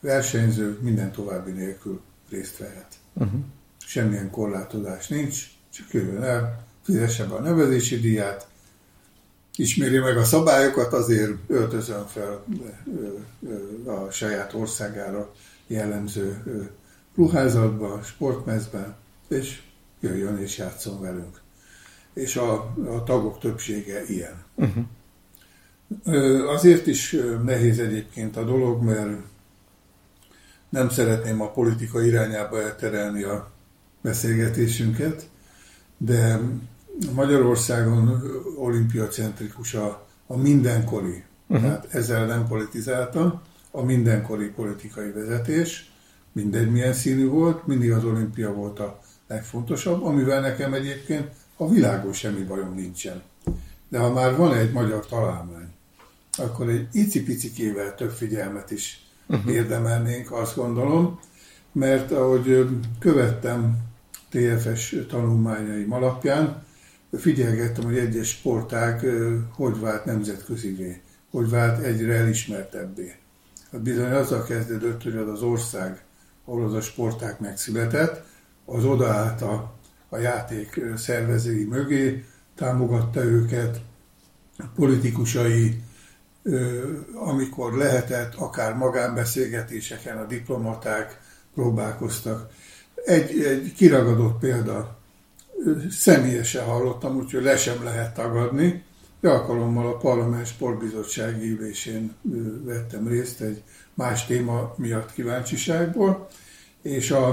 versenyző 0.00 0.78
minden 0.80 1.12
további 1.12 1.50
nélkül 1.50 2.00
részt 2.30 2.58
vehet. 2.58 2.94
Uh-huh. 3.12 3.40
Semmilyen 3.78 4.30
korlátozás 4.30 5.08
nincs, 5.08 5.46
csak 5.70 5.92
jöjjön 5.92 6.22
el, 6.22 6.66
fizesse 6.82 7.24
be 7.24 7.34
a 7.34 7.40
nevezési 7.40 8.00
díját, 8.00 8.48
ismeri 9.56 9.98
meg 9.98 10.16
a 10.16 10.24
szabályokat, 10.24 10.92
azért 10.92 11.32
öltözön 11.46 12.06
fel 12.06 12.44
a 13.86 14.10
saját 14.10 14.54
országára 14.54 15.32
jellemző 15.66 16.42
ruházatba, 17.16 18.02
sportmezben, 18.02 18.94
és 19.28 19.62
jöjjön 20.00 20.38
és 20.38 20.58
játszon 20.58 21.00
velünk. 21.00 21.40
És 22.14 22.36
a, 22.36 22.52
a 22.88 23.02
tagok 23.04 23.38
többsége 23.38 24.04
ilyen. 24.06 24.44
Uh-huh. 24.54 24.84
Azért 26.50 26.86
is 26.86 27.16
nehéz 27.44 27.78
egyébként 27.78 28.36
a 28.36 28.44
dolog, 28.44 28.82
mert 28.82 29.16
nem 30.68 30.88
szeretném 30.88 31.40
a 31.40 31.50
politika 31.50 32.02
irányába 32.02 32.62
elterelni 32.62 33.22
a 33.22 33.50
beszélgetésünket, 34.00 35.28
de 35.96 36.40
Magyarországon 37.14 38.22
olimpiacentrikus 38.56 39.74
a, 39.74 40.06
a 40.26 40.36
mindenkori, 40.36 41.24
uh-huh. 41.46 41.66
tehát 41.66 41.94
ezzel 41.94 42.26
nem 42.26 42.46
politizáltam, 42.46 43.40
a 43.70 43.82
mindenkori 43.82 44.48
politikai 44.48 45.10
vezetés, 45.10 45.92
mindegy 46.32 46.70
milyen 46.70 46.92
színű 46.92 47.26
volt, 47.26 47.66
mindig 47.66 47.92
az 47.92 48.04
olimpia 48.04 48.52
volt 48.52 48.78
a 48.78 49.00
legfontosabb, 49.26 50.02
amivel 50.02 50.40
nekem 50.40 50.74
egyébként 50.74 51.30
a 51.56 51.68
világon 51.68 52.12
semmi 52.12 52.42
bajom 52.42 52.74
nincsen. 52.74 53.22
De 53.88 53.98
ha 53.98 54.12
már 54.12 54.36
van 54.36 54.54
egy 54.54 54.72
magyar 54.72 55.06
találmány, 55.06 55.68
akkor 56.38 56.68
egy 56.68 56.88
icipicikével 56.92 57.94
több 57.94 58.10
figyelmet 58.10 58.70
is 58.70 59.06
uh-huh. 59.26 59.52
érdemelnénk, 59.52 60.32
azt 60.32 60.56
gondolom, 60.56 61.20
mert 61.72 62.10
ahogy 62.10 62.66
követtem 62.98 63.76
TFS 64.30 64.96
tanulmányaim 65.08 65.92
alapján, 65.92 66.62
figyelgettem, 67.18 67.84
hogy 67.84 67.98
egyes 67.98 68.28
sportág 68.28 69.06
hogy 69.54 69.80
vált 69.80 70.04
nemzetközivé, 70.04 71.00
hogy 71.30 71.50
vált 71.50 71.82
egyre 71.82 72.14
elismertebbé. 72.14 73.14
Hát 73.72 73.82
bizony 73.82 74.10
azzal 74.12 74.44
kezdődött, 74.44 75.02
hogy 75.02 75.16
az 75.16 75.28
az 75.28 75.42
ország, 75.42 76.02
ahol 76.44 76.64
az 76.64 76.74
a 76.74 76.80
sportág 76.80 77.36
megszületett, 77.40 78.24
az 78.64 78.84
odaállt 78.84 79.42
a, 79.42 79.74
a 80.08 80.16
játék 80.16 80.80
szervezői 80.96 81.64
mögé, 81.64 82.24
támogatta 82.54 83.24
őket, 83.24 83.80
politikusai, 84.74 85.82
amikor 87.14 87.76
lehetett, 87.76 88.34
akár 88.34 88.74
magánbeszélgetéseken 88.74 90.18
a 90.18 90.26
diplomaták 90.26 91.20
próbálkoztak. 91.54 92.50
Egy, 93.04 93.42
egy 93.42 93.72
kiragadott 93.76 94.38
példa, 94.38 95.01
személyesen 95.90 96.64
hallottam, 96.64 97.16
úgyhogy 97.16 97.42
le 97.42 97.56
sem 97.56 97.84
lehet 97.84 98.14
tagadni. 98.14 98.84
Egy 99.20 99.30
alkalommal 99.30 99.86
a 99.86 99.96
Parlament 99.96 100.46
Sportbizottsági 100.46 101.50
ülésén 101.50 102.14
vettem 102.64 103.08
részt 103.08 103.40
egy 103.40 103.62
más 103.94 104.26
téma 104.26 104.74
miatt 104.76 105.12
kíváncsiságból, 105.12 106.28
és 106.82 107.10
a, 107.10 107.28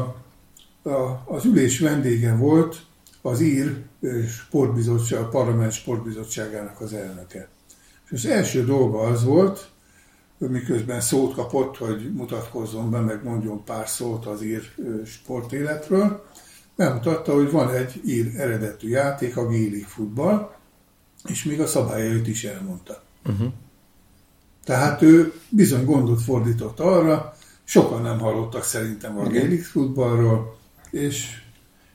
a, 0.84 1.24
az 1.26 1.46
ülés 1.46 1.80
vendége 1.80 2.36
volt 2.36 2.82
az 3.22 3.40
ír 3.42 3.84
sportbizottság, 4.28 5.22
a 5.22 5.28
Parlament 5.28 5.72
Sportbizottságának 5.72 6.82
az 6.82 6.94
elnöke. 6.94 7.50
És 8.06 8.12
az 8.12 8.26
első 8.26 8.66
dolga 8.66 9.00
az 9.00 9.24
volt, 9.24 9.70
miközben 10.38 11.02
szót 11.02 11.34
kapott, 11.34 11.78
hogy 11.78 12.14
mutatkozzon 12.14 12.92
be, 12.92 13.00
meg 13.00 13.24
mondjon 13.24 13.64
pár 13.64 13.88
szót 13.88 14.26
az 14.26 14.42
ír 14.42 14.62
sportéletről, 15.06 16.26
bemutatta, 16.80 17.34
hogy 17.34 17.52
van 17.52 17.74
egy 17.74 18.02
ír 18.06 18.40
eredetű 18.40 18.90
játék, 18.90 19.38
a 19.38 19.48
Gélik 19.48 19.86
futball, 19.88 20.56
és 21.28 21.44
még 21.44 21.62
a 21.62 21.68
szabályait 21.68 22.28
is 22.28 22.44
elmondta. 22.44 23.04
Uh-huh. 23.26 23.48
Tehát 24.64 25.02
ő 25.02 25.34
bizony 25.50 25.86
gondot 25.86 26.22
fordított 26.22 26.80
arra, 26.80 27.36
sokan 27.64 28.02
nem 28.02 28.20
hallottak 28.20 28.64
szerintem 28.64 29.18
a 29.18 29.28
Gélik 29.28 29.64
futballról, 29.64 30.58
és, 30.90 31.42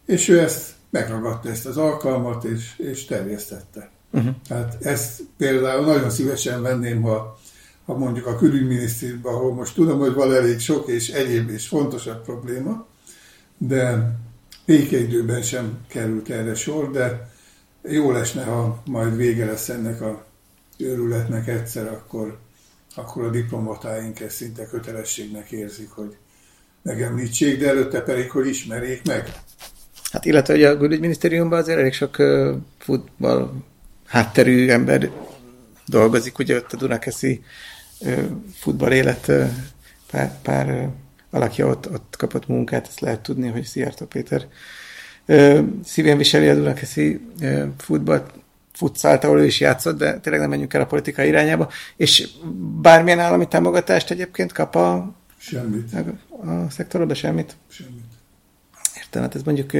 és 0.06 0.28
ő 0.28 0.40
ezt 0.40 0.74
megragadta 0.90 1.48
ezt 1.48 1.66
az 1.66 1.76
alkalmat, 1.76 2.44
és, 2.44 2.78
és 2.78 3.04
terjesztette. 3.04 3.90
Uh-huh. 4.12 4.34
Tehát 4.48 4.84
ezt 4.84 5.22
például 5.36 5.84
nagyon 5.84 6.10
szívesen 6.10 6.62
venném, 6.62 7.02
ha, 7.02 7.38
ha 7.84 7.96
mondjuk 7.96 8.26
a 8.26 8.36
külügyminisztériumban, 8.36 9.34
ahol 9.34 9.54
most 9.54 9.74
tudom, 9.74 9.98
hogy 9.98 10.14
van 10.14 10.34
elég 10.34 10.58
sok 10.58 10.88
és 10.88 11.08
egyéb 11.08 11.50
és 11.50 11.66
fontosabb 11.66 12.24
probléma, 12.24 12.86
de 13.58 14.12
békeidőben 14.66 15.42
sem 15.42 15.78
került 15.88 16.30
erre 16.30 16.54
sor, 16.54 16.90
de 16.90 17.32
jó 17.82 18.10
lesne, 18.12 18.44
ha 18.44 18.82
majd 18.86 19.16
vége 19.16 19.44
lesz 19.44 19.68
ennek 19.68 20.00
a 20.00 20.24
őrületnek 20.78 21.48
egyszer, 21.48 21.86
akkor, 21.86 22.38
akkor 22.94 23.24
a 23.24 23.30
diplomatáink 23.30 24.20
ezt 24.20 24.36
szinte 24.36 24.66
kötelességnek 24.66 25.50
érzik, 25.50 25.90
hogy 25.90 26.16
megemlítsék, 26.82 27.58
de 27.58 27.68
előtte 27.68 28.00
pedig, 28.00 28.30
hogy 28.30 28.46
ismerjék 28.46 29.04
meg. 29.04 29.32
Hát 30.10 30.24
illetve 30.24 30.54
hogy 30.54 30.62
a 30.62 30.78
külügyminisztériumban 30.78 31.58
azért 31.58 31.78
elég 31.78 31.92
sok 31.92 32.18
uh, 32.18 32.56
futball 32.78 33.52
hátterű 34.06 34.68
ember 34.68 35.10
dolgozik, 35.86 36.38
ugye 36.38 36.56
ott 36.56 36.72
a 36.72 36.76
Dunakeszi 36.76 37.42
uh, 38.00 38.22
futball 38.54 38.92
élet 38.92 39.28
uh, 39.28 39.48
pár, 40.10 40.40
pár 40.42 40.88
valaki 41.34 41.62
ott, 41.62 41.92
ott 41.92 42.14
kapott 42.18 42.48
munkát, 42.48 42.86
ezt 42.86 43.00
lehet 43.00 43.20
tudni, 43.20 43.48
hogy 43.48 43.62
Szijjártó 43.62 44.06
Péter 44.06 44.46
szívén 45.84 46.16
viseli 46.16 46.48
a 46.48 46.54
Dunakeszi 46.54 47.20
futballt, 47.78 48.32
futszált, 48.72 49.24
ahol 49.24 49.40
ő 49.40 49.44
is 49.44 49.60
játszott, 49.60 49.98
de 49.98 50.18
tényleg 50.18 50.40
nem 50.40 50.50
menjünk 50.50 50.74
el 50.74 50.80
a 50.80 50.86
politika 50.86 51.22
irányába. 51.22 51.70
És 51.96 52.28
bármilyen 52.82 53.18
állami 53.18 53.48
támogatást 53.48 54.10
egyébként 54.10 54.52
kap 54.52 54.74
a, 54.74 55.14
semmit. 55.38 55.92
a, 55.92 56.48
a 56.50 57.14
semmit? 57.14 57.56
Semmit. 57.68 58.04
Értem, 58.96 59.22
hát 59.22 59.34
ez 59.34 59.42
mondjuk, 59.42 59.72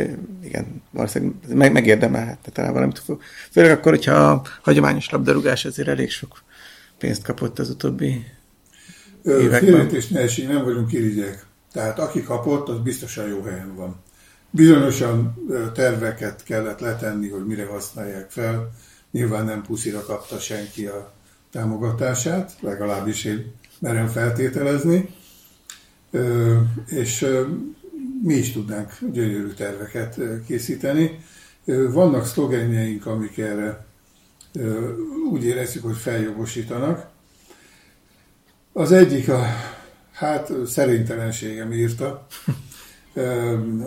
igen, 0.45 0.83
valószínűleg 0.91 1.35
meg, 1.49 1.73
megérdemelhetne 1.73 2.53
talán 2.53 2.73
valamit. 2.73 3.03
Főleg 3.51 3.71
akkor, 3.71 3.93
hogyha 3.93 4.15
a 4.15 4.43
hagyományos 4.63 5.11
labdarúgás 5.11 5.65
azért 5.65 5.89
elég 5.89 6.11
sok 6.11 6.43
pénzt 6.99 7.23
kapott 7.23 7.59
az 7.59 7.71
utóbbi 7.71 8.25
Félretés 9.25 10.09
ne 10.09 10.21
esik, 10.21 10.49
nem 10.49 10.65
vagyunk 10.65 10.93
irigyek. 10.93 11.47
Tehát 11.73 11.99
aki 11.99 12.23
kapott, 12.23 12.69
az 12.69 12.79
biztosan 12.79 13.29
jó 13.29 13.43
helyen 13.43 13.75
van. 13.77 13.97
Bizonyosan 14.51 15.35
terveket 15.75 16.43
kellett 16.43 16.81
letenni, 16.81 17.29
hogy 17.29 17.47
mire 17.47 17.67
használják 17.67 18.31
fel. 18.31 18.73
Nyilván 19.11 19.45
nem 19.45 19.63
puszira 19.63 20.01
kapta 20.01 20.39
senki 20.39 20.87
a 20.87 21.13
támogatását, 21.53 22.57
legalábbis 22.61 23.25
én 23.25 23.53
merem 23.79 24.09
feltételezni. 24.09 25.15
És 26.87 27.27
mi 28.23 28.35
is 28.35 28.53
tudnánk 28.53 28.93
gyönyörű 29.13 29.49
terveket 29.49 30.21
készíteni. 30.47 31.19
Vannak 31.91 32.27
szlogenjeink, 32.27 33.07
amik 33.07 33.39
erre 33.39 33.87
úgy 35.31 35.45
érezzük, 35.45 35.83
hogy 35.83 35.97
feljogosítanak. 35.97 37.13
Az 38.77 38.93
egyik 38.93 39.29
a, 39.29 39.45
hát 40.13 40.53
szerintelenségem 40.67 41.73
írta. 41.73 42.27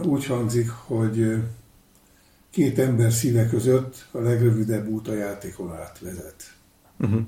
Úgy 0.04 0.26
hangzik, 0.26 0.69
hogy 0.69 1.43
két 2.50 2.80
ember 2.80 3.12
szíve 3.12 3.47
között 3.47 4.06
a 4.12 4.19
legrövidebb 4.19 4.88
út 4.88 5.08
a 5.08 5.13
játékon 5.13 5.76
átvezet. 5.76 6.54
Uh-huh. 7.00 7.21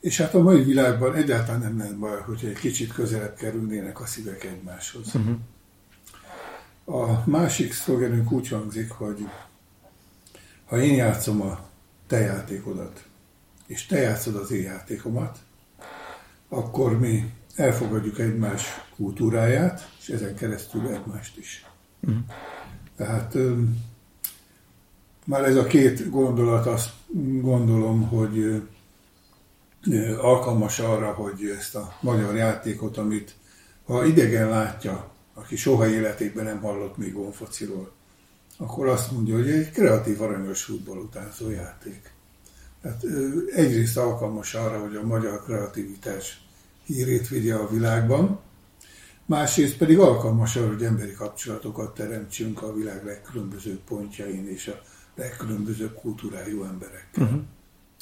És 0.00 0.20
hát 0.20 0.34
a 0.34 0.42
mai 0.42 0.62
világban 0.62 1.14
egyáltalán 1.14 1.60
nem 1.60 1.78
lenne 1.78 1.96
baj, 1.96 2.20
hogyha 2.20 2.46
egy 2.46 2.58
kicsit 2.58 2.92
közelebb 2.92 3.34
kerülnének 3.34 4.00
a 4.00 4.06
szívek 4.06 4.44
egymáshoz. 4.44 5.14
Uh-huh. 5.14 5.36
A 7.04 7.22
másik 7.26 7.72
szlogenünk 7.72 8.32
úgy 8.32 8.48
hangzik, 8.48 8.90
hogy 8.90 9.28
ha 10.66 10.78
én 10.78 10.94
játszom 10.94 11.40
a 11.40 11.68
te 12.06 12.20
játékodat, 12.20 13.04
és 13.66 13.86
te 13.86 14.00
játszod 14.00 14.34
az 14.34 14.50
én 14.50 14.62
játékomat, 14.62 15.38
akkor 16.52 16.98
mi 16.98 17.32
elfogadjuk 17.54 18.18
egymás 18.18 18.64
kultúráját, 18.96 19.90
és 20.00 20.08
ezen 20.08 20.34
keresztül 20.34 20.86
egymást 20.86 21.38
is. 21.38 21.66
Mm. 22.10 22.18
Tehát 22.96 23.36
már 25.24 25.44
ez 25.44 25.56
a 25.56 25.66
két 25.66 26.10
gondolat, 26.10 26.66
azt 26.66 26.90
gondolom, 27.40 28.08
hogy 28.08 28.62
alkalmas 30.20 30.78
arra, 30.78 31.12
hogy 31.12 31.54
ezt 31.58 31.74
a 31.74 31.96
magyar 32.00 32.36
játékot, 32.36 32.96
amit 32.96 33.34
ha 33.84 34.04
idegen 34.04 34.48
látja, 34.48 35.10
aki 35.34 35.56
soha 35.56 35.88
életében 35.88 36.44
nem 36.44 36.60
hallott 36.60 36.96
még 36.96 37.12
gonfociról, 37.12 37.92
akkor 38.56 38.86
azt 38.88 39.10
mondja, 39.10 39.34
hogy 39.34 39.50
egy 39.50 39.70
kreatív 39.70 40.20
aranyos 40.20 40.62
futballutánzó 40.62 41.50
játék. 41.50 42.12
Hát 42.82 43.04
egyrészt 43.54 43.96
alkalmas 43.96 44.54
arra, 44.54 44.78
hogy 44.78 44.96
a 44.96 45.06
magyar 45.06 45.44
kreativitás 45.44 46.40
hírét 46.84 47.28
vigye 47.28 47.54
a 47.54 47.68
világban, 47.68 48.40
másrészt 49.26 49.76
pedig 49.76 49.98
alkalmas 49.98 50.56
arra, 50.56 50.68
hogy 50.68 50.82
emberi 50.82 51.12
kapcsolatokat 51.12 51.94
teremtsünk 51.94 52.62
a 52.62 52.74
világ 52.74 53.04
legkülönbözőbb 53.04 53.80
pontjain 53.88 54.48
és 54.48 54.68
a 54.68 54.80
legkülönbözőbb 55.14 55.94
kultúrájú 55.94 56.64
emberekkel. 56.64 57.24
Uh-huh. 57.24 57.40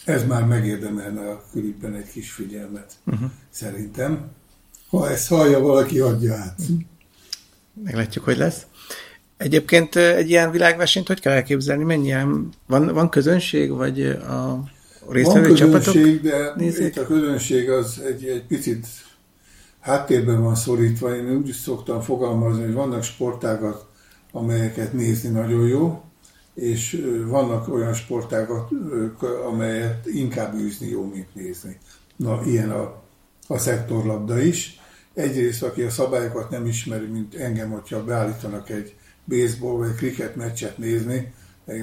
Ez 0.04 0.26
már 0.26 0.44
megérdemelne 0.44 1.30
a 1.30 1.44
külügyben 1.52 1.94
egy 1.94 2.10
kis 2.10 2.32
figyelmet, 2.32 2.92
uh-huh. 3.06 3.30
szerintem. 3.50 4.30
Ha 4.88 5.10
ezt 5.10 5.28
hallja, 5.28 5.60
valaki 5.60 6.00
adja 6.00 6.34
át. 6.34 6.60
Meglátjuk, 7.84 8.24
hogy 8.24 8.36
lesz. 8.36 8.66
Egyébként 9.38 9.96
egy 9.96 10.30
ilyen 10.30 10.50
világversenyt 10.50 11.06
hogy 11.06 11.20
kell 11.20 11.32
elképzelni? 11.32 11.84
Mennyien 11.84 12.48
van, 12.66 12.86
van 12.94 13.08
közönség, 13.08 13.70
vagy 13.70 14.00
a 14.06 14.64
résztvevő 15.08 15.52
csapatok? 15.52 15.84
Van 15.84 15.94
közönség, 15.94 16.20
de 16.20 16.52
nézik? 16.56 16.86
itt 16.86 16.96
a 16.96 17.06
közönség 17.06 17.70
az 17.70 18.02
egy, 18.06 18.24
egy 18.24 18.46
picit 18.46 18.86
háttérben 19.80 20.42
van 20.42 20.54
szorítva. 20.54 21.16
Én 21.16 21.36
úgy 21.36 21.48
is 21.48 21.56
szoktam 21.56 22.00
fogalmazni, 22.00 22.62
hogy 22.62 22.72
vannak 22.72 23.02
sportágat, 23.02 23.86
amelyeket 24.32 24.92
nézni 24.92 25.28
nagyon 25.28 25.66
jó, 25.66 26.02
és 26.54 27.06
vannak 27.26 27.68
olyan 27.68 27.94
sportágat, 27.94 28.70
amelyet 29.50 30.06
inkább 30.06 30.54
űzni 30.54 30.88
jó, 30.88 31.10
mint 31.14 31.34
nézni. 31.34 31.78
Na, 32.16 32.40
ilyen 32.44 32.70
a, 32.70 33.02
a 33.46 33.58
szektorlabda 33.58 34.40
is. 34.40 34.80
Egyrészt, 35.14 35.62
aki 35.62 35.82
a 35.82 35.90
szabályokat 35.90 36.50
nem 36.50 36.66
ismeri, 36.66 37.06
mint 37.06 37.34
engem, 37.34 37.70
hogyha 37.70 38.04
beállítanak 38.04 38.70
egy 38.70 38.94
baseball 39.28 39.76
vagy 39.76 39.94
cricket 39.94 40.36
meccset 40.36 40.78
nézni, 40.78 41.32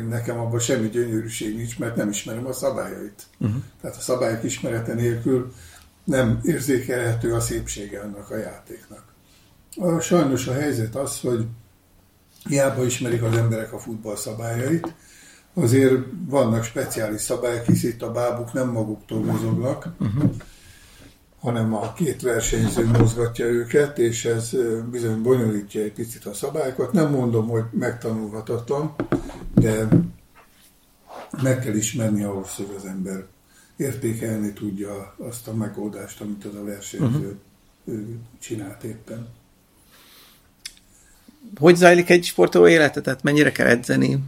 nekem 0.09 0.39
abban 0.39 0.59
semmi 0.59 0.89
gyönyörűség 0.89 1.55
nincs, 1.55 1.79
mert 1.79 1.95
nem 1.95 2.09
ismerem 2.09 2.45
a 2.45 2.53
szabályait. 2.53 3.23
Uh-huh. 3.39 3.57
Tehát 3.81 3.97
a 3.97 4.01
szabályok 4.01 4.43
ismerete 4.43 4.93
nélkül 4.93 5.53
nem 6.03 6.39
érzékelhető 6.43 7.33
a 7.33 7.39
szépsége 7.39 7.99
annak 7.99 8.29
a 8.29 8.37
játéknak. 8.37 9.03
A, 9.75 9.99
sajnos 9.99 10.47
a 10.47 10.53
helyzet 10.53 10.95
az, 10.95 11.19
hogy 11.19 11.45
hiába 12.47 12.85
ismerik 12.85 13.23
az 13.23 13.37
emberek 13.37 13.73
a 13.73 13.79
futball 13.79 14.15
szabályait, 14.15 14.93
azért 15.53 16.05
vannak 16.25 16.63
speciális 16.63 17.21
szabályok, 17.21 17.65
hisz 17.65 17.83
itt 17.83 18.01
a 18.01 18.11
bábuk 18.11 18.53
nem 18.53 18.69
maguktól 18.69 19.23
mozognak, 19.23 19.87
uh-huh 19.99 20.31
hanem 21.45 21.73
a 21.73 21.93
két 21.93 22.21
versenyző 22.21 22.85
mozgatja 22.85 23.45
őket, 23.45 23.99
és 23.99 24.25
ez 24.25 24.51
bizony 24.91 25.21
bonyolítja 25.21 25.81
egy 25.81 25.91
picit 25.91 26.25
a 26.25 26.33
szabályokat. 26.33 26.91
Nem 26.91 27.11
mondom, 27.11 27.47
hogy 27.47 27.63
megtanulhatatlan, 27.71 28.95
de 29.53 29.87
meg 31.43 31.59
kell 31.59 31.75
ismerni 31.75 32.23
ahhoz, 32.23 32.55
hogy 32.55 32.73
az 32.77 32.85
ember 32.85 33.25
értékelni 33.75 34.53
tudja 34.53 35.15
azt 35.17 35.47
a 35.47 35.53
megoldást, 35.53 36.21
amit 36.21 36.45
az 36.45 36.55
a 36.55 36.63
versenyző 36.63 37.35
uh-huh. 37.83 38.05
csinált 38.39 38.83
éppen. 38.83 39.27
Hogy 41.59 41.75
zajlik 41.75 42.09
egy 42.09 42.23
sportoló 42.23 42.67
élete? 42.67 43.01
Tehát 43.01 43.23
mennyire 43.23 43.51
kell 43.51 43.67
edzeni? 43.67 44.19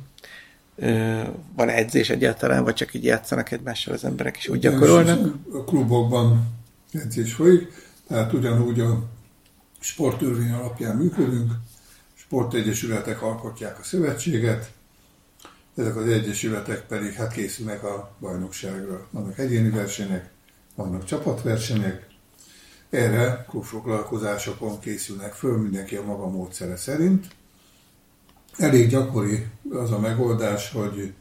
Van 1.56 1.70
edzés 1.70 2.10
egyáltalán, 2.10 2.64
vagy 2.64 2.74
csak 2.74 2.94
így 2.94 3.04
játszanak 3.04 3.52
egymással 3.52 3.94
az 3.94 4.04
emberek, 4.04 4.38
és 4.38 4.48
úgy 4.48 4.60
gyakorolnak? 4.60 5.36
A 5.54 5.64
klubokban 5.64 6.56
edzés 6.92 7.34
folyik, 7.34 7.72
tehát 8.08 8.34
ugyanúgy 8.34 8.80
a 8.80 9.10
sportörvény 9.80 10.52
alapján 10.52 10.96
működünk, 10.96 11.52
sportegyesületek 12.14 13.22
alkotják 13.22 13.80
a 13.80 13.84
szövetséget, 13.84 14.72
ezek 15.76 15.96
az 15.96 16.08
egyesületek 16.08 16.88
pedig 16.88 17.14
hát 17.14 17.34
készülnek 17.34 17.84
a 17.84 18.16
bajnokságra. 18.20 19.08
Vannak 19.12 19.38
egyéni 19.38 19.70
versenyek, 19.70 20.30
vannak 20.76 21.06
csapatversenyek, 21.06 22.08
erre 22.90 23.46
klubfoglalkozásokon 23.50 24.80
készülnek 24.80 25.34
föl 25.34 25.58
mindenki 25.58 25.96
a 25.96 26.04
maga 26.04 26.28
módszere 26.28 26.76
szerint. 26.76 27.28
Elég 28.58 28.90
gyakori 28.90 29.46
az 29.70 29.92
a 29.92 30.00
megoldás, 30.00 30.72
hogy 30.72 31.14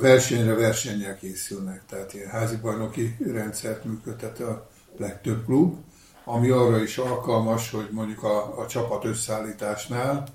versenyre 0.00 0.54
versennyel 0.54 1.18
készülnek, 1.18 1.82
tehát 1.88 2.14
ilyen 2.14 2.30
házi 2.30 2.56
bajnoki 2.56 3.16
rendszert 3.32 3.84
működtet 3.84 4.40
a 4.40 4.68
legtöbb 4.96 5.44
klub, 5.44 5.76
ami 6.24 6.50
arra 6.50 6.82
is 6.82 6.98
alkalmas, 6.98 7.70
hogy 7.70 7.88
mondjuk 7.90 8.22
a, 8.22 8.58
a 8.58 8.66
csapat 8.66 9.04
összeállításnál 9.04 10.28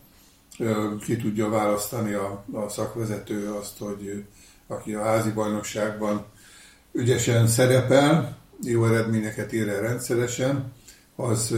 ki 1.04 1.17
tudja 1.17 1.50
választani 1.50 2.13
a, 2.13 2.43
a 2.54 2.69
szakvezető 2.69 3.54
azt, 3.54 3.78
hogy 3.78 4.26
aki 4.67 4.93
a 4.93 5.04
házi 5.04 5.32
bajnokságban 5.32 6.26
ügyesen 6.91 7.47
szerepel, 7.47 8.38
jó 8.63 8.86
eredményeket 8.86 9.54
ér 9.54 9.67
el 9.67 9.82
rendszeresen, 9.82 10.74
az, 11.15 11.56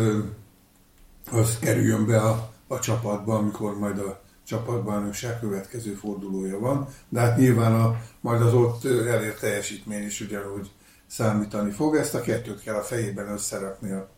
az 1.32 1.60
kerüljön 1.60 2.06
be 2.06 2.22
a, 2.22 2.52
a 2.68 2.80
csapatba, 2.80 3.36
amikor 3.36 3.78
majd 3.80 4.00
a 4.00 4.23
csapatbajnokság 4.46 5.40
következő 5.40 5.94
fordulója 5.94 6.60
van, 6.60 6.88
de 7.10 7.20
hát 7.20 7.38
nyilván 7.38 7.74
a, 7.74 8.00
majd 8.22 8.42
az 8.42 8.54
ott 8.54 8.86
elért 8.86 9.40
teljesítmény 9.40 10.06
is 10.06 10.22
ugyanúgy 10.22 10.72
számítani 11.08 11.72
fog. 11.72 11.96
Ezt 11.96 12.16
a 12.16 12.22
kettőt 12.22 12.62
kell 12.62 12.76
a 12.76 12.82
fejében 12.82 13.28
összerakni 13.28 13.92
a, 13.92 14.10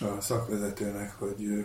a 0.00 0.20
szakvezetőnek, 0.20 1.14
hogy 1.18 1.64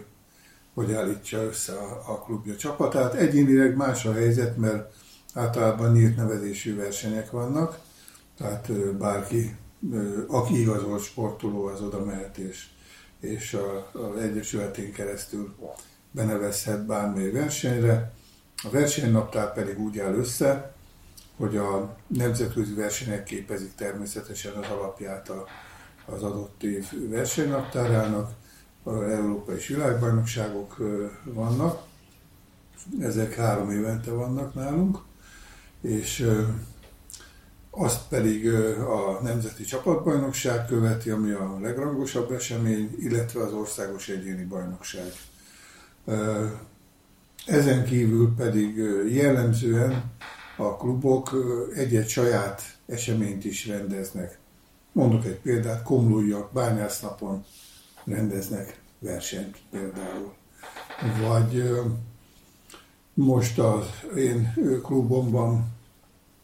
hogy 0.74 0.94
állítsa 0.94 1.44
össze 1.44 1.74
a, 1.74 2.04
a 2.08 2.20
klubja 2.20 2.56
csapatát. 2.56 3.14
Egyénileg 3.14 3.76
más 3.76 4.06
a 4.06 4.14
helyzet, 4.14 4.58
mert 4.58 4.94
általában 5.34 5.92
nyílt 5.92 6.16
nevezésű 6.16 6.76
versenyek 6.76 7.32
vannak, 7.32 7.80
tehát 8.38 8.72
bárki, 8.98 9.56
aki 10.28 10.60
igazolt 10.60 11.04
sportoló, 11.04 11.66
az 11.66 11.82
oda 11.82 12.06
mehet, 12.06 12.38
és, 12.38 12.68
és 13.20 13.58
az 13.94 14.22
Egyesületén 14.22 14.92
keresztül 14.92 15.56
benevezhet 16.12 16.86
bármely 16.86 17.32
versenyre. 17.32 18.14
A 18.64 18.70
versenynaptár 18.70 19.54
pedig 19.54 19.80
úgy 19.80 20.00
áll 20.00 20.14
össze, 20.14 20.74
hogy 21.38 21.58
a 21.58 21.96
nemzetközi 22.08 22.74
versenyek 22.74 23.24
képezik 23.24 23.76
természetesen 23.76 24.54
az 24.54 24.70
alapját 24.70 25.30
a, 25.30 25.46
az 26.06 26.24
adott 26.24 26.64
év 26.64 27.10
versenynaptárának, 27.10 28.32
a 28.84 28.94
európai 28.94 29.56
és 29.56 29.68
világbajnokságok 29.68 30.78
vannak, 31.24 31.82
ezek 33.00 33.36
három 33.36 33.72
évente 33.72 34.12
vannak 34.12 34.54
nálunk, 34.54 34.98
és 35.82 36.30
azt 37.70 38.08
pedig 38.10 38.54
a 38.80 39.20
Nemzeti 39.24 39.64
Csapatbajnokság 39.64 40.66
követi, 40.66 41.10
ami 41.10 41.32
a 41.32 41.58
legrangosabb 41.62 42.32
esemény, 42.32 42.96
illetve 43.00 43.44
az 43.44 43.54
Országos 43.54 44.10
Egyéni 44.10 44.44
Bajnokság. 44.44 45.12
Ezen 47.46 47.86
kívül 47.86 48.34
pedig 48.38 48.78
jellemzően 49.12 50.12
a 50.58 50.78
klubok 50.78 51.36
egy-egy 51.76 52.10
saját 52.10 52.78
eseményt 52.86 53.46
is 53.46 53.68
rendeznek. 53.68 54.38
Mondok 54.92 55.26
egy 55.26 55.40
példát, 55.40 55.84
Komlóiak 55.84 56.54
bányásznapon 56.54 57.46
rendeznek 58.04 58.80
versenyt 59.00 59.58
például. 59.72 60.34
Vagy 61.28 61.70
most 63.14 63.60
az 63.60 63.86
én 64.16 64.54
klubomban, 64.84 65.68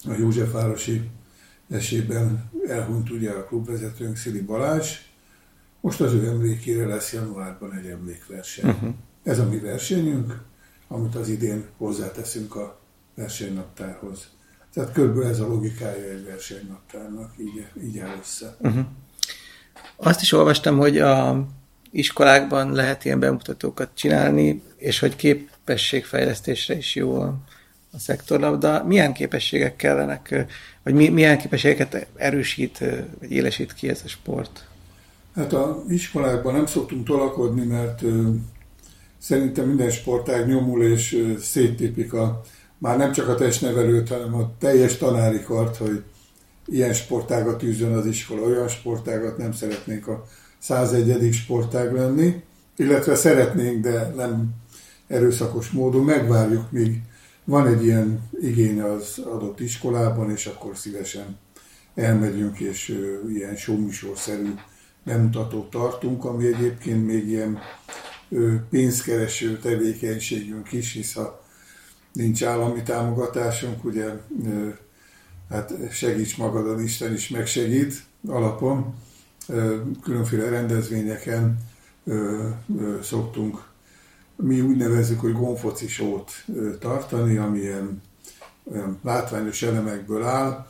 a 0.08 0.14
Józsefvárosi 0.20 1.10
esében 1.70 2.52
elhunyt 2.68 3.10
ugye 3.10 3.32
a 3.32 3.44
klubvezetőnk 3.44 4.18
Szili 4.18 4.42
Balázs, 4.42 4.98
most 5.82 6.02
az 6.02 6.14
ő 6.14 6.28
emlékére 6.28 6.86
lesz 6.86 7.14
januárban 7.14 7.74
egy 7.74 7.88
emlékverseny. 7.88 8.70
Uh-huh. 8.70 8.94
Ez 9.26 9.40
a 9.40 9.50
mi 9.50 9.60
versenyünk, 9.60 10.42
amit 10.88 11.16
az 11.16 11.30
idén 11.30 11.66
hozzáteszünk 11.78 12.56
a 12.56 12.80
versenynaptárhoz. 13.16 14.28
Tehát 14.74 14.92
körülbelül 14.92 15.30
ez 15.30 15.40
a 15.40 15.48
logikája 15.48 16.10
egy 16.10 16.26
versenynaptárnak, 16.26 17.34
így, 17.38 17.66
így 17.84 17.98
áll 18.00 18.18
össze. 18.22 18.56
Uh-huh. 18.60 18.86
Azt 19.96 20.22
is 20.22 20.32
olvastam, 20.32 20.78
hogy 20.78 20.98
a 20.98 21.46
iskolákban 21.92 22.72
lehet 22.72 23.06
ilyen 23.06 23.20
bemutatókat 23.20 23.90
csinálni, 23.94 24.62
és 24.78 25.00
hogy 25.00 25.16
képességfejlesztésre 25.16 26.78
is 26.78 26.96
jó 26.96 27.22
a, 27.22 27.36
a 27.92 28.00
szektorlabda. 28.00 28.84
Milyen 28.84 29.14
képességek 29.14 29.76
kellenek, 29.76 30.46
vagy 30.84 30.94
mi, 30.94 31.10
milyen 31.10 31.38
képességeket 31.38 32.08
erősít, 32.16 32.84
vagy 33.20 33.32
élesít 33.32 33.74
ki 33.74 33.90
ez 33.90 34.02
a 34.06 34.08
sport? 34.08 34.68
Hát 35.36 35.54
a 35.54 35.84
iskolákban 35.88 36.54
nem 36.54 36.66
szoktunk 36.66 37.06
tolakodni, 37.06 37.66
mert 37.66 38.02
Szerintem 39.18 39.68
minden 39.68 39.90
sportág 39.90 40.48
nyomul 40.48 40.84
és 40.84 41.34
széttépik 41.40 42.14
a, 42.14 42.42
már 42.78 42.98
nem 42.98 43.12
csak 43.12 43.28
a 43.28 43.36
testnevelőt, 43.36 44.10
hanem 44.10 44.36
a 44.36 44.52
teljes 44.60 44.98
tanári 44.98 45.42
kart, 45.42 45.78
hogy 45.78 46.04
ilyen 46.66 46.94
sportágat 46.94 47.64
űzön 47.64 47.94
az 47.94 48.06
iskola, 48.06 48.42
olyan 48.42 48.68
sportágat 48.68 49.38
nem 49.38 49.52
szeretnénk 49.52 50.08
a 50.08 50.26
101. 50.60 51.34
sportág 51.34 51.94
lenni. 51.94 52.44
illetve 52.76 53.16
szeretnénk, 53.16 53.84
de 53.84 54.14
nem 54.16 54.50
erőszakos 55.08 55.70
módon 55.70 56.04
megvárjuk, 56.04 56.72
míg 56.72 57.02
van 57.44 57.68
egy 57.68 57.84
ilyen 57.84 58.30
igény 58.42 58.82
az 58.82 59.18
adott 59.18 59.60
iskolában, 59.60 60.32
és 60.32 60.46
akkor 60.46 60.78
szívesen 60.78 61.38
elmegyünk, 61.96 62.60
és 62.60 63.02
ilyen 63.30 63.56
showműsorszerű 63.56 64.54
bemutatót 65.04 65.70
tartunk, 65.70 66.26
ami 66.26 66.46
egyébként 66.46 67.06
még 67.06 67.28
ilyen 67.28 67.60
pénzkereső 68.70 69.58
tevékenységünk 69.58 70.72
is, 70.72 70.94
hisz 70.94 71.14
ha 71.14 71.44
nincs 72.14 72.44
állami 72.44 72.84
támogatásunk, 72.84 73.84
ugye 73.84 74.10
hát 75.50 75.74
segíts 75.92 76.38
magadon, 76.38 76.82
Isten 76.82 77.14
is 77.14 77.30
megsegít 77.30 78.04
alapon. 78.28 78.96
Különféle 80.02 80.50
rendezvényeken 80.50 81.60
szoktunk 83.02 83.74
mi 84.36 84.62
úgy 84.62 84.78
nevezzük, 84.78 85.20
hogy 85.20 85.34
gonfoci 85.34 85.88
sót 85.88 86.32
tartani, 86.80 87.38
ami 87.38 87.60
ilyen, 87.60 88.02
olyan 88.72 89.00
látványos 89.04 89.62
elemekből 89.62 90.24
áll, 90.24 90.68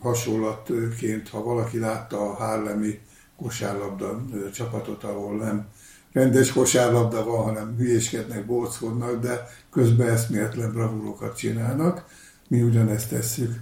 hasonlatként, 0.00 1.28
ha 1.28 1.42
valaki 1.42 1.78
látta 1.78 2.20
a 2.20 2.34
Harlemi 2.34 3.00
kosárlabda 3.36 4.24
csapatot, 4.52 5.04
ahol 5.04 5.36
nem 5.36 5.68
rendes 6.14 6.52
kosárlabda 6.52 7.24
van, 7.24 7.44
hanem 7.44 7.74
hülyéskednek, 7.76 8.46
bóckodnak, 8.46 9.20
de 9.20 9.48
közben 9.70 10.08
eszméletlen 10.08 10.72
bravúrokat 10.72 11.36
csinálnak. 11.36 12.04
Mi 12.48 12.62
ugyanezt 12.62 13.08
tesszük. 13.08 13.54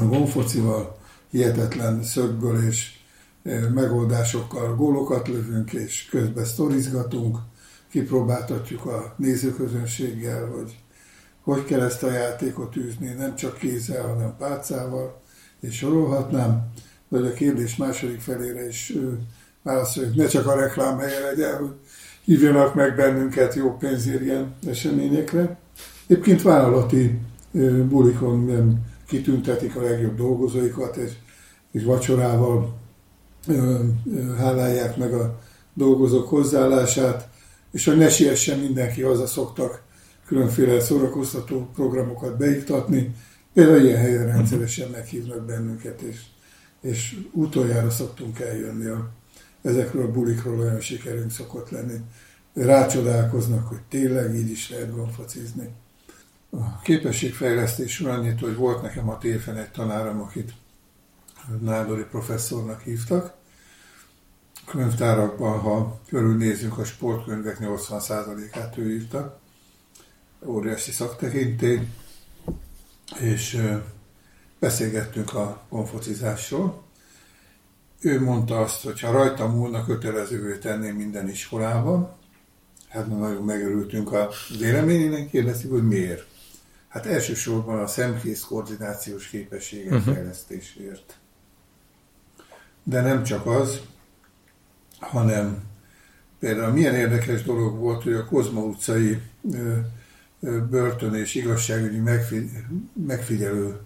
A 0.00 0.04
gonfocival 0.04 0.98
hihetetlen 1.30 2.02
szögből 2.02 2.66
és 2.66 2.90
megoldásokkal 3.74 4.74
gólokat 4.74 5.28
lövünk, 5.28 5.72
és 5.72 6.08
közben 6.10 6.44
sztorizgatunk, 6.44 7.38
kipróbáltatjuk 7.90 8.86
a 8.86 9.14
nézőközönséggel, 9.16 10.46
hogy 10.46 10.76
hogy 11.42 11.64
kell 11.64 11.80
ezt 11.80 12.02
a 12.02 12.10
játékot 12.10 12.76
űzni, 12.76 13.08
nem 13.08 13.34
csak 13.34 13.58
kézzel, 13.58 14.06
hanem 14.06 14.36
pálcával, 14.38 15.20
és 15.60 15.76
sorolhatnám, 15.76 16.72
vagy 17.08 17.26
a 17.26 17.32
kérdés 17.32 17.76
második 17.76 18.20
felére 18.20 18.68
is 18.68 18.92
válaszoljuk, 19.62 20.14
ne 20.14 20.26
csak 20.26 20.46
a 20.46 20.54
reklám 20.54 20.98
helye 20.98 21.20
legyen, 21.20 21.56
hogy 21.56 21.72
hívjanak 22.24 22.74
meg 22.74 22.96
bennünket 22.96 23.54
jó 23.54 23.76
pénzért 23.76 24.20
ilyen 24.20 24.54
eseményekre. 24.66 25.58
Egyébként 26.06 26.42
vállalati 26.42 27.18
bulikon 27.88 28.44
nem 28.44 28.80
kitüntetik 29.06 29.76
a 29.76 29.82
legjobb 29.82 30.16
dolgozóikat, 30.16 30.96
és, 30.96 31.12
és 31.72 31.84
vacsorával 31.84 32.78
hálálják 34.38 34.96
meg 34.96 35.12
a 35.14 35.38
dolgozók 35.74 36.28
hozzáállását, 36.28 37.28
és 37.72 37.84
hogy 37.84 37.96
ne 37.96 38.08
siessen 38.08 38.58
mindenki, 38.58 39.02
haza 39.02 39.26
szoktak 39.26 39.82
különféle 40.26 40.80
szórakoztató 40.80 41.70
programokat 41.74 42.36
beiktatni. 42.36 43.14
Például 43.54 43.84
ilyen 43.84 43.98
helyen 43.98 44.26
rendszeresen 44.26 44.90
meghívnak 44.90 45.44
bennünket, 45.44 46.00
és, 46.00 46.20
és 46.80 47.16
utoljára 47.32 47.90
szoktunk 47.90 48.40
eljönni 48.40 48.86
a, 48.86 49.10
ezekről 49.62 50.04
a 50.04 50.10
bulikról 50.10 50.58
olyan 50.58 50.80
sikerünk 50.80 51.30
szokott 51.30 51.70
lenni. 51.70 52.00
Rácsodálkoznak, 52.54 53.68
hogy 53.68 53.80
tényleg 53.88 54.34
így 54.34 54.50
is 54.50 54.70
lehet 54.70 54.94
gonfocizni. 54.94 55.68
A 56.50 56.80
képességfejlesztés 56.80 58.00
annyit, 58.00 58.40
hogy 58.40 58.56
volt 58.56 58.82
nekem 58.82 59.08
a 59.08 59.18
téfen 59.18 59.56
egy 59.56 59.70
tanárom, 59.70 60.20
akit 60.20 60.52
Nádori 61.60 62.04
professzornak 62.04 62.80
hívtak, 62.80 63.34
könyvtárakban, 64.66 65.58
ha 65.58 66.00
körülnézünk, 66.08 66.78
a 66.78 66.84
sportkönyvek 66.84 67.58
80%-át 67.60 68.76
ő 68.76 68.92
írta, 68.92 69.40
óriási 70.44 70.90
szaktekintély, 70.90 71.88
és 73.18 73.68
beszélgettünk 74.58 75.34
a 75.34 75.66
konfocizásról. 75.68 76.81
Ő 78.02 78.20
mondta 78.20 78.60
azt, 78.60 78.82
hogy 78.82 79.00
ha 79.00 79.10
rajta 79.10 79.46
múlna, 79.46 79.84
kötelezővé 79.84 80.58
tenném 80.58 80.96
minden 80.96 81.28
iskolában. 81.28 82.16
Hát 82.88 83.06
nagyon 83.06 83.42
megörültünk 83.42 84.12
a 84.12 84.28
véleményének, 84.58 85.30
kérdezik, 85.30 85.70
hogy 85.70 85.86
miért. 85.86 86.26
Hát 86.88 87.06
elsősorban 87.06 87.78
a 87.78 87.86
szemkész 87.86 88.40
koordinációs 88.40 89.28
képességek 89.28 89.92
uh-huh. 89.92 90.14
fejlesztésért. 90.14 91.16
De 92.82 93.00
nem 93.00 93.22
csak 93.22 93.46
az, 93.46 93.80
hanem 94.98 95.62
például 96.38 96.72
milyen 96.72 96.94
érdekes 96.94 97.42
dolog 97.42 97.78
volt, 97.78 98.02
hogy 98.02 98.12
a 98.12 98.24
Kozma 98.24 98.60
utcai 98.60 99.20
börtön 100.70 101.14
és 101.14 101.34
igazságügyi 101.34 102.02
megfigyelő 103.06 103.80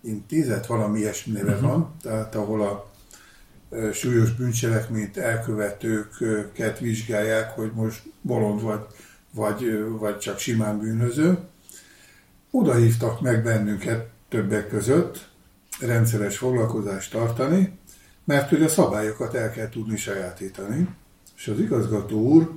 intézet, 0.00 0.66
valami 0.66 0.98
ilyesmi 0.98 1.32
neve 1.32 1.52
uh-huh. 1.52 1.68
van, 1.68 1.94
tehát 2.02 2.34
ahol 2.34 2.62
a 2.62 2.89
súlyos 3.92 4.32
bűncselekményt 4.32 5.16
elkövetőket 5.16 6.78
vizsgálják, 6.78 7.50
hogy 7.50 7.70
most 7.74 8.02
bolond 8.20 8.62
vagy, 8.62 8.80
vagy, 9.34 9.84
vagy 9.98 10.18
csak 10.18 10.38
simán 10.38 10.78
bűnöző. 10.78 11.38
Oda 12.50 12.74
hívtak 12.74 13.20
meg 13.20 13.42
bennünket 13.42 14.08
többek 14.28 14.68
között 14.68 15.28
rendszeres 15.80 16.38
foglalkozást 16.38 17.12
tartani, 17.12 17.78
mert 18.24 18.48
hogy 18.48 18.62
a 18.62 18.68
szabályokat 18.68 19.34
el 19.34 19.50
kell 19.50 19.68
tudni 19.68 19.96
sajátítani. 19.96 20.88
És 21.36 21.48
az 21.48 21.58
igazgató 21.58 22.20
úr 22.20 22.50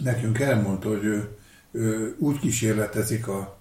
nekünk 0.00 0.38
elmondta, 0.38 0.88
hogy 0.88 1.04
ő, 1.04 1.28
ő 1.72 2.16
úgy 2.18 2.38
kísérletezik 2.38 3.28
a, 3.28 3.58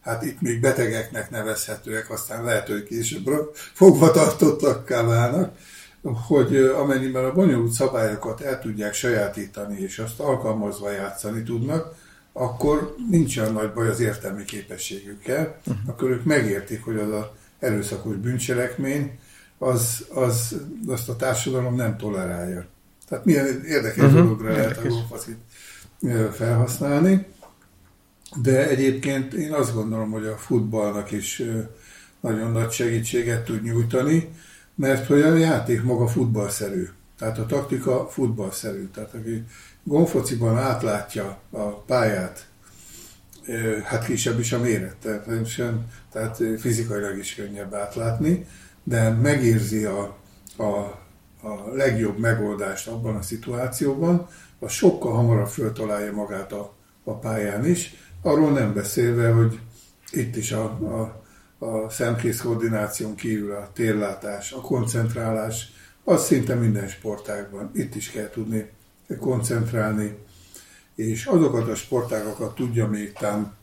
hát 0.00 0.24
itt 0.24 0.40
még 0.40 0.60
betegeknek 0.60 1.30
nevezhetőek, 1.30 2.10
aztán 2.10 2.44
lehet, 2.44 2.68
hogy 2.68 2.84
később 2.84 3.54
fogva 3.54 4.10
tartottakká 4.10 5.02
válnak, 5.02 5.56
hogy 6.02 6.56
amennyiben 6.56 7.24
a 7.24 7.32
bonyolult 7.32 7.72
szabályokat 7.72 8.40
el 8.40 8.60
tudják 8.60 8.94
sajátítani, 8.94 9.80
és 9.80 9.98
azt 9.98 10.20
alkalmazva 10.20 10.90
játszani 10.90 11.42
tudnak, 11.42 11.94
akkor 12.32 12.94
nincs 13.10 13.38
olyan 13.38 13.52
nagy 13.52 13.72
baj 13.72 13.88
az 13.88 14.00
értelmi 14.00 14.44
képességükkel, 14.44 15.60
uh-huh. 15.66 15.88
akkor 15.88 16.10
ők 16.10 16.24
megértik, 16.24 16.84
hogy 16.84 16.96
az 16.96 17.10
a 17.10 17.34
erőszakos 17.58 18.16
bűncselekmény, 18.16 19.18
az, 19.58 20.06
az, 20.14 20.56
azt 20.86 21.08
a 21.08 21.16
társadalom 21.16 21.74
nem 21.74 21.96
tolerálja. 21.96 22.66
Tehát 23.08 23.24
milyen 23.24 23.64
érdekes 23.64 24.04
uh-huh. 24.04 24.22
dologra 24.22 24.52
lehet 24.52 24.78
a 24.78 24.88
lófacit 24.88 25.38
felhasználni. 26.32 27.26
De 28.42 28.68
egyébként 28.68 29.34
én 29.34 29.52
azt 29.52 29.74
gondolom, 29.74 30.10
hogy 30.10 30.26
a 30.26 30.36
futballnak 30.36 31.10
is 31.10 31.42
nagyon 32.20 32.52
nagy 32.52 32.70
segítséget 32.70 33.44
tud 33.44 33.62
nyújtani, 33.62 34.28
mert 34.74 35.06
hogy 35.06 35.20
a 35.20 35.34
játék 35.34 35.82
maga 35.82 36.06
futballszerű. 36.06 36.88
Tehát 37.18 37.38
a 37.38 37.46
taktika 37.46 38.08
futballszerű. 38.08 38.88
Tehát 38.94 39.14
aki 39.14 39.44
gonfociban 39.84 40.58
átlátja 40.58 41.38
a 41.50 41.68
pályát, 41.68 42.46
hát 43.84 44.04
kisebb 44.04 44.38
is 44.38 44.52
a 44.52 44.58
méret, 44.58 44.96
tehát, 44.96 45.26
tehát 46.12 46.42
fizikailag 46.58 47.18
is 47.18 47.34
könnyebb 47.34 47.74
átlátni, 47.74 48.46
de 48.84 49.10
megérzi 49.10 49.84
a, 49.84 50.16
a, 50.56 50.68
a 51.42 51.74
legjobb 51.74 52.18
megoldást 52.18 52.88
abban 52.88 53.16
a 53.16 53.22
szituációban, 53.22 54.28
az 54.58 54.70
sokkal 54.72 55.12
hamarabb 55.12 55.48
föltalálja 55.48 56.12
magát 56.12 56.52
a, 56.52 56.74
a 57.04 57.14
pályán 57.14 57.66
is, 57.66 57.94
arról 58.22 58.50
nem 58.50 58.74
beszélve, 58.74 59.30
hogy 59.30 59.60
itt 60.10 60.36
is 60.36 60.52
a, 60.52 60.64
a, 60.64 61.21
a 61.62 61.90
szemkész 61.90 62.40
koordináción 62.40 63.14
kívül 63.14 63.52
a 63.52 63.70
térlátás, 63.72 64.52
a 64.52 64.60
koncentrálás, 64.60 65.72
az 66.04 66.24
szinte 66.24 66.54
minden 66.54 66.88
sportágban. 66.88 67.70
Itt 67.74 67.94
is 67.94 68.10
kell 68.10 68.30
tudni 68.30 68.70
koncentrálni, 69.20 70.16
és 70.94 71.26
azokat 71.26 71.68
a 71.68 71.74
sportágokat 71.74 72.54
tudja 72.54 72.86
még 72.86 73.12
tám 73.12 73.54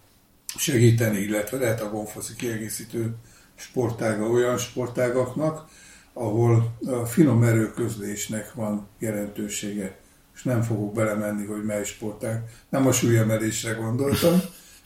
segíteni, 0.58 1.18
illetve 1.18 1.58
lehet 1.58 1.82
a 1.82 1.90
gonfoszi 1.90 2.34
kiegészítő 2.36 3.16
sportága 3.56 4.26
olyan 4.26 4.58
sportágaknak, 4.58 5.70
ahol 6.14 6.78
a 6.86 7.06
finom 7.06 7.44
erőközlésnek 7.44 8.54
van 8.54 8.88
jelentősége. 9.00 9.98
És 10.36 10.44
nem 10.44 10.62
fogok 10.62 10.94
belemenni, 10.94 11.46
hogy 11.46 11.64
mely 11.64 11.84
sportág. 11.84 12.44
Nem 12.70 12.88
a 12.88 12.92
súlyemelésre 12.92 13.72
gondoltam, 13.72 14.40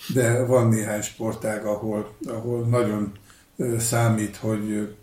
de 0.08 0.46
van 0.46 0.68
néhány 0.68 1.02
sportág, 1.02 1.66
ahol, 1.66 2.16
ahol 2.26 2.66
nagyon 2.66 3.12
számít, 3.80 4.36
hogy, 4.36 4.96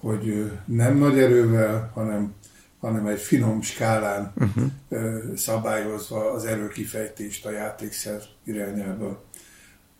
hogy 0.00 0.52
nem 0.64 0.98
nagy 0.98 1.18
erővel, 1.18 1.90
hanem, 1.94 2.34
hanem 2.80 3.06
egy 3.06 3.20
finom 3.20 3.62
skálán 3.62 4.32
uh-huh. 4.36 5.36
szabályozva 5.36 6.32
az 6.32 6.44
erőkifejtést 6.44 7.46
a 7.46 7.50
játékszer 7.50 8.20
irányába 8.44 9.22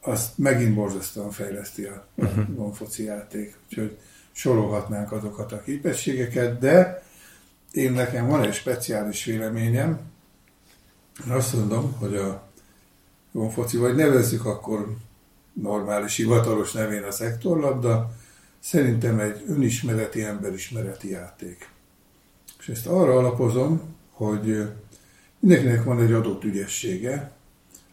azt 0.00 0.38
megint 0.38 0.74
borzasztóan 0.74 1.30
fejleszti 1.30 1.84
a, 1.84 2.06
uh-huh. 2.14 2.78
játék. 2.96 3.56
Úgyhogy 3.68 3.98
sorolhatnánk 4.32 5.12
azokat 5.12 5.52
a 5.52 5.62
képességeket, 5.62 6.58
de 6.58 7.02
én 7.72 7.92
nekem 7.92 8.26
van 8.26 8.42
egy 8.42 8.54
speciális 8.54 9.24
véleményem, 9.24 10.00
Azt 11.28 11.54
mondom, 11.54 11.96
hogy 11.98 12.16
a 12.16 12.49
foci, 13.50 13.76
vagy 13.76 13.94
nevezzük 13.94 14.44
akkor 14.44 14.96
normális, 15.52 16.16
hivatalos 16.16 16.72
nevén 16.72 17.02
a 17.02 17.10
szektorlabda, 17.10 18.10
szerintem 18.58 19.18
egy 19.18 19.44
önismereti, 19.48 20.22
emberismereti 20.22 21.10
játék. 21.10 21.68
És 22.58 22.68
ezt 22.68 22.86
arra 22.86 23.16
alapozom, 23.16 23.80
hogy 24.10 24.68
mindenkinek 25.38 25.84
van 25.84 26.00
egy 26.00 26.12
adott 26.12 26.44
ügyessége, 26.44 27.32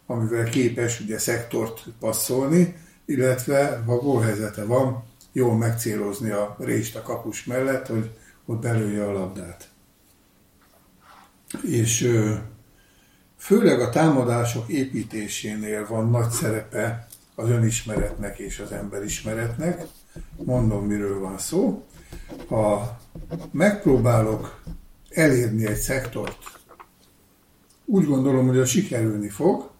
amivel 0.06 0.44
képes 0.44 1.00
ugye 1.00 1.18
szektort 1.18 1.84
passzolni, 2.00 2.76
illetve 3.04 3.82
ha 3.86 3.96
gólhelyzete 3.96 4.64
van, 4.64 5.04
jól 5.32 5.56
megcélozni 5.56 6.30
a 6.30 6.56
rést 6.58 6.96
a 6.96 7.02
kapus 7.02 7.44
mellett, 7.44 7.86
hogy 7.86 8.10
ott 8.46 8.60
belője 8.60 9.04
a 9.04 9.12
labdát. 9.12 9.68
És 11.62 12.12
főleg 13.38 13.80
a 13.80 13.90
támadások 13.90 14.68
építésénél 14.68 15.86
van 15.88 16.10
nagy 16.10 16.30
szerepe 16.30 17.08
az 17.34 17.50
önismeretnek 17.50 18.38
és 18.38 18.58
az 18.58 18.72
emberismeretnek. 18.72 19.86
Mondom, 20.36 20.86
miről 20.86 21.20
van 21.20 21.38
szó. 21.38 21.86
Ha 22.48 22.98
megpróbálok 23.50 24.62
elérni 25.10 25.66
egy 25.66 25.76
szektort, 25.76 26.38
úgy 27.84 28.06
gondolom, 28.06 28.46
hogy 28.46 28.58
a 28.58 28.64
sikerülni 28.64 29.28
fog, 29.28 29.70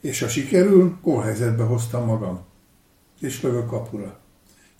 és 0.00 0.20
ha 0.20 0.28
sikerül, 0.28 0.98
gólhelyzetbe 1.02 1.62
hoztam 1.62 2.04
magam, 2.04 2.44
és 3.20 3.42
lövök 3.42 3.66
kapura. 3.66 4.18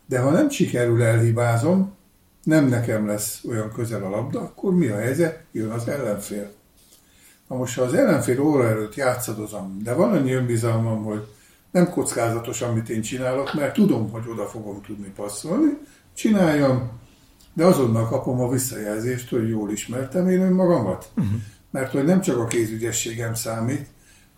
De 0.07 0.19
ha 0.19 0.31
nem 0.31 0.51
sikerül, 0.51 1.03
elhibázom, 1.03 1.95
nem 2.43 2.69
nekem 2.69 3.07
lesz 3.07 3.45
olyan 3.49 3.73
közel 3.73 4.05
a 4.05 4.09
labda, 4.11 4.41
akkor 4.41 4.75
mi 4.75 4.87
a 4.87 4.97
helyzet? 4.97 5.45
Jön 5.53 5.71
az 5.71 5.89
ellenfél. 5.89 6.53
Na 7.49 7.57
most, 7.57 7.77
ha 7.77 7.83
az 7.83 7.95
ellenfél 7.95 8.41
óra 8.41 8.69
előtt 8.69 8.95
játszadozom, 8.95 9.81
de 9.83 9.95
van 9.95 10.13
annyi 10.13 10.33
önbizalmam, 10.33 11.05
hogy 11.05 11.27
nem 11.71 11.91
kockázatos, 11.91 12.63
amit 12.63 12.89
én 12.89 13.03
csinálok, 13.03 13.55
mert 13.55 13.75
tudom, 13.75 14.11
hogy 14.11 14.25
oda 14.31 14.47
fogom 14.47 14.83
tudni 14.83 15.13
passzolni, 15.17 15.79
csináljam, 16.15 16.91
de 17.55 17.65
azonnal 17.65 18.09
kapom 18.09 18.41
a 18.41 18.51
visszajelzést, 18.51 19.31
hogy 19.31 19.49
jól 19.49 19.71
ismertem 19.71 20.29
én 20.29 20.41
önmagamat. 20.41 21.09
Uh-huh. 21.17 21.33
Mert 21.71 21.93
hogy 21.93 22.05
nem 22.05 22.21
csak 22.21 22.39
a 22.39 22.47
kézügyességem 22.47 23.35
számít, 23.35 23.87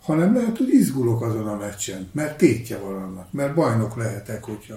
hanem 0.01 0.35
lehet, 0.35 0.57
hogy 0.57 0.69
izgulok 0.69 1.21
azon 1.21 1.47
a 1.47 1.57
meccsen, 1.57 2.09
mert 2.11 2.37
tétje 2.37 2.77
van 2.77 3.01
annak, 3.01 3.31
mert 3.31 3.55
bajnok 3.55 3.95
lehetek, 3.95 4.43
hogyha 4.43 4.75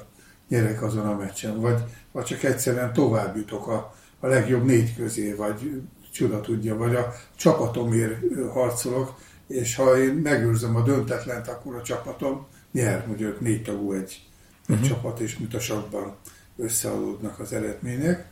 nyerek 0.49 0.83
azon 0.83 1.07
a 1.07 1.17
meccsen, 1.17 1.61
vagy, 1.61 1.83
vagy 2.13 2.25
csak 2.25 2.43
egyszerűen 2.43 2.93
tovább 2.93 3.37
jutok 3.37 3.67
a, 3.67 3.95
a 4.21 4.27
legjobb 4.27 4.65
négy 4.65 4.97
közé, 4.97 5.33
vagy 5.33 5.83
csoda 6.13 6.41
tudja, 6.41 6.77
vagy 6.77 6.95
a 6.95 7.15
csapatomért 7.37 8.19
harcolok, 8.53 9.15
és 9.47 9.75
ha 9.75 9.99
én 9.99 10.15
megőrzöm 10.15 10.77
a 10.77 10.83
döntetlent, 10.83 11.49
akkor 11.49 11.75
a 11.75 11.83
csapatom 11.83 12.47
nyer, 12.73 13.07
mondjuk 13.07 13.41
négy 13.41 13.63
tagú 13.63 13.93
egy, 13.93 14.23
uh-huh. 14.69 14.87
csapat, 14.87 15.21
és 15.21 15.39
mint 15.39 15.55
a 15.55 15.61
sakban 15.61 16.15
összeadódnak 16.57 17.39
az 17.39 17.53
eredmények. 17.53 18.27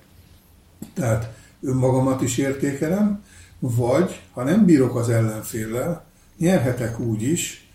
Tehát 0.94 1.34
önmagamat 1.62 2.22
is 2.22 2.38
értékelem, 2.38 3.24
vagy 3.58 4.20
ha 4.32 4.42
nem 4.42 4.64
bírok 4.64 4.96
az 4.96 5.08
ellenféllel, 5.08 6.04
nyerhetek 6.38 6.98
úgy 7.00 7.22
is, 7.22 7.70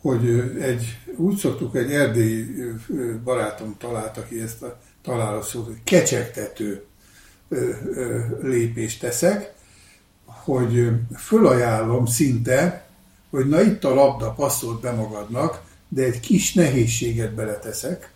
hogy 0.00 0.28
egy, 0.60 0.98
úgy 1.16 1.36
szoktuk, 1.36 1.76
egy 1.76 1.92
erdélyi 1.92 2.46
barátom 3.24 3.76
találta 3.78 4.24
ki 4.24 4.40
ezt 4.40 4.62
a 4.62 4.78
találó 5.02 5.42
szót, 5.42 5.66
hogy 5.66 5.82
kecsegtető 5.84 6.84
lépést 8.42 9.00
teszek, 9.00 9.52
hogy 10.24 10.90
fölajánlom 11.16 12.06
szinte, 12.06 12.86
hogy 13.30 13.48
na 13.48 13.62
itt 13.62 13.84
a 13.84 13.94
labda, 13.94 14.30
passzolt 14.30 14.80
be 14.80 14.92
magadnak, 14.92 15.62
de 15.88 16.02
egy 16.02 16.20
kis 16.20 16.54
nehézséget 16.54 17.34
beleteszek. 17.34 18.12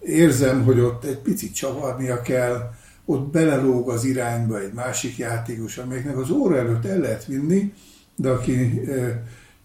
Érzem, 0.00 0.64
hogy 0.64 0.80
ott 0.80 1.04
egy 1.04 1.18
picit 1.18 1.54
csavarnia 1.54 2.22
kell, 2.22 2.72
ott 3.04 3.30
belelóg 3.30 3.90
az 3.90 4.04
irányba 4.04 4.60
egy 4.60 4.72
másik 4.72 5.16
játékos, 5.16 5.78
amelyeknek 5.78 6.18
az 6.18 6.30
óra 6.30 6.56
előtt 6.56 6.84
el 6.84 6.98
lehet 6.98 7.24
vinni, 7.24 7.72
de 8.16 8.30
aki 8.30 8.82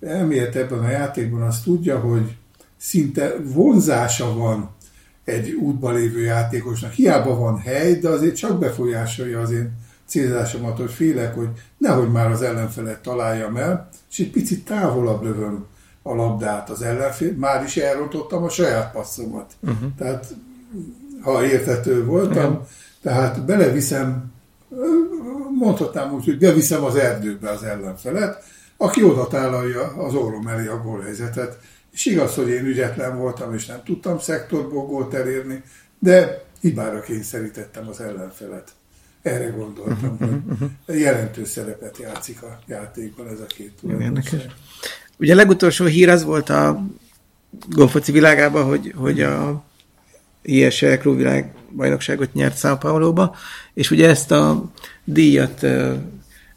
elmélet 0.02 0.56
ebben 0.56 0.80
a 0.80 0.90
játékban, 0.90 1.42
azt 1.42 1.64
tudja, 1.64 2.00
hogy 2.00 2.36
szinte 2.78 3.36
vonzása 3.44 4.34
van 4.34 4.76
egy 5.28 5.52
útba 5.52 5.92
lévő 5.92 6.22
játékosnak. 6.22 6.92
Hiába 6.92 7.36
van 7.36 7.60
hely, 7.60 7.96
de 7.96 8.10
azért 8.10 8.36
csak 8.36 8.60
befolyásolja 8.60 9.40
az 9.40 9.52
én 9.52 9.72
célzásomat, 10.06 10.78
hogy 10.78 10.92
félek, 10.92 11.36
hogy 11.36 11.50
nehogy 11.78 12.12
már 12.12 12.32
az 12.32 12.42
ellenfelet 12.42 13.02
találjam 13.02 13.58
el, 13.58 13.90
és 14.12 14.20
egy 14.20 14.32
picit 14.32 14.66
távolabb 14.66 15.24
lövöm 15.24 15.66
a 16.02 16.16
labdát 16.16 16.70
az 16.70 16.82
ellenfél, 16.82 17.34
már 17.34 17.64
is 17.64 17.78
elrontottam 17.78 18.44
a 18.44 18.50
saját 18.50 18.92
passzomat. 18.92 19.54
Uh-huh. 19.60 19.90
Tehát, 19.98 20.34
ha 21.22 21.46
értető 21.46 22.06
voltam, 22.06 22.52
uh-huh. 22.52 22.68
tehát 23.02 23.46
beleviszem, 23.46 24.32
mondhatnám 25.60 26.14
úgy, 26.14 26.26
hogy 26.26 26.38
beviszem 26.38 26.84
az 26.84 26.96
erdőbe 26.96 27.50
az 27.50 27.64
ellenfelet, 27.64 28.44
aki 28.78 29.04
oda 29.04 29.28
tálalja 29.28 29.82
az 29.82 30.14
orrom 30.14 30.48
elé 30.48 30.68
a 30.68 30.82
gólhelyzetet. 30.84 31.58
És 31.98 32.06
igaz, 32.06 32.36
hogy 32.36 32.50
én 32.50 32.66
ügyetlen 32.66 33.18
voltam, 33.18 33.54
és 33.54 33.66
nem 33.66 33.84
tudtam 33.84 34.20
szektorból 34.20 34.86
gólt 34.86 35.14
elérni, 35.14 35.64
de 36.00 36.44
hibára 36.62 37.02
kényszerítettem 37.02 37.88
az 37.88 38.00
ellenfelet. 38.00 38.72
Erre 39.22 39.48
gondoltam, 39.48 40.18
hogy 40.86 41.00
jelentős 41.00 41.48
szerepet 41.48 41.98
játszik 41.98 42.42
a 42.42 42.60
játékban 42.66 43.28
ez 43.28 43.40
a 43.40 43.46
két 43.46 43.72
tulajdonság. 43.80 44.52
Ugye 45.18 45.34
a 45.34 45.36
legutolsó 45.36 45.86
hír 45.86 46.10
az 46.10 46.24
volt 46.24 46.50
a 46.50 46.86
golfoci 47.70 48.12
világában, 48.12 48.64
hogy, 48.66 48.94
hogy 48.96 49.22
a 49.22 49.64
ISL 50.42 50.94
klubvilág 50.94 51.54
bajnokságot 51.76 52.34
nyert 52.34 52.60
São 52.60 52.78
Paulo-ba, 52.80 53.36
és 53.74 53.92
ugye 53.92 54.10
ezt 54.10 54.32
a 54.32 54.72
díjat 55.04 55.66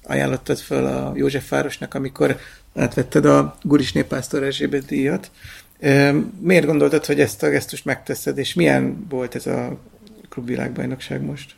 ajánlottad 0.03 0.59
föl 0.59 0.87
a 0.87 1.13
József 1.15 1.49
Városnak, 1.49 1.95
amikor 1.95 2.37
átvetted 2.75 3.25
a 3.25 3.57
Guris 3.63 3.93
Népásztor 3.93 4.43
Erzsébet 4.43 4.85
díjat. 4.85 5.31
Miért 6.41 6.67
gondoltad, 6.67 7.05
hogy 7.05 7.21
ezt 7.21 7.43
a 7.43 7.49
gesztust 7.49 7.85
megteszed, 7.85 8.39
és 8.39 8.55
milyen 8.55 9.07
volt 9.09 9.35
ez 9.35 9.47
a 9.47 9.79
klubvilágbajnokság 10.29 11.23
most? 11.23 11.55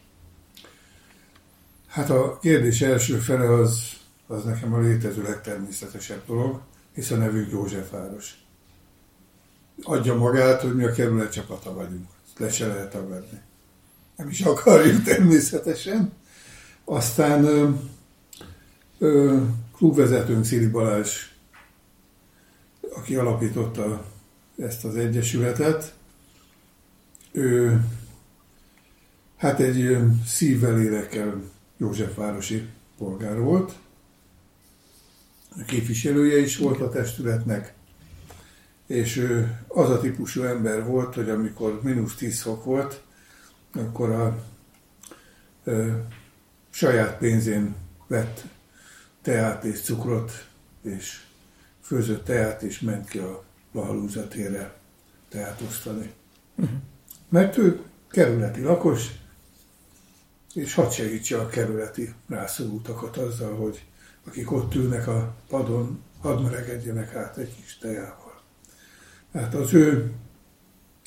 Hát 1.87 2.11
a 2.11 2.39
kérdés 2.39 2.81
első 2.81 3.17
fele 3.17 3.53
az, 3.53 3.83
az 4.27 4.45
nekem 4.45 4.75
a 4.75 4.81
létező 4.81 5.23
legtermészetesebb 5.23 6.23
dolog, 6.27 6.61
hiszen 6.95 7.21
a 7.21 7.25
nevünk 7.25 7.51
József 7.51 7.91
Város. 7.91 8.35
Adja 9.83 10.15
magát, 10.15 10.61
hogy 10.61 10.75
mi 10.75 10.85
a 10.85 10.93
kerület 10.93 11.33
csapata 11.33 11.75
vagyunk. 11.75 12.09
Le 12.37 12.51
se 12.51 12.67
lehet 12.67 12.91
tagadni. 12.91 13.41
Nem 14.17 14.29
is 14.29 14.41
akarjuk 14.41 15.03
természetesen. 15.03 16.13
Aztán 16.85 17.45
klubvezetőnk 19.83 20.45
Szili 20.45 20.67
Balázs, 20.67 21.11
aki 22.95 23.17
alapította 23.17 24.05
ezt 24.59 24.85
az 24.85 24.97
egyesületet, 24.97 25.95
ő 27.33 27.85
hát 29.37 29.61
egy 29.61 29.97
szívvel, 30.27 30.77
lélekkel 30.77 31.43
Józsefvárosi 31.77 32.69
polgár 32.99 33.39
volt, 33.39 33.73
a 35.51 35.65
képviselője 35.67 36.39
is 36.39 36.57
volt 36.57 36.81
a 36.81 36.91
testületnek, 36.91 37.75
és 38.87 39.17
ő 39.17 39.59
az 39.69 39.91
a 39.91 40.01
típusú 40.01 40.43
ember 40.43 40.85
volt, 40.85 41.15
hogy 41.15 41.31
amikor 41.31 41.81
mínusz 41.83 42.15
10 42.15 42.43
fok 42.43 42.65
volt, 42.65 43.03
akkor 43.73 44.11
a 44.11 44.45
a 45.71 45.71
saját 46.71 47.19
pénzén 47.19 47.75
vett 48.07 48.45
teát 49.23 49.65
és 49.65 49.81
cukrot, 49.81 50.47
és 50.83 51.21
főzött 51.81 52.25
teát, 52.25 52.63
és 52.63 52.81
ment 52.81 53.09
ki 53.09 53.19
a 53.19 53.45
Lahalúzatére 53.73 54.75
teát 55.29 55.61
osztani. 55.61 56.13
Uh-huh. 56.55 56.77
Mert 57.29 57.57
ő 57.57 57.81
kerületi 58.11 58.63
lakos, 58.63 59.07
és 60.55 60.75
hadd 60.75 60.91
segítse 60.91 61.39
a 61.39 61.47
kerületi 61.47 62.15
rászorultakat 62.29 63.17
azzal, 63.17 63.57
hogy 63.57 63.85
akik 64.27 64.53
ott 64.53 64.75
ülnek 64.75 65.07
a 65.09 65.35
padon, 65.49 66.03
hadd 66.21 66.43
melegedjenek 66.43 67.15
át 67.15 67.37
egy 67.37 67.55
kis 67.63 67.79
tejával. 67.79 68.41
Tehát 69.33 69.55
az 69.55 69.75
ő 69.75 70.13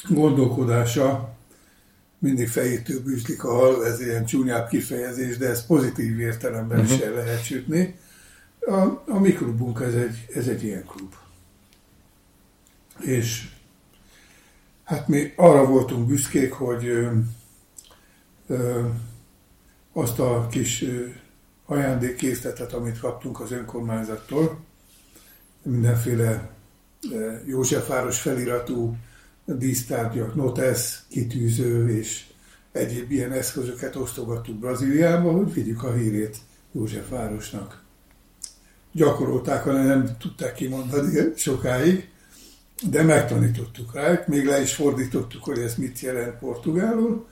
gondolkodása 0.09 1.35
mindig 2.19 2.49
fejétől 2.49 3.03
bűzlik 3.03 3.43
a 3.43 3.53
hal, 3.53 3.85
ez 3.85 4.01
ilyen 4.01 4.25
csúnyább 4.25 4.67
kifejezés, 4.67 5.37
de 5.37 5.49
ez 5.49 5.65
pozitív 5.65 6.19
értelemben 6.19 6.79
uh-huh. 6.79 6.95
is 6.95 6.99
el 6.99 7.13
lehet 7.13 7.43
sütni. 7.43 7.99
A, 8.67 9.11
a 9.11 9.19
mi 9.19 9.31
klubunk 9.31 9.81
ez 9.81 9.93
egy, 9.93 10.25
ez 10.33 10.47
egy 10.47 10.63
ilyen 10.63 10.85
klub. 10.85 11.15
És 12.99 13.49
hát 14.83 15.07
mi 15.07 15.33
arra 15.35 15.65
voltunk 15.65 16.07
büszkék, 16.07 16.51
hogy 16.51 16.85
ö, 16.85 17.11
ö, 18.47 18.87
azt 19.93 20.19
a 20.19 20.47
kis 20.47 20.81
ö, 20.81 21.07
ajándékkészletet, 21.65 22.73
amit 22.73 22.99
kaptunk 22.99 23.39
az 23.39 23.51
önkormányzattól. 23.51 24.59
Mindenféle 25.61 26.53
Józsefváros 27.45 28.21
feliratú 28.21 28.95
dísztárgyak, 29.45 30.35
notes, 30.35 31.03
kitűző 31.09 31.89
és 31.89 32.25
egyéb 32.71 33.11
ilyen 33.11 33.31
eszközöket 33.31 33.95
osztogattuk 33.95 34.59
Brazíliába, 34.59 35.31
hogy 35.31 35.53
vigyük 35.53 35.83
a 35.83 35.93
hírét 35.93 36.37
Józsefvárosnak. 36.71 37.83
Gyakorolták, 38.95 39.63
hanem 39.63 39.85
nem 39.85 40.17
tudták 40.19 40.53
kimondani 40.53 41.31
sokáig, 41.35 42.09
de 42.89 43.03
megtanítottuk 43.03 43.93
rá, 43.93 44.23
még 44.27 44.45
le 44.45 44.61
is 44.61 44.73
fordítottuk, 44.73 45.43
hogy 45.43 45.59
ez 45.59 45.75
mit 45.75 45.99
jelent 45.99 46.37
portugálul. 46.37 47.27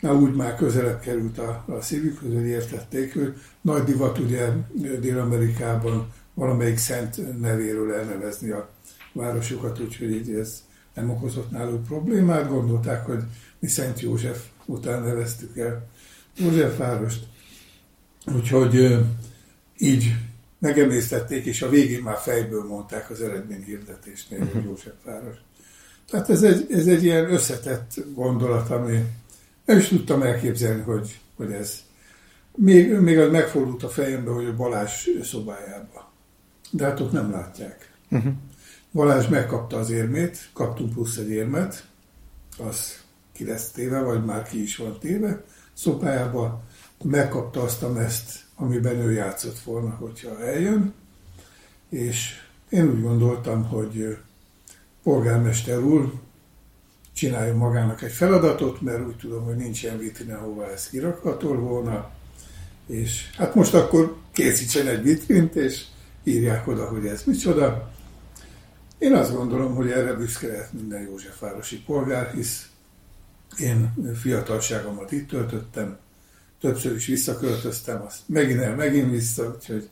Na, 0.00 0.14
úgy 0.14 0.34
már 0.34 0.56
közelebb 0.56 1.00
került 1.00 1.38
a, 1.38 1.64
a 1.68 1.80
szívükhöz, 1.80 2.32
hogy 2.34 2.46
értették, 2.46 3.14
hogy 3.14 3.34
nagy 3.60 3.82
divat 3.82 4.18
ugye 4.18 4.48
Dél-Amerikában 5.00 6.12
valamelyik 6.34 6.78
szent 6.78 7.40
nevéről 7.40 7.92
elnevezni 7.92 8.50
a 8.50 8.68
városokat, 9.12 9.80
úgyhogy 9.80 10.10
így 10.10 10.30
ez 10.30 10.62
nem 10.94 11.10
okozott 11.10 11.50
náluk 11.50 11.84
problémát. 11.84 12.48
Gondolták, 12.48 13.06
hogy 13.06 13.22
mi 13.58 13.68
Szent 13.68 14.00
József 14.00 14.44
után 14.66 15.02
neveztük 15.02 15.56
el 15.56 15.86
József 16.36 16.78
várost. 16.78 17.26
Úgyhogy 18.34 18.98
így 19.78 20.14
megemésztették, 20.60 21.44
és 21.44 21.62
a 21.62 21.68
végén 21.68 22.02
már 22.02 22.16
fejből 22.16 22.64
mondták 22.64 23.10
az 23.10 23.20
eredményhirdetésnél, 23.20 24.38
hogy 24.38 24.54
mhm. 24.54 24.66
József 24.66 24.94
város. 25.04 25.36
Tehát 26.10 26.30
ez 26.30 26.42
egy, 26.42 26.72
ez 26.72 26.86
egy 26.86 27.04
ilyen 27.04 27.32
összetett 27.32 27.94
gondolat, 28.14 28.70
ami 28.70 29.04
nem 29.64 29.78
is 29.78 29.88
tudtam 29.88 30.22
elképzelni, 30.22 30.82
hogy, 30.82 31.20
hogy 31.36 31.52
ez. 31.52 31.80
Még, 32.54 32.92
még 32.92 33.18
az 33.18 33.30
megfordult 33.30 33.82
a 33.82 33.88
fejembe, 33.88 34.30
hogy 34.30 34.46
a 34.46 34.56
Balázs 34.56 35.08
szobájába. 35.22 36.12
De 36.70 36.84
hát 36.84 37.00
ott 37.00 37.12
nem 37.12 37.30
látják. 37.30 37.92
Uh-huh. 38.10 38.32
Balázs 38.92 39.28
megkapta 39.28 39.76
az 39.78 39.90
érmét, 39.90 40.50
kaptunk 40.52 40.92
plusz 40.92 41.16
egy 41.16 41.30
érmet, 41.30 41.84
az 42.58 43.02
ki 43.32 43.44
lesz 43.44 43.70
téve, 43.70 44.00
vagy 44.00 44.24
már 44.24 44.48
ki 44.48 44.62
is 44.62 44.76
van 44.76 44.98
téve, 44.98 45.44
szopájába 45.72 46.62
megkapta 47.04 47.62
azt 47.62 47.82
a 47.82 47.92
meszt, 47.92 48.44
amiben 48.60 48.96
ő 48.96 49.12
játszott 49.12 49.58
volna, 49.58 49.90
hogyha 49.90 50.44
eljön, 50.44 50.94
és 51.88 52.34
én 52.68 52.88
úgy 52.90 53.02
gondoltam, 53.02 53.64
hogy 53.64 54.18
polgármester 55.02 55.78
úr 55.78 56.12
csináljon 57.12 57.56
magának 57.56 58.02
egy 58.02 58.12
feladatot, 58.12 58.80
mert 58.80 59.06
úgy 59.06 59.16
tudom, 59.16 59.44
hogy 59.44 59.56
nincs 59.56 59.82
ilyen 59.82 59.98
vitrine, 59.98 60.34
ahová 60.34 60.66
ez 60.66 60.88
kirakható 60.88 61.54
volna, 61.54 62.10
és 62.86 63.30
hát 63.36 63.54
most 63.54 63.74
akkor 63.74 64.16
készítsen 64.32 64.86
egy 64.86 65.02
vitrint, 65.02 65.54
és 65.54 65.84
írják 66.24 66.66
oda, 66.66 66.88
hogy 66.88 67.06
ez 67.06 67.22
micsoda, 67.24 67.92
én 68.98 69.14
azt 69.14 69.34
gondolom, 69.34 69.74
hogy 69.74 69.90
erre 69.90 70.12
büszke 70.12 70.46
lehet 70.46 70.72
minden 70.72 71.02
Józsefvárosi 71.02 71.82
polgár, 71.82 72.32
hisz 72.32 72.68
én 73.58 73.94
fiatalságomat 74.20 75.12
itt 75.12 75.28
töltöttem, 75.28 75.98
többször 76.60 76.94
is 76.94 77.06
visszaköltöztem, 77.06 78.02
azt 78.06 78.20
megint 78.26 78.60
el, 78.60 78.74
megint 78.74 79.10
vissza, 79.10 79.54
úgyhogy 79.54 79.90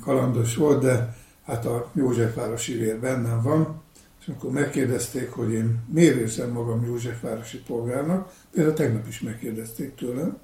kalandos 0.00 0.56
volt, 0.56 0.82
de 0.82 1.16
hát 1.44 1.66
a 1.66 1.90
Józsefvárosi 1.94 2.74
vér 2.74 3.00
bennem 3.00 3.42
van, 3.42 3.82
és 4.20 4.28
akkor 4.28 4.50
megkérdezték, 4.50 5.30
hogy 5.30 5.52
én 5.52 5.84
miért 5.92 6.16
érzem 6.16 6.50
magam 6.50 6.84
Józsefvárosi 6.84 7.58
polgárnak, 7.58 8.32
például 8.52 8.74
tegnap 8.74 9.08
is 9.08 9.20
megkérdezték 9.20 9.94
tőlem, 9.94 10.38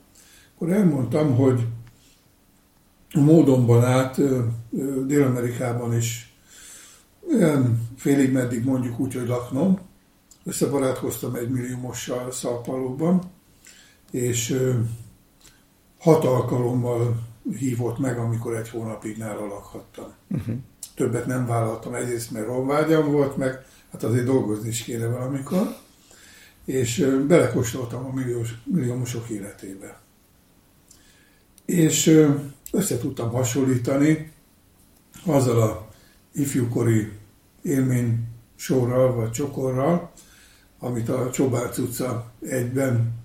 akkor 0.54 0.70
elmondtam, 0.70 1.34
hogy 1.34 1.66
a 3.12 3.20
módonban 3.20 3.84
át 3.84 4.20
Dél-Amerikában 5.06 5.96
is 5.96 6.34
olyan 7.34 7.88
félig 7.96 8.32
meddig 8.32 8.64
mondjuk 8.64 8.98
úgy, 8.98 9.14
hogy 9.14 9.26
laknom. 9.26 9.78
Összebarátkoztam 10.44 11.34
egy 11.34 11.48
milliómossal 11.48 12.32
Szalpalóban, 12.32 13.22
és 14.10 14.58
hat 16.02 16.24
alkalommal 16.24 17.28
hívott 17.58 17.98
meg, 17.98 18.18
amikor 18.18 18.56
egy 18.56 18.68
hónapig 18.68 19.16
nála 19.16 19.46
lakhattam. 19.46 20.12
Uh-huh. 20.30 20.54
Többet 20.94 21.26
nem 21.26 21.46
vállaltam, 21.46 21.94
egyrészt 21.94 22.30
mert 22.30 22.48
honvágyam 22.48 23.12
volt, 23.12 23.36
meg 23.36 23.64
hát 23.92 24.02
azért 24.02 24.24
dolgozni 24.24 24.68
is 24.68 24.82
kéne 24.82 25.06
valamikor, 25.06 25.76
és 26.64 26.98
belekóstoltam 27.26 28.04
a 28.04 28.12
milliós, 28.12 28.54
milliómosok 28.64 29.28
életébe. 29.28 30.00
És 31.64 32.20
össze 32.72 32.98
tudtam 32.98 33.30
hasonlítani 33.30 34.32
azzal 35.26 35.62
a 35.62 35.88
ifjúkori 36.32 37.12
élmény 37.62 38.28
sorral 38.56 39.14
vagy 39.14 39.30
csokorral, 39.30 40.12
amit 40.78 41.08
a 41.08 41.30
Csobárc 41.30 41.78
utca 41.78 42.32
egyben, 42.40 43.21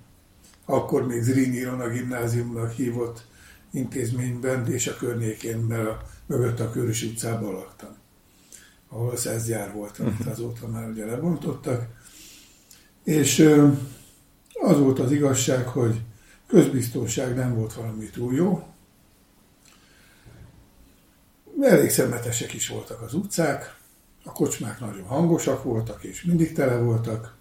akkor 0.69 1.07
még 1.07 1.21
Zrínyi 1.21 1.63
a 1.63 1.89
gimnáziumnak 1.89 2.71
hívott 2.71 3.25
intézményben 3.71 4.71
és 4.71 4.87
a 4.87 4.95
környékén, 4.95 5.57
mert 5.57 5.87
a, 5.87 6.01
mögött 6.25 6.59
a 6.59 6.71
Körös 6.71 7.03
utcában 7.03 7.53
laktam, 7.53 7.95
ahol 8.89 9.09
a 9.09 9.15
szezgyár 9.15 9.73
volt, 9.73 9.99
amit 9.99 10.19
mhm. 10.19 10.29
azóta 10.29 10.67
már 10.67 10.89
ugye 10.89 11.05
lebontottak. 11.05 11.85
És 13.03 13.39
az 14.53 14.77
volt 14.79 14.99
az 14.99 15.11
igazság, 15.11 15.67
hogy 15.67 16.01
közbiztonság 16.47 17.35
nem 17.35 17.55
volt 17.55 17.73
valami 17.73 18.09
túl 18.09 18.33
jó, 18.33 18.67
elég 21.61 21.89
szemetesek 21.89 22.53
is 22.53 22.67
voltak 22.67 23.01
az 23.01 23.13
utcák, 23.13 23.75
a 24.23 24.31
kocsmák 24.31 24.79
nagyon 24.79 25.05
hangosak 25.05 25.63
voltak, 25.63 26.03
és 26.03 26.23
mindig 26.23 26.53
tele 26.53 26.77
voltak. 26.77 27.36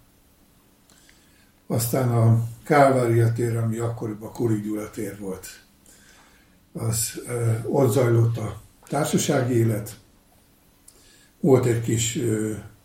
Aztán 1.67 2.09
a 2.12 2.45
Kálvária 2.64 3.33
tér, 3.33 3.57
ami 3.57 3.79
akkoriban 3.79 4.33
Kuri 4.33 4.61
Gyula 4.61 4.91
tér 4.91 5.19
volt, 5.19 5.47
az 6.73 7.21
ott 7.64 7.93
zajlott 7.93 8.37
a 8.37 8.61
társasági 8.89 9.55
élet. 9.55 9.99
Volt 11.41 11.67
egy 11.67 11.81
kis 11.81 12.14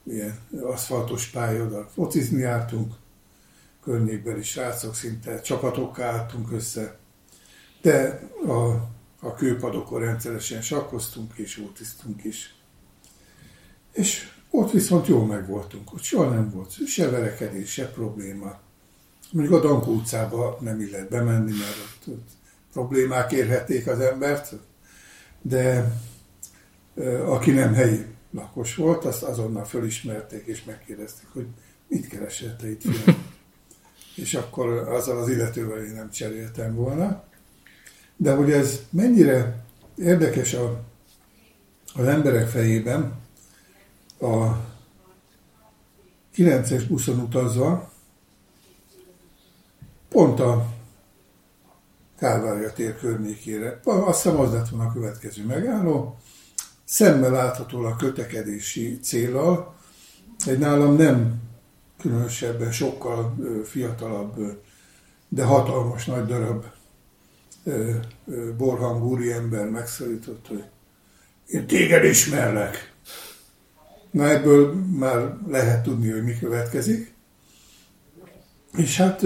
ilyen 0.03 0.39
aszfaltos 0.61 1.27
pálya, 1.27 1.63
oda 1.63 1.89
focizni 1.93 2.41
jártunk, 2.41 2.93
környékbeli 3.83 4.43
srácok 4.43 4.95
szinte 4.95 5.41
csapatokká 5.41 6.11
álltunk 6.11 6.51
össze, 6.51 6.97
de 7.81 8.21
a 8.47 8.89
a 9.23 9.33
kőpadokon 9.33 9.99
rendszeresen 9.99 10.61
sakkoztunk 10.61 11.33
és 11.35 11.57
útiztunk 11.57 12.23
is. 12.23 12.55
És 13.91 14.31
ott 14.49 14.71
viszont 14.71 15.07
jól 15.07 15.25
megvoltunk, 15.25 15.93
ott 15.93 16.01
soha 16.01 16.29
nem 16.29 16.49
volt 16.49 16.87
se 16.87 17.09
verekedés, 17.09 17.71
se 17.71 17.91
probléma. 17.91 18.59
Mondjuk 19.31 19.55
a 19.55 19.67
Dankó 19.67 19.91
utcába 19.91 20.57
nem 20.61 20.79
illet 20.79 21.09
bemenni, 21.09 21.51
mert 21.51 21.77
ott, 21.85 22.13
ott 22.13 22.29
problémák 22.73 23.31
érhették 23.31 23.87
az 23.87 23.99
embert, 23.99 24.53
de 25.41 25.93
aki 27.25 27.51
nem 27.51 27.73
helyi 27.73 28.05
lakos 28.31 28.75
volt, 28.75 29.05
azt 29.05 29.23
azonnal 29.23 29.65
fölismerték 29.65 30.45
és 30.45 30.63
megkérdezték, 30.63 31.27
hogy 31.33 31.47
mit 31.87 32.07
keresett 32.07 32.57
te 32.57 32.69
itt, 32.69 32.81
fiam? 32.81 33.17
és 34.15 34.33
akkor 34.33 34.69
azzal 34.69 35.17
az 35.17 35.29
illetővel 35.29 35.85
én 35.85 35.93
nem 35.93 36.11
cseréltem 36.11 36.75
volna. 36.75 37.23
De 38.17 38.33
hogy 38.33 38.51
ez 38.51 38.81
mennyire 38.89 39.63
érdekes 39.97 40.53
a, 40.53 40.83
az 41.93 42.05
emberek 42.05 42.47
fejében, 42.47 43.19
a 44.19 44.57
9-es 46.35 46.83
buszon 46.87 47.19
utazva, 47.19 47.90
pont 50.11 50.39
a 50.39 50.65
Kálvária 52.17 52.73
tér 52.73 52.97
környékére. 52.97 53.79
Azt 53.83 54.23
hiszem 54.23 54.39
az 54.39 54.51
lett 54.51 54.69
volna 54.69 54.85
a 54.85 54.93
következő 54.93 55.45
megálló. 55.45 56.17
Szemmel 56.83 57.31
láthatólag 57.31 57.95
kötekedési 57.95 58.99
célral, 58.99 59.75
egy 60.45 60.59
nálam 60.59 60.95
nem 60.95 61.41
különösebben 61.99 62.71
sokkal 62.71 63.35
fiatalabb, 63.63 64.61
de 65.29 65.43
hatalmas 65.43 66.05
nagy 66.05 66.25
darab 66.25 66.65
borhang 68.57 69.03
úri 69.03 69.31
ember 69.31 69.69
megszólított, 69.69 70.47
hogy 70.47 70.63
én 71.47 71.67
téged 71.67 72.03
ismerlek. 72.03 72.93
Na 74.11 74.29
ebből 74.29 74.73
már 74.73 75.37
lehet 75.47 75.83
tudni, 75.83 76.09
hogy 76.09 76.23
mi 76.23 76.37
következik. 76.39 77.10
És 78.77 78.97
hát 78.97 79.21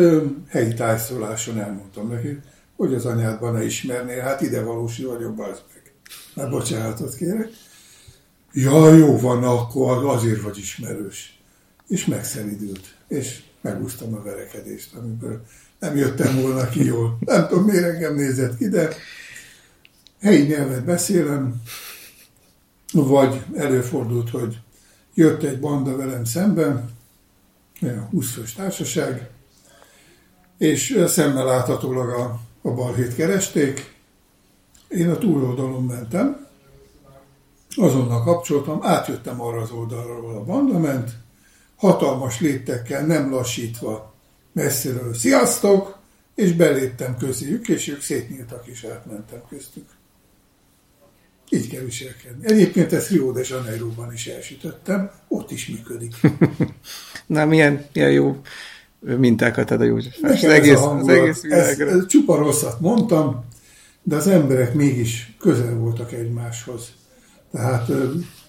helyi 0.47 0.73
tájszóláson 0.73 1.59
elmondtam 1.59 2.09
neki, 2.09 2.39
hogy 2.75 2.93
az 2.93 3.05
anyádban 3.05 3.53
ne 3.53 3.65
ismernél, 3.65 4.21
hát 4.21 4.41
ide 4.41 4.61
valósi 4.61 5.03
vagyok, 5.03 5.35
bazd 5.35 5.63
meg. 5.73 5.93
Már 6.33 6.49
bocsánatot 6.49 7.15
kérek. 7.15 7.49
Ja, 8.53 8.93
jó 8.93 9.19
van, 9.19 9.43
akkor 9.43 10.05
azért 10.05 10.41
vagy 10.41 10.57
ismerős. 10.57 11.39
És 11.87 12.05
megszeridült, 12.05 12.95
és 13.07 13.43
megúsztam 13.61 14.13
a 14.13 14.21
verekedést, 14.21 14.95
amiből 14.95 15.45
nem 15.79 15.95
jöttem 15.95 16.41
volna 16.41 16.69
ki 16.69 16.85
jól. 16.85 17.17
Nem 17.19 17.47
tudom, 17.47 17.63
miért 17.63 17.85
engem 17.85 18.15
nézett 18.15 18.57
ki, 18.57 18.69
helyi 20.21 20.45
nyelvet 20.45 20.85
beszélem, 20.85 21.61
vagy 22.93 23.41
előfordult, 23.55 24.29
hogy 24.29 24.59
jött 25.13 25.43
egy 25.43 25.59
banda 25.59 25.95
velem 25.95 26.23
szemben, 26.23 26.89
a 27.81 28.07
20 28.09 28.31
fős 28.31 28.53
társaság, 28.53 29.29
és 30.57 31.03
szemmel 31.07 31.45
láthatólag 31.45 32.09
a, 32.09 32.39
a 32.61 32.71
balhét 32.71 33.15
keresték. 33.15 33.93
Én 34.87 35.09
a 35.09 35.17
túloldalon 35.17 35.83
mentem, 35.83 36.47
azonnal 37.75 38.23
kapcsoltam, 38.23 38.79
átjöttem 38.83 39.41
arra 39.41 39.61
az 39.61 39.71
oldalra, 39.71 40.13
ahol 40.13 40.35
a 40.35 40.43
banda 40.43 40.79
ment, 40.79 41.11
hatalmas 41.75 42.39
léptekkel, 42.39 43.05
nem 43.05 43.31
lassítva, 43.31 44.13
messziről, 44.51 45.13
sziasztok, 45.13 45.97
és 46.35 46.53
beléptem 46.53 47.17
közéjük, 47.17 47.67
és 47.67 47.87
ők 47.87 48.01
szétnyíltak, 48.01 48.67
és 48.67 48.83
átmentem 48.83 49.41
köztük. 49.49 49.85
Így 51.49 51.69
kell 51.69 51.83
viselkedni. 51.83 52.45
Egyébként 52.47 52.93
ezt 52.93 53.09
Rio 53.09 53.31
de 53.31 53.41
Janeiroban 53.47 54.13
is 54.13 54.27
elsütöttem, 54.27 55.11
ott 55.27 55.51
is 55.51 55.67
működik. 55.67 56.15
Na, 57.25 57.45
milyen, 57.45 57.85
milyen 57.93 58.11
jó 58.11 58.41
mintákat 59.17 59.71
ad 59.71 59.81
a 59.81 59.83
József. 59.83 60.17
Az 60.21 60.43
egész, 60.43 60.79
az 60.79 61.07
egész 61.07 61.41
világra. 61.41 61.89
Ez, 61.89 61.95
ez 61.97 62.07
csupa 62.07 62.35
rosszat 62.35 62.79
mondtam, 62.79 63.45
de 64.03 64.15
az 64.15 64.27
emberek 64.27 64.73
mégis 64.73 65.35
közel 65.39 65.75
voltak 65.75 66.11
egymáshoz. 66.11 66.93
Tehát 67.51 67.91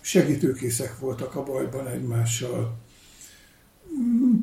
segítőkészek 0.01 0.99
voltak 0.99 1.35
a 1.35 1.43
bajban 1.43 1.87
egymással. 1.87 2.79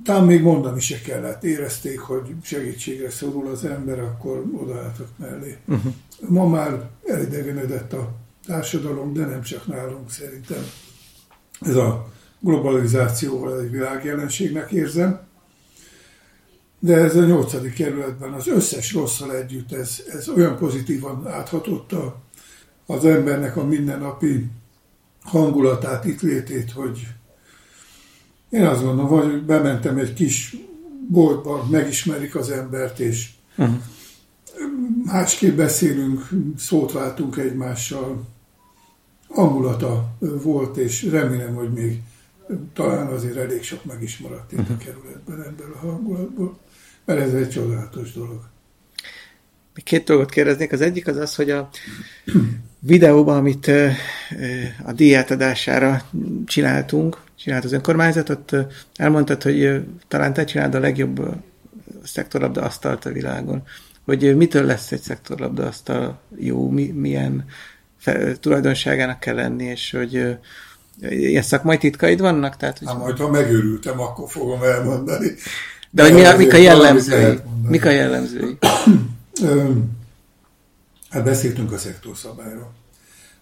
Talán 0.04 0.26
még 0.26 0.42
mondani 0.42 0.80
se 0.80 1.02
kellett. 1.02 1.44
Érezték, 1.44 2.00
hogy 2.00 2.36
segítségre 2.44 3.10
szorul 3.10 3.48
az 3.48 3.66
ember, 3.66 4.00
akkor 4.00 4.44
odaálltak 4.54 5.08
mellé. 5.18 5.58
Uh-huh. 5.68 5.94
Ma 6.28 6.48
már 6.48 6.90
elidegenedett 7.06 7.94
a 7.94 8.16
társadalom, 8.46 9.14
de 9.14 9.26
nem 9.26 9.42
csak 9.42 9.68
nálunk 9.68 10.12
szerintem. 10.12 10.64
Ez 11.62 11.76
a 11.76 12.12
globalizációval 12.40 13.60
egy 13.60 13.72
világjelenségnek 13.72 14.72
érzem. 14.72 15.20
De 16.84 16.96
ez 16.96 17.16
a 17.16 17.26
nyolcadik 17.26 17.74
kerületben 17.74 18.34
az 18.34 18.48
összes 18.48 18.94
rosszal 18.94 19.36
együtt, 19.36 19.72
ez, 19.72 20.04
ez 20.08 20.30
olyan 20.30 20.58
pozitívan 20.58 21.28
áthatotta 21.28 22.22
az 22.86 23.06
embernek 23.06 23.58
a 23.58 23.66
mindennapi 23.66 24.50
hangulatát, 25.22 26.06
itt 26.06 26.22
létét, 26.22 26.72
hogy 26.72 27.08
én 28.50 28.66
azt 28.66 28.84
gondolom, 28.84 29.10
hogy 29.10 29.44
bementem 29.44 29.98
egy 29.98 30.14
kis 30.14 30.56
boltba, 31.10 31.68
megismerik 31.72 32.36
az 32.36 32.50
embert, 32.50 33.00
és 33.00 33.30
uh-huh. 33.58 33.76
másképp 35.06 35.58
beszélünk, 35.58 36.30
szót 36.58 36.92
váltunk 36.92 37.38
egymással, 37.38 38.26
hangulata 39.28 40.16
volt, 40.20 40.78
és 40.78 41.04
remélem, 41.04 41.56
hogy 41.56 41.74
még 41.74 42.02
talán 42.74 43.08
azért 43.08 43.36
elég 43.36 43.64
sok 43.64 43.86
meg 43.86 44.02
is 44.02 44.18
maradt 44.18 44.52
itt 44.52 44.60
uh-huh. 44.60 44.78
a 44.80 44.84
kerületben 44.84 45.44
ebből 45.44 45.74
a 45.74 45.86
hangulatból, 45.86 46.58
mert 47.06 47.20
ez 47.20 47.34
egy 47.34 47.50
csodálatos 47.50 48.14
dolog. 48.14 48.52
Még 49.74 49.84
két 49.84 50.04
dolgot 50.04 50.30
kérdeznék. 50.30 50.72
Az 50.72 50.82
egyik 50.82 51.08
az 51.08 51.18
az, 51.18 51.36
hogy 51.36 51.50
a 51.50 51.70
videóban, 52.80 53.38
amit 53.38 53.72
a 54.86 54.92
díjátadására 54.92 56.02
csináltunk, 56.46 57.22
csinált 57.36 57.64
az 57.64 57.72
önkormányzat, 57.72 58.30
ott 58.30 58.56
elmondtad, 58.96 59.44
hogy 59.44 59.84
talán 60.08 60.34
te 60.34 60.44
csináld 60.44 60.76
a 60.76 60.80
legjobb 60.80 61.36
szektorlabda 62.04 62.62
asztalt 62.62 63.06
a 63.06 63.12
világon. 63.12 63.64
Hogy 64.06 64.36
mitől 64.38 64.66
lesz 64.66 64.92
egy 64.92 65.02
szektorlabda 65.02 65.68
asztal 65.68 66.20
jó, 66.36 66.70
mi, 66.70 66.86
milyen 66.86 67.46
fe, 67.98 68.38
tulajdonságának 68.38 69.20
kell 69.20 69.36
lenni, 69.36 69.64
és 69.64 69.92
hogy 69.92 70.38
ilyen 71.00 71.44
szakmai 71.44 71.78
titkaid 71.78 72.20
vannak? 72.20 72.58
Tehát, 72.58 72.78
hogy... 72.78 72.88
Hát 72.88 72.98
majd, 72.98 73.18
ha 73.18 73.30
megőrültem, 73.30 74.00
akkor 74.00 74.30
fogom 74.30 74.64
elmondani. 74.64 75.32
De, 75.96 76.04
hogy 76.04 76.14
mi 76.14 76.26
a, 76.26 76.38
mik 76.38 76.54
a 76.54 76.58
jellemzői? 76.58 77.40
Mik 77.68 77.86
a 77.86 77.90
jellemzői? 77.90 78.58
hát 81.10 81.24
beszéltünk 81.24 81.72
a 81.72 81.78
szektorszabályról. 81.78 82.72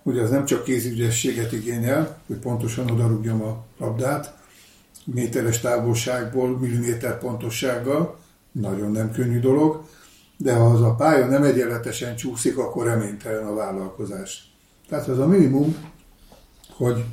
Ugye 0.03 0.21
az 0.21 0.29
nem 0.29 0.45
csak 0.45 0.63
kézügyességet 0.63 1.51
igényel, 1.51 2.17
hogy 2.27 2.35
pontosan 2.35 2.91
odarúgjam 2.91 3.41
a 3.41 3.65
labdát, 3.77 4.33
méteres 5.05 5.59
távolságból, 5.59 6.57
milliméter 6.57 7.19
pontossággal, 7.19 8.19
nagyon 8.51 8.91
nem 8.91 9.11
könnyű 9.11 9.39
dolog, 9.39 9.83
de 10.37 10.53
ha 10.53 10.65
az 10.65 10.81
a 10.81 10.95
pálya 10.95 11.25
nem 11.25 11.43
egyenletesen 11.43 12.15
csúszik, 12.15 12.57
akkor 12.57 12.85
reménytelen 12.85 13.45
a 13.45 13.53
vállalkozás. 13.53 14.51
Tehát 14.89 15.07
az 15.07 15.19
a 15.19 15.27
minimum, 15.27 15.75
hogy 16.77 17.05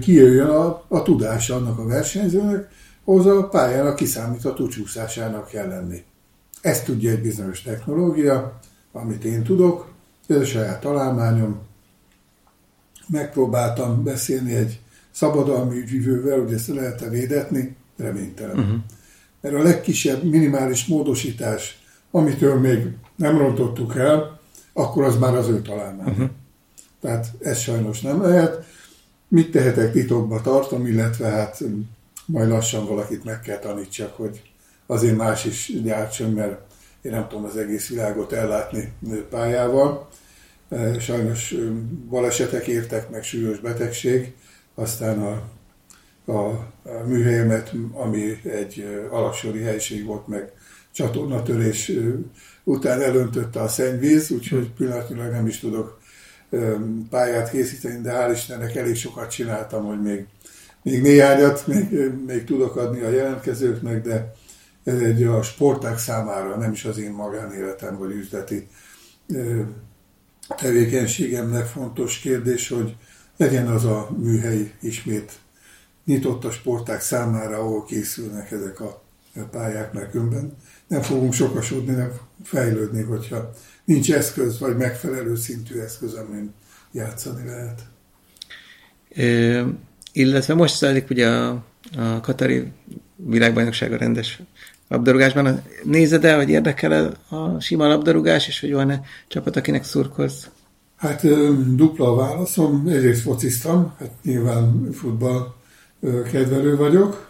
kijöjjön 0.00 0.48
a, 0.48 0.84
a 0.88 1.02
tudás 1.02 1.50
annak 1.50 1.78
a 1.78 1.86
versenyzőnek, 1.86 2.68
ahhoz 3.04 3.26
a 3.26 3.48
pályának 3.48 3.96
kiszámítható 3.96 4.66
csúszásának 4.68 5.48
kell 5.48 5.68
lenni. 5.68 6.04
Ezt 6.60 6.84
tudja 6.84 7.10
egy 7.10 7.20
bizonyos 7.20 7.62
technológia, 7.62 8.60
amit 8.92 9.24
én 9.24 9.42
tudok, 9.42 9.88
ez 10.26 10.36
a 10.36 10.44
saját 10.44 10.80
találmányom. 10.80 11.58
Megpróbáltam 13.08 14.04
beszélni 14.04 14.54
egy 14.54 14.80
szabadalmi 15.10 15.78
ügyvívővel, 15.78 16.38
hogy 16.40 16.52
ezt 16.52 16.68
lehet-e 16.68 17.08
védetni, 17.08 17.76
reménytelen. 17.96 18.58
Uh-huh. 18.58 18.78
Mert 19.40 19.54
a 19.54 19.62
legkisebb 19.62 20.22
minimális 20.22 20.86
módosítás, 20.86 21.82
amitől 22.10 22.60
még 22.60 22.88
nem 23.16 23.38
rontottuk 23.38 23.96
el, 23.96 24.40
akkor 24.72 25.04
az 25.04 25.18
már 25.18 25.34
az 25.34 25.48
ő 25.48 25.62
találmány. 25.62 26.08
Uh-huh. 26.08 26.28
Tehát 27.00 27.26
ez 27.40 27.58
sajnos 27.58 28.00
nem 28.00 28.22
lehet. 28.22 28.64
Mit 29.28 29.50
tehetek 29.50 29.92
titokba 29.92 30.40
tartom, 30.40 30.86
illetve 30.86 31.28
hát 31.28 31.64
majd 32.30 32.48
lassan 32.48 32.86
valakit 32.86 33.24
meg 33.24 33.40
kell 33.40 33.58
tanítsak, 33.58 34.16
hogy 34.16 34.42
azért 34.86 35.16
más 35.16 35.44
is 35.44 35.72
gyártson, 35.82 36.30
mert 36.30 36.60
én 37.02 37.12
nem 37.12 37.28
tudom 37.28 37.44
az 37.44 37.56
egész 37.56 37.88
világot 37.88 38.32
ellátni 38.32 38.92
pályával. 39.30 40.08
Sajnos 40.98 41.54
balesetek 42.08 42.66
értek, 42.66 43.10
meg 43.10 43.22
súlyos 43.22 43.58
betegség, 43.58 44.34
aztán 44.74 45.22
a, 45.22 45.42
a, 46.32 46.68
műhelyemet, 47.06 47.72
ami 47.92 48.40
egy 48.44 49.06
alaksori 49.10 49.62
helység 49.62 50.04
volt, 50.04 50.26
meg 50.26 50.52
csatornatörés 50.92 51.92
után 52.64 53.02
elöntötte 53.02 53.60
a 53.60 53.68
szennyvíz, 53.68 54.30
úgyhogy 54.30 54.70
pillanatnyilag 54.72 55.30
nem 55.30 55.46
is 55.46 55.58
tudok 55.58 56.00
pályát 57.10 57.50
készíteni, 57.50 58.00
de 58.00 58.12
hál' 58.12 58.32
Istennek 58.32 58.76
elég 58.76 58.96
sokat 58.96 59.30
csináltam, 59.30 59.84
hogy 59.84 60.02
még, 60.02 60.26
még 60.82 61.02
néhányat 61.02 61.66
még, 61.66 62.10
még 62.26 62.44
tudok 62.44 62.76
adni 62.76 63.00
a 63.00 63.10
jelentkezőknek, 63.10 64.02
de 64.02 64.32
ez 64.84 64.98
egy 65.00 65.22
a 65.22 65.42
sporták 65.42 65.98
számára, 65.98 66.56
nem 66.56 66.72
is 66.72 66.84
az 66.84 66.98
én 66.98 67.12
magánéletem 67.12 67.98
vagy 67.98 68.10
üzleti 68.10 68.68
tevékenységemnek 70.48 71.66
fontos 71.66 72.18
kérdés, 72.18 72.68
hogy 72.68 72.96
legyen 73.36 73.66
az 73.66 73.84
a 73.84 74.08
műhely 74.18 74.72
ismét 74.80 75.32
nyitott 76.04 76.44
a 76.44 76.50
sporták 76.50 77.00
számára, 77.00 77.58
ahol 77.58 77.84
készülnek 77.84 78.50
ezek 78.50 78.80
a 78.80 79.02
pályák, 79.50 79.92
mert 79.92 80.14
nem 80.86 81.02
fogunk 81.02 81.32
sokasodni, 81.32 81.94
nem 81.94 82.12
fejlődni, 82.44 83.02
hogyha 83.02 83.52
nincs 83.84 84.12
eszköz, 84.12 84.58
vagy 84.58 84.76
megfelelő 84.76 85.36
szintű 85.36 85.78
eszköz, 85.78 86.14
amin 86.14 86.54
játszani 86.92 87.46
lehet. 87.46 87.82
Illetve 90.12 90.54
most 90.54 90.76
zajlik 90.76 91.10
ugye 91.10 91.28
a, 91.28 91.64
a 91.96 92.20
Katari 92.20 92.72
világbajnoksága 93.16 93.96
rendes 93.96 94.40
labdarúgásban. 94.88 95.62
Nézed 95.84 96.24
el, 96.24 96.36
hogy 96.36 96.48
érdekel 96.48 97.14
a 97.28 97.60
sima 97.60 97.86
labdarúgás, 97.86 98.48
és 98.48 98.60
hogy 98.60 98.72
van-e 98.72 99.02
csapat, 99.28 99.56
akinek 99.56 99.84
szurkolsz? 99.84 100.48
Hát 100.96 101.26
dupla 101.74 102.12
a 102.12 102.14
válaszom. 102.14 102.88
Egyrészt 102.88 103.22
fociztam, 103.22 103.94
hát 103.98 104.10
nyilván 104.22 104.92
futball 104.92 105.54
kedvelő 106.32 106.76
vagyok. 106.76 107.28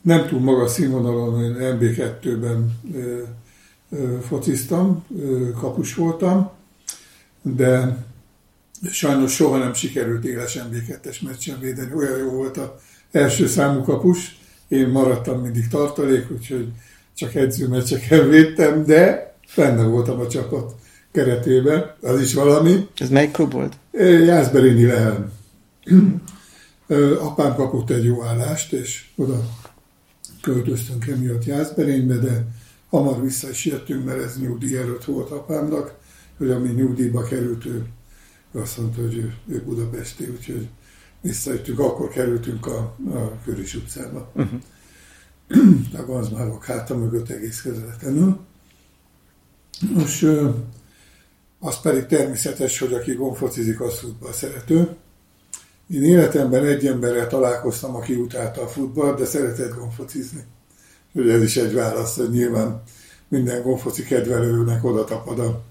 Nem 0.00 0.26
túl 0.26 0.40
magas 0.40 0.70
színvonalon, 0.70 1.44
én 1.44 1.56
MB2-ben 1.58 2.80
fociztam, 4.20 5.04
kapus 5.60 5.94
voltam, 5.94 6.50
de 7.42 7.96
sajnos 8.90 9.34
soha 9.34 9.58
nem 9.58 9.74
sikerült 9.74 10.24
éles 10.24 10.58
MB2-es 10.70 11.22
meccsen 11.22 11.60
védeni. 11.60 11.92
Olyan 11.92 12.18
jó 12.18 12.30
volt 12.30 12.56
a 12.56 12.78
első 13.12 13.46
számú 13.46 13.82
kapus, 13.82 14.38
én 14.68 14.88
maradtam 14.88 15.40
mindig 15.40 15.68
tartalék, 15.68 16.30
úgyhogy 16.30 16.68
csak 17.14 17.34
edzőmeccseken 17.34 18.28
védtem, 18.28 18.84
de 18.84 19.34
benne 19.56 19.82
voltam 19.82 20.20
a 20.20 20.28
csapat 20.28 20.74
keretében, 21.12 21.94
az 22.00 22.20
is 22.20 22.34
valami. 22.34 22.88
Ez 22.96 23.08
melyik 23.08 23.30
klub 23.30 23.52
volt? 23.52 23.76
Jászberényi 24.26 24.86
Lehelm. 24.86 25.32
Apám 27.20 27.54
kapott 27.54 27.90
egy 27.90 28.04
jó 28.04 28.22
állást, 28.22 28.72
és 28.72 29.04
oda 29.16 29.44
költöztünk 30.40 31.06
emiatt 31.06 31.44
Jászberénybe, 31.44 32.16
de 32.16 32.46
hamar 32.88 33.22
vissza 33.22 33.50
is 33.50 33.64
jöttünk, 33.64 34.04
mert 34.04 34.22
ez 34.22 34.38
nyugdíj 34.40 34.76
előtt 34.76 35.04
volt 35.04 35.30
apámnak, 35.30 35.94
hogy 36.38 36.50
ami 36.50 36.68
nyugdíjba 36.68 37.22
került, 37.22 37.66
ő 37.66 37.86
azt 38.58 38.78
mondta, 38.78 39.00
hogy 39.00 39.16
ő, 39.16 39.34
ő 39.48 39.62
Budapesti, 39.62 40.26
úgyhogy 40.26 40.68
visszajöttünk, 41.20 41.78
akkor 41.78 42.08
kerültünk 42.08 42.66
a, 42.66 42.96
a 43.10 43.40
Köris 43.44 43.74
utcába. 43.74 44.32
Uh-huh. 44.34 44.60
a 46.00 46.04
Ganzmárok 46.06 46.64
háta 46.64 46.96
mögött 46.96 47.28
egész 47.28 47.62
közvetlenül. 47.62 48.38
Most 49.94 50.26
az 51.58 51.80
pedig 51.80 52.06
természetes, 52.06 52.78
hogy 52.78 52.94
aki 52.94 53.14
gonfocizik, 53.14 53.80
az 53.80 53.98
futball 53.98 54.32
szerető. 54.32 54.96
Én 55.90 56.04
életemben 56.04 56.64
egy 56.64 56.86
emberrel 56.86 57.26
találkoztam, 57.26 57.94
aki 57.94 58.14
utálta 58.14 58.62
a 58.62 58.68
futball, 58.68 59.14
de 59.14 59.24
szeretett 59.24 59.74
gonfocizni. 59.74 60.44
Ugye 61.12 61.32
ez 61.32 61.42
is 61.42 61.56
egy 61.56 61.74
válasz, 61.74 62.16
hogy 62.16 62.30
nyilván 62.30 62.82
minden 63.28 63.62
gonfoci 63.62 64.02
kedvelőnek 64.02 64.84
oda 64.84 65.04
tapad 65.04 65.38
a, 65.38 65.62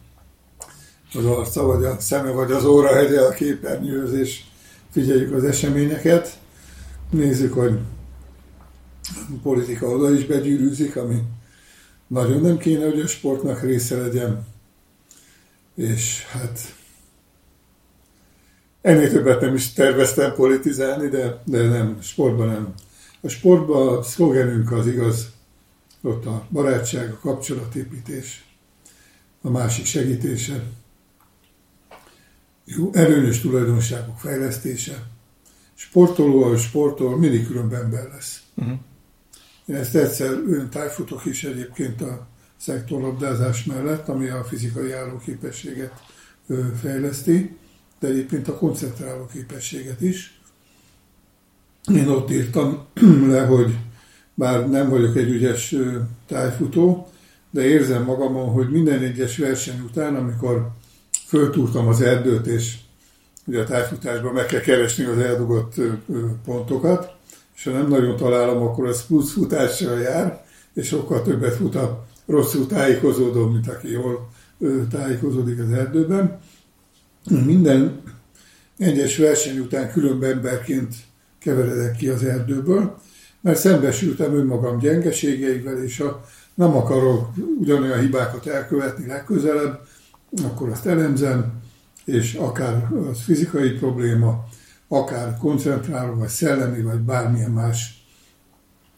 az 1.13 1.25
arca, 1.25 1.63
vagy 1.63 1.85
a 1.85 1.99
szeme, 1.99 2.31
vagy 2.31 2.51
az 2.51 2.65
hegye 2.93 3.21
a 3.21 3.29
képernyőhöz, 3.29 4.13
és 4.13 4.41
figyeljük 4.91 5.33
az 5.33 5.43
eseményeket. 5.43 6.39
Nézzük, 7.09 7.53
hogy 7.53 7.79
a 9.13 9.39
politika 9.43 9.87
oda 9.87 10.13
is 10.13 10.25
begyűrűzik, 10.25 10.95
ami 10.95 11.21
nagyon 12.07 12.41
nem 12.41 12.57
kéne, 12.57 12.85
hogy 12.85 12.99
a 12.99 13.07
sportnak 13.07 13.61
része 13.61 13.97
legyen. 13.97 14.45
És 15.75 16.25
hát 16.25 16.75
ennél 18.81 19.11
többet 19.11 19.41
nem 19.41 19.55
is 19.55 19.73
terveztem 19.73 20.33
politizálni, 20.33 21.07
de, 21.07 21.41
de 21.45 21.67
nem, 21.67 22.01
sportban 22.01 22.47
nem. 22.47 22.73
A 23.21 23.27
sportban 23.27 23.97
a 23.97 24.01
szlogenünk 24.01 24.71
az 24.71 24.87
igaz, 24.87 25.31
ott 26.01 26.25
a 26.25 26.47
barátság, 26.49 27.11
a 27.11 27.19
kapcsolatépítés, 27.19 28.45
a 29.41 29.49
másik 29.49 29.85
segítése, 29.85 30.63
jó, 32.69 32.89
erőnyös 32.93 33.41
tulajdonságok 33.41 34.19
fejlesztése. 34.19 35.03
Sportoló, 35.73 36.43
a 36.43 36.57
sportol, 36.57 37.17
mindig 37.17 37.47
különb 37.47 37.73
ember 37.73 38.09
lesz. 38.13 38.41
Uh-huh. 38.55 38.77
Én 39.65 39.75
ezt 39.75 39.95
egyszer 39.95 40.31
ön 40.31 40.69
tájfutok 40.69 41.25
is 41.25 41.43
egyébként 41.43 42.01
a 42.01 42.27
szektorlabdázás 42.57 43.63
mellett, 43.63 44.07
ami 44.07 44.27
a 44.27 44.43
fizikai 44.43 44.91
állóképességet 44.91 45.93
fejleszti, 46.81 47.57
de 47.99 48.07
egyébként 48.07 48.47
a 48.47 48.57
koncentráló 48.57 49.25
képességet 49.25 50.01
is. 50.01 50.41
Én 51.93 52.07
ott 52.07 52.31
írtam 52.31 52.85
le, 53.31 53.45
hogy 53.45 53.77
bár 54.33 54.69
nem 54.69 54.89
vagyok 54.89 55.15
egy 55.15 55.29
ügyes 55.29 55.75
tájfutó, 56.27 57.11
de 57.51 57.65
érzem 57.65 58.03
magamon, 58.03 58.49
hogy 58.49 58.69
minden 58.69 58.99
egyes 58.99 59.37
verseny 59.37 59.79
után, 59.79 60.15
amikor 60.15 60.71
föltúrtam 61.27 61.87
az 61.87 62.01
erdőt, 62.01 62.45
és 62.45 62.75
ugye 63.45 63.61
a 63.61 63.65
tájfutásban 63.65 64.33
meg 64.33 64.45
kell 64.45 64.59
keresni 64.59 65.03
az 65.03 65.17
eldugott 65.17 65.73
pontokat, 66.45 67.15
és 67.55 67.63
ha 67.63 67.71
nem 67.71 67.87
nagyon 67.87 68.15
találom, 68.15 68.61
akkor 68.61 68.87
az 68.87 69.05
plusz 69.05 69.31
futással 69.31 69.99
jár, 69.99 70.45
és 70.73 70.87
sokkal 70.87 71.21
többet 71.21 71.55
fut 71.55 71.75
a 71.75 72.05
rosszul 72.25 72.67
tájékozódó, 72.67 73.47
mint 73.47 73.67
aki 73.67 73.91
jól 73.91 74.29
tájékozódik 74.89 75.59
az 75.59 75.71
erdőben. 75.71 76.39
Minden 77.45 78.01
egyes 78.77 79.17
verseny 79.17 79.59
után 79.59 79.91
különb 79.91 80.23
emberként 80.23 80.95
keveredek 81.39 81.95
ki 81.95 82.07
az 82.07 82.23
erdőből, 82.23 82.97
mert 83.41 83.59
szembesültem 83.59 84.35
önmagam 84.35 84.79
gyengeségeivel, 84.79 85.83
és 85.83 85.97
ha 85.97 86.25
nem 86.53 86.75
akarok 86.75 87.29
ugyanolyan 87.59 87.99
hibákat 87.99 88.47
elkövetni 88.47 89.07
legközelebb, 89.07 89.86
akkor 90.43 90.69
azt 90.69 90.85
elemzem, 90.85 91.53
és 92.05 92.33
akár 92.33 92.91
az 93.09 93.21
fizikai 93.21 93.69
probléma, 93.69 94.45
akár 94.87 95.37
koncentráló, 95.37 96.13
vagy 96.13 96.27
szellemi, 96.27 96.81
vagy 96.81 96.99
bármilyen 96.99 97.51
más 97.51 98.05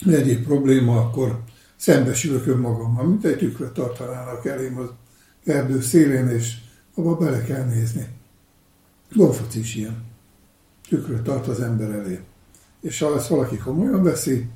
egyéb 0.05 0.43
probléma, 0.43 0.97
akkor 0.97 1.43
szembesülök 1.75 2.47
önmagammal, 2.47 3.05
mint 3.05 3.25
egy 3.25 3.37
tükröt 3.37 3.73
tartanának 3.73 4.45
elém 4.45 4.77
az 4.77 4.89
erdő 5.45 5.81
szélén, 5.81 6.27
és 6.27 6.53
abba 6.95 7.15
bele 7.15 7.41
kell 7.43 7.63
nézni. 7.63 8.07
Golfot 9.11 9.55
is 9.55 9.75
ilyen. 9.75 10.03
Tükröt 10.89 11.21
tart 11.21 11.47
az 11.47 11.59
ember 11.59 11.89
elé. 11.91 12.19
És 12.81 12.99
ha 12.99 13.15
ezt 13.15 13.27
valaki 13.27 13.57
komolyan 13.57 14.03
veszi, 14.03 14.47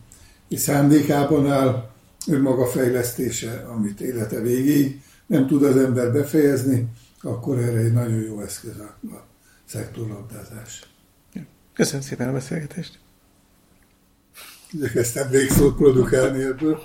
és 0.47 0.59
szándékában 0.59 1.51
áll 1.51 1.89
önmaga 2.27 2.65
fejlesztése, 2.65 3.67
amit 3.75 4.01
élete 4.01 4.39
végéig 4.39 5.01
nem 5.25 5.47
tud 5.47 5.63
az 5.63 5.77
ember 5.77 6.11
befejezni, 6.11 6.87
akkor 7.21 7.57
erre 7.57 7.79
egy 7.79 7.93
nagyon 7.93 8.21
jó 8.21 8.41
eszköz 8.41 8.79
a, 8.79 9.07
a 9.15 9.25
szektorlabdázás. 9.65 10.87
Köszönöm 11.73 12.01
szépen 12.01 12.27
a 12.27 12.31
beszélgetést. 12.31 12.99
Igyekeztem 14.71 15.29
végszót 15.29 15.75
produkálni 15.75 16.43
ebből. 16.43 16.79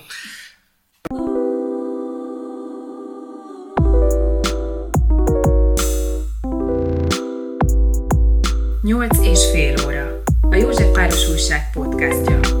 Nyolc 8.81 9.17
és 9.21 9.49
fél 9.51 9.73
óra. 9.85 10.21
A 10.41 10.55
József 10.55 10.91
Páros 10.91 11.29
Újság 11.29 11.71
podcastja. 11.73 12.58